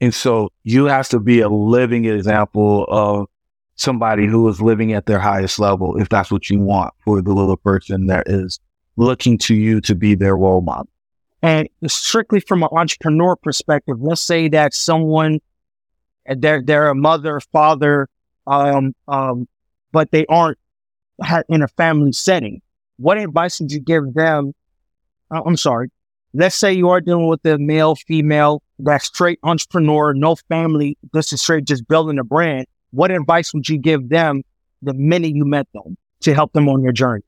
And 0.00 0.14
so 0.14 0.50
you 0.64 0.84
have 0.84 1.08
to 1.08 1.18
be 1.18 1.40
a 1.40 1.48
living 1.48 2.04
example 2.04 2.84
of 2.88 3.26
somebody 3.76 4.26
who 4.26 4.46
is 4.48 4.60
living 4.60 4.92
at 4.92 5.06
their 5.06 5.18
highest 5.18 5.58
level, 5.58 5.96
if 5.96 6.08
that's 6.08 6.30
what 6.30 6.50
you 6.50 6.60
want 6.60 6.92
for 7.04 7.22
the 7.22 7.32
little 7.32 7.56
person 7.56 8.06
that 8.06 8.28
is 8.28 8.60
looking 8.98 9.38
to 9.38 9.54
you 9.54 9.80
to 9.82 9.94
be 9.94 10.14
their 10.14 10.36
role 10.36 10.60
model. 10.60 10.88
And 11.40 11.68
strictly 11.86 12.40
from 12.40 12.62
an 12.62 12.68
entrepreneur 12.72 13.36
perspective, 13.36 13.96
let's 14.00 14.20
say 14.20 14.48
that 14.48 14.74
someone 14.74 15.38
they're 16.26 16.62
they're 16.62 16.88
a 16.88 16.94
mother, 16.94 17.40
father, 17.40 18.08
um, 18.46 18.94
um, 19.06 19.48
but 19.92 20.10
they 20.10 20.26
aren't 20.26 20.58
in 21.48 21.62
a 21.62 21.68
family 21.68 22.12
setting. 22.12 22.60
What 22.98 23.18
advice 23.18 23.60
would 23.60 23.70
you 23.70 23.80
give 23.80 24.14
them? 24.14 24.52
Uh, 25.30 25.42
I'm 25.46 25.56
sorry. 25.56 25.90
Let's 26.34 26.56
say 26.56 26.72
you 26.72 26.90
are 26.90 27.00
dealing 27.00 27.28
with 27.28 27.44
a 27.46 27.56
male, 27.56 27.94
female, 27.94 28.62
that 28.80 29.02
straight 29.02 29.38
entrepreneur, 29.42 30.12
no 30.12 30.36
family. 30.48 30.98
This 31.12 31.32
is 31.32 31.40
straight 31.40 31.64
just 31.64 31.88
building 31.88 32.18
a 32.18 32.24
brand. 32.24 32.66
What 32.90 33.10
advice 33.10 33.54
would 33.54 33.68
you 33.68 33.78
give 33.78 34.08
them 34.08 34.42
the 34.82 34.94
minute 34.94 35.34
you 35.34 35.44
met 35.44 35.68
them 35.72 35.96
to 36.20 36.34
help 36.34 36.52
them 36.52 36.68
on 36.68 36.82
your 36.82 36.92
journey? 36.92 37.22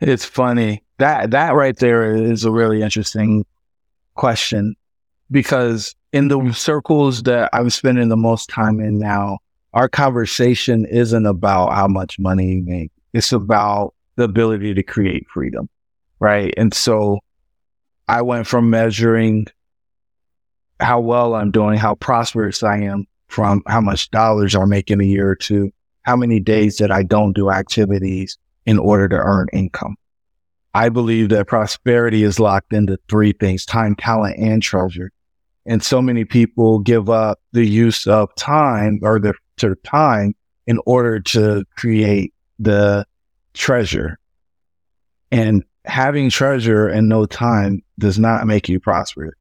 It's 0.00 0.24
funny. 0.24 0.82
That 0.98 1.30
that 1.30 1.54
right 1.54 1.76
there 1.76 2.14
is 2.14 2.44
a 2.44 2.50
really 2.50 2.82
interesting 2.82 3.44
question 4.14 4.76
because 5.30 5.94
in 6.12 6.28
the 6.28 6.52
circles 6.52 7.22
that 7.22 7.50
I'm 7.52 7.70
spending 7.70 8.08
the 8.08 8.16
most 8.16 8.48
time 8.48 8.80
in 8.80 8.98
now, 8.98 9.38
our 9.72 9.88
conversation 9.88 10.84
isn't 10.86 11.26
about 11.26 11.72
how 11.72 11.86
much 11.86 12.18
money 12.18 12.54
you 12.54 12.62
make. 12.62 12.90
It's 13.12 13.32
about 13.32 13.94
the 14.16 14.24
ability 14.24 14.74
to 14.74 14.82
create 14.82 15.26
freedom. 15.32 15.68
Right. 16.18 16.52
And 16.56 16.74
so 16.74 17.20
I 18.08 18.22
went 18.22 18.46
from 18.46 18.70
measuring 18.70 19.46
how 20.80 21.00
well 21.00 21.34
I'm 21.34 21.50
doing, 21.50 21.78
how 21.78 21.94
prosperous 21.94 22.62
I 22.62 22.78
am 22.78 23.06
from 23.28 23.62
how 23.66 23.80
much 23.80 24.10
dollars 24.10 24.54
I'm 24.54 24.68
making 24.68 25.00
a 25.00 25.04
year 25.04 25.34
to 25.36 25.70
how 26.02 26.16
many 26.16 26.40
days 26.40 26.78
that 26.78 26.90
I 26.90 27.02
don't 27.02 27.32
do 27.32 27.50
activities 27.50 28.36
in 28.66 28.78
order 28.78 29.08
to 29.08 29.16
earn 29.16 29.48
income. 29.52 29.96
I 30.74 30.88
believe 30.88 31.30
that 31.30 31.48
prosperity 31.48 32.22
is 32.22 32.38
locked 32.38 32.72
into 32.72 32.98
three 33.08 33.32
things, 33.32 33.66
time, 33.66 33.96
talent, 33.96 34.38
and 34.38 34.62
treasure. 34.62 35.10
And 35.66 35.82
so 35.82 36.00
many 36.00 36.24
people 36.24 36.78
give 36.78 37.10
up 37.10 37.40
the 37.52 37.66
use 37.66 38.06
of 38.06 38.34
time 38.36 39.00
or 39.02 39.18
their, 39.18 39.34
their 39.60 39.74
time 39.76 40.34
in 40.66 40.78
order 40.86 41.20
to 41.20 41.64
create 41.76 42.32
the 42.58 43.04
treasure. 43.54 44.18
And 45.32 45.64
having 45.84 46.30
treasure 46.30 46.88
and 46.88 47.08
no 47.08 47.26
time 47.26 47.82
does 47.98 48.18
not 48.18 48.46
make 48.46 48.68
you 48.68 48.80
prosperous. 48.80 49.34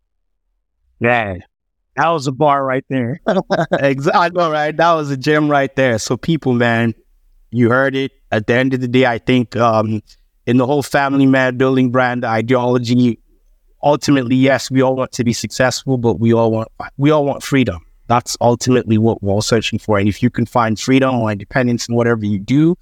Yeah. 1.00 1.38
That 1.96 2.10
was 2.10 2.28
a 2.28 2.32
bar 2.32 2.64
right 2.64 2.86
there. 2.90 3.22
exactly. 3.80 4.44
Right. 4.44 4.76
That 4.76 4.94
was 4.94 5.12
a 5.12 5.18
gem 5.18 5.50
right 5.50 5.74
there. 5.76 6.00
So 6.00 6.18
people, 6.18 6.54
man, 6.54 6.94
you 7.52 7.70
heard 7.70 7.96
it. 7.96 8.12
At 8.32 8.48
the 8.48 8.54
end 8.54 8.74
of 8.74 8.82
the 8.82 8.88
day, 8.88 9.06
I 9.06 9.18
think 9.18 9.56
um, 9.56 10.02
in 10.46 10.58
the 10.58 10.66
whole 10.66 10.84
family 10.84 11.26
man 11.26 11.58
building 11.58 11.92
brand 11.92 12.24
ideology, 12.24 13.20
ultimately, 13.84 14.36
yes, 14.36 14.70
we 14.70 14.82
all 14.82 14.96
want 14.96 15.12
to 15.14 15.24
be 15.24 15.34
successful, 15.34 15.98
but 15.98 16.20
we 16.20 16.34
all 16.34 16.52
want 16.52 16.70
we 16.98 17.12
all 17.12 17.26
want 17.26 17.44
freedom, 17.44 17.80
That's 18.08 18.38
ultimately 18.42 18.98
what 18.98 19.22
we're 19.24 19.34
all 19.34 19.42
searching 19.42 19.80
for. 19.80 19.98
And 19.98 20.08
if 20.08 20.22
you 20.22 20.30
can 20.30 20.46
find 20.46 20.80
freedom 20.80 21.16
or 21.16 21.32
independence 21.32 21.88
in 21.88 21.96
whatever 21.96 22.26
you 22.26 22.40
do 22.40 22.78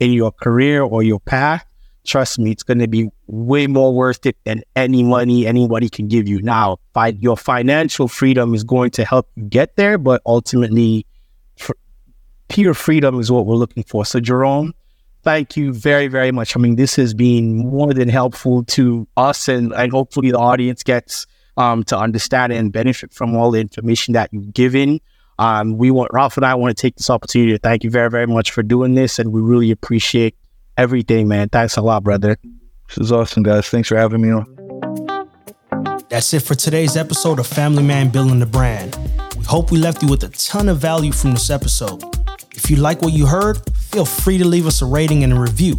in 0.00 0.12
your 0.12 0.32
career 0.32 0.82
or 0.82 1.02
your 1.02 1.20
path, 1.20 1.64
trust 2.04 2.38
me, 2.38 2.50
it's 2.50 2.62
going 2.62 2.78
to 2.80 2.88
be 2.88 3.08
way 3.26 3.66
more 3.66 3.94
worth 3.94 4.26
it 4.26 4.36
than 4.44 4.62
any 4.74 5.02
money 5.02 5.46
anybody 5.46 5.88
can 5.88 6.08
give 6.08 6.28
you. 6.28 6.42
Now, 6.42 6.78
your 7.18 7.36
financial 7.36 8.08
freedom 8.08 8.54
is 8.54 8.64
going 8.64 8.90
to 8.92 9.04
help 9.04 9.30
you 9.36 9.44
get 9.44 9.76
there, 9.76 9.98
but 9.98 10.22
ultimately, 10.26 11.06
pure 12.48 12.74
freedom 12.74 13.20
is 13.20 13.30
what 13.30 13.46
we're 13.46 13.56
looking 13.56 13.84
for. 13.84 14.04
So, 14.04 14.20
Jerome, 14.20 14.74
thank 15.22 15.56
you 15.56 15.72
very, 15.72 16.08
very 16.08 16.32
much. 16.32 16.56
I 16.56 16.60
mean, 16.60 16.76
this 16.76 16.96
has 16.96 17.14
been 17.14 17.56
more 17.56 17.92
than 17.94 18.08
helpful 18.08 18.64
to 18.64 19.06
us, 19.16 19.48
and, 19.48 19.72
and 19.72 19.92
hopefully, 19.92 20.30
the 20.30 20.38
audience 20.38 20.82
gets 20.82 21.26
um, 21.56 21.84
to 21.84 21.98
understand 21.98 22.52
and 22.52 22.72
benefit 22.72 23.12
from 23.12 23.36
all 23.36 23.50
the 23.50 23.60
information 23.60 24.14
that 24.14 24.30
you've 24.32 24.52
given. 24.52 25.00
Um, 25.38 25.76
we 25.78 25.90
want 25.90 26.10
Ralph 26.12 26.36
and 26.36 26.46
I 26.46 26.54
want 26.54 26.76
to 26.76 26.80
take 26.80 26.96
this 26.96 27.10
opportunity 27.10 27.52
to 27.52 27.58
thank 27.58 27.84
you 27.84 27.90
very, 27.90 28.10
very 28.10 28.26
much 28.26 28.50
for 28.50 28.62
doing 28.62 28.94
this, 28.94 29.18
and 29.18 29.32
we 29.32 29.40
really 29.40 29.70
appreciate 29.70 30.36
everything, 30.76 31.28
man. 31.28 31.48
Thanks 31.48 31.76
a 31.76 31.82
lot, 31.82 32.04
brother. 32.04 32.36
This 32.88 32.98
is 32.98 33.12
awesome, 33.12 33.42
guys. 33.42 33.68
Thanks 33.68 33.88
for 33.88 33.96
having 33.96 34.20
me 34.20 34.30
on. 34.30 34.46
That's 36.08 36.34
it 36.34 36.40
for 36.40 36.54
today's 36.54 36.96
episode 36.96 37.38
of 37.38 37.46
Family 37.46 37.82
Man 37.82 38.10
Building 38.10 38.38
the 38.38 38.46
Brand. 38.46 38.96
We 39.36 39.44
hope 39.44 39.70
we 39.70 39.78
left 39.78 40.02
you 40.02 40.08
with 40.08 40.22
a 40.24 40.28
ton 40.28 40.68
of 40.68 40.78
value 40.78 41.10
from 41.10 41.32
this 41.32 41.48
episode. 41.48 42.21
If 42.54 42.70
you 42.70 42.76
like 42.76 43.00
what 43.02 43.12
you 43.12 43.26
heard, 43.26 43.60
feel 43.76 44.04
free 44.04 44.38
to 44.38 44.44
leave 44.46 44.66
us 44.66 44.82
a 44.82 44.86
rating 44.86 45.24
and 45.24 45.32
a 45.32 45.40
review. 45.40 45.76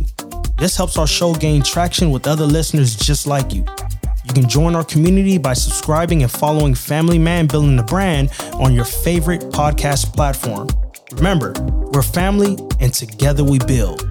This 0.58 0.76
helps 0.76 0.98
our 0.98 1.08
show 1.08 1.34
gain 1.34 1.62
traction 1.62 2.12
with 2.12 2.28
other 2.28 2.46
listeners 2.46 2.96
just 2.96 3.28
like 3.28 3.54
you. 3.54 3.66
You 4.26 4.34
can 4.34 4.48
join 4.50 4.76
our 4.76 4.84
community 4.84 5.38
by 5.38 5.54
subscribing 5.54 6.24
and 6.24 6.32
following 6.32 6.74
Family 6.74 7.20
Man 7.20 7.48
Building 7.48 7.76
the 7.76 7.84
Brand 7.84 8.32
on 8.54 8.74
your 8.74 8.86
favorite 8.86 9.42
podcast 9.52 10.14
platform. 10.14 10.68
Remember, 11.14 11.54
we're 11.94 12.02
family 12.02 12.58
and 12.80 12.94
together 12.94 13.44
we 13.44 13.60
build. 13.60 14.02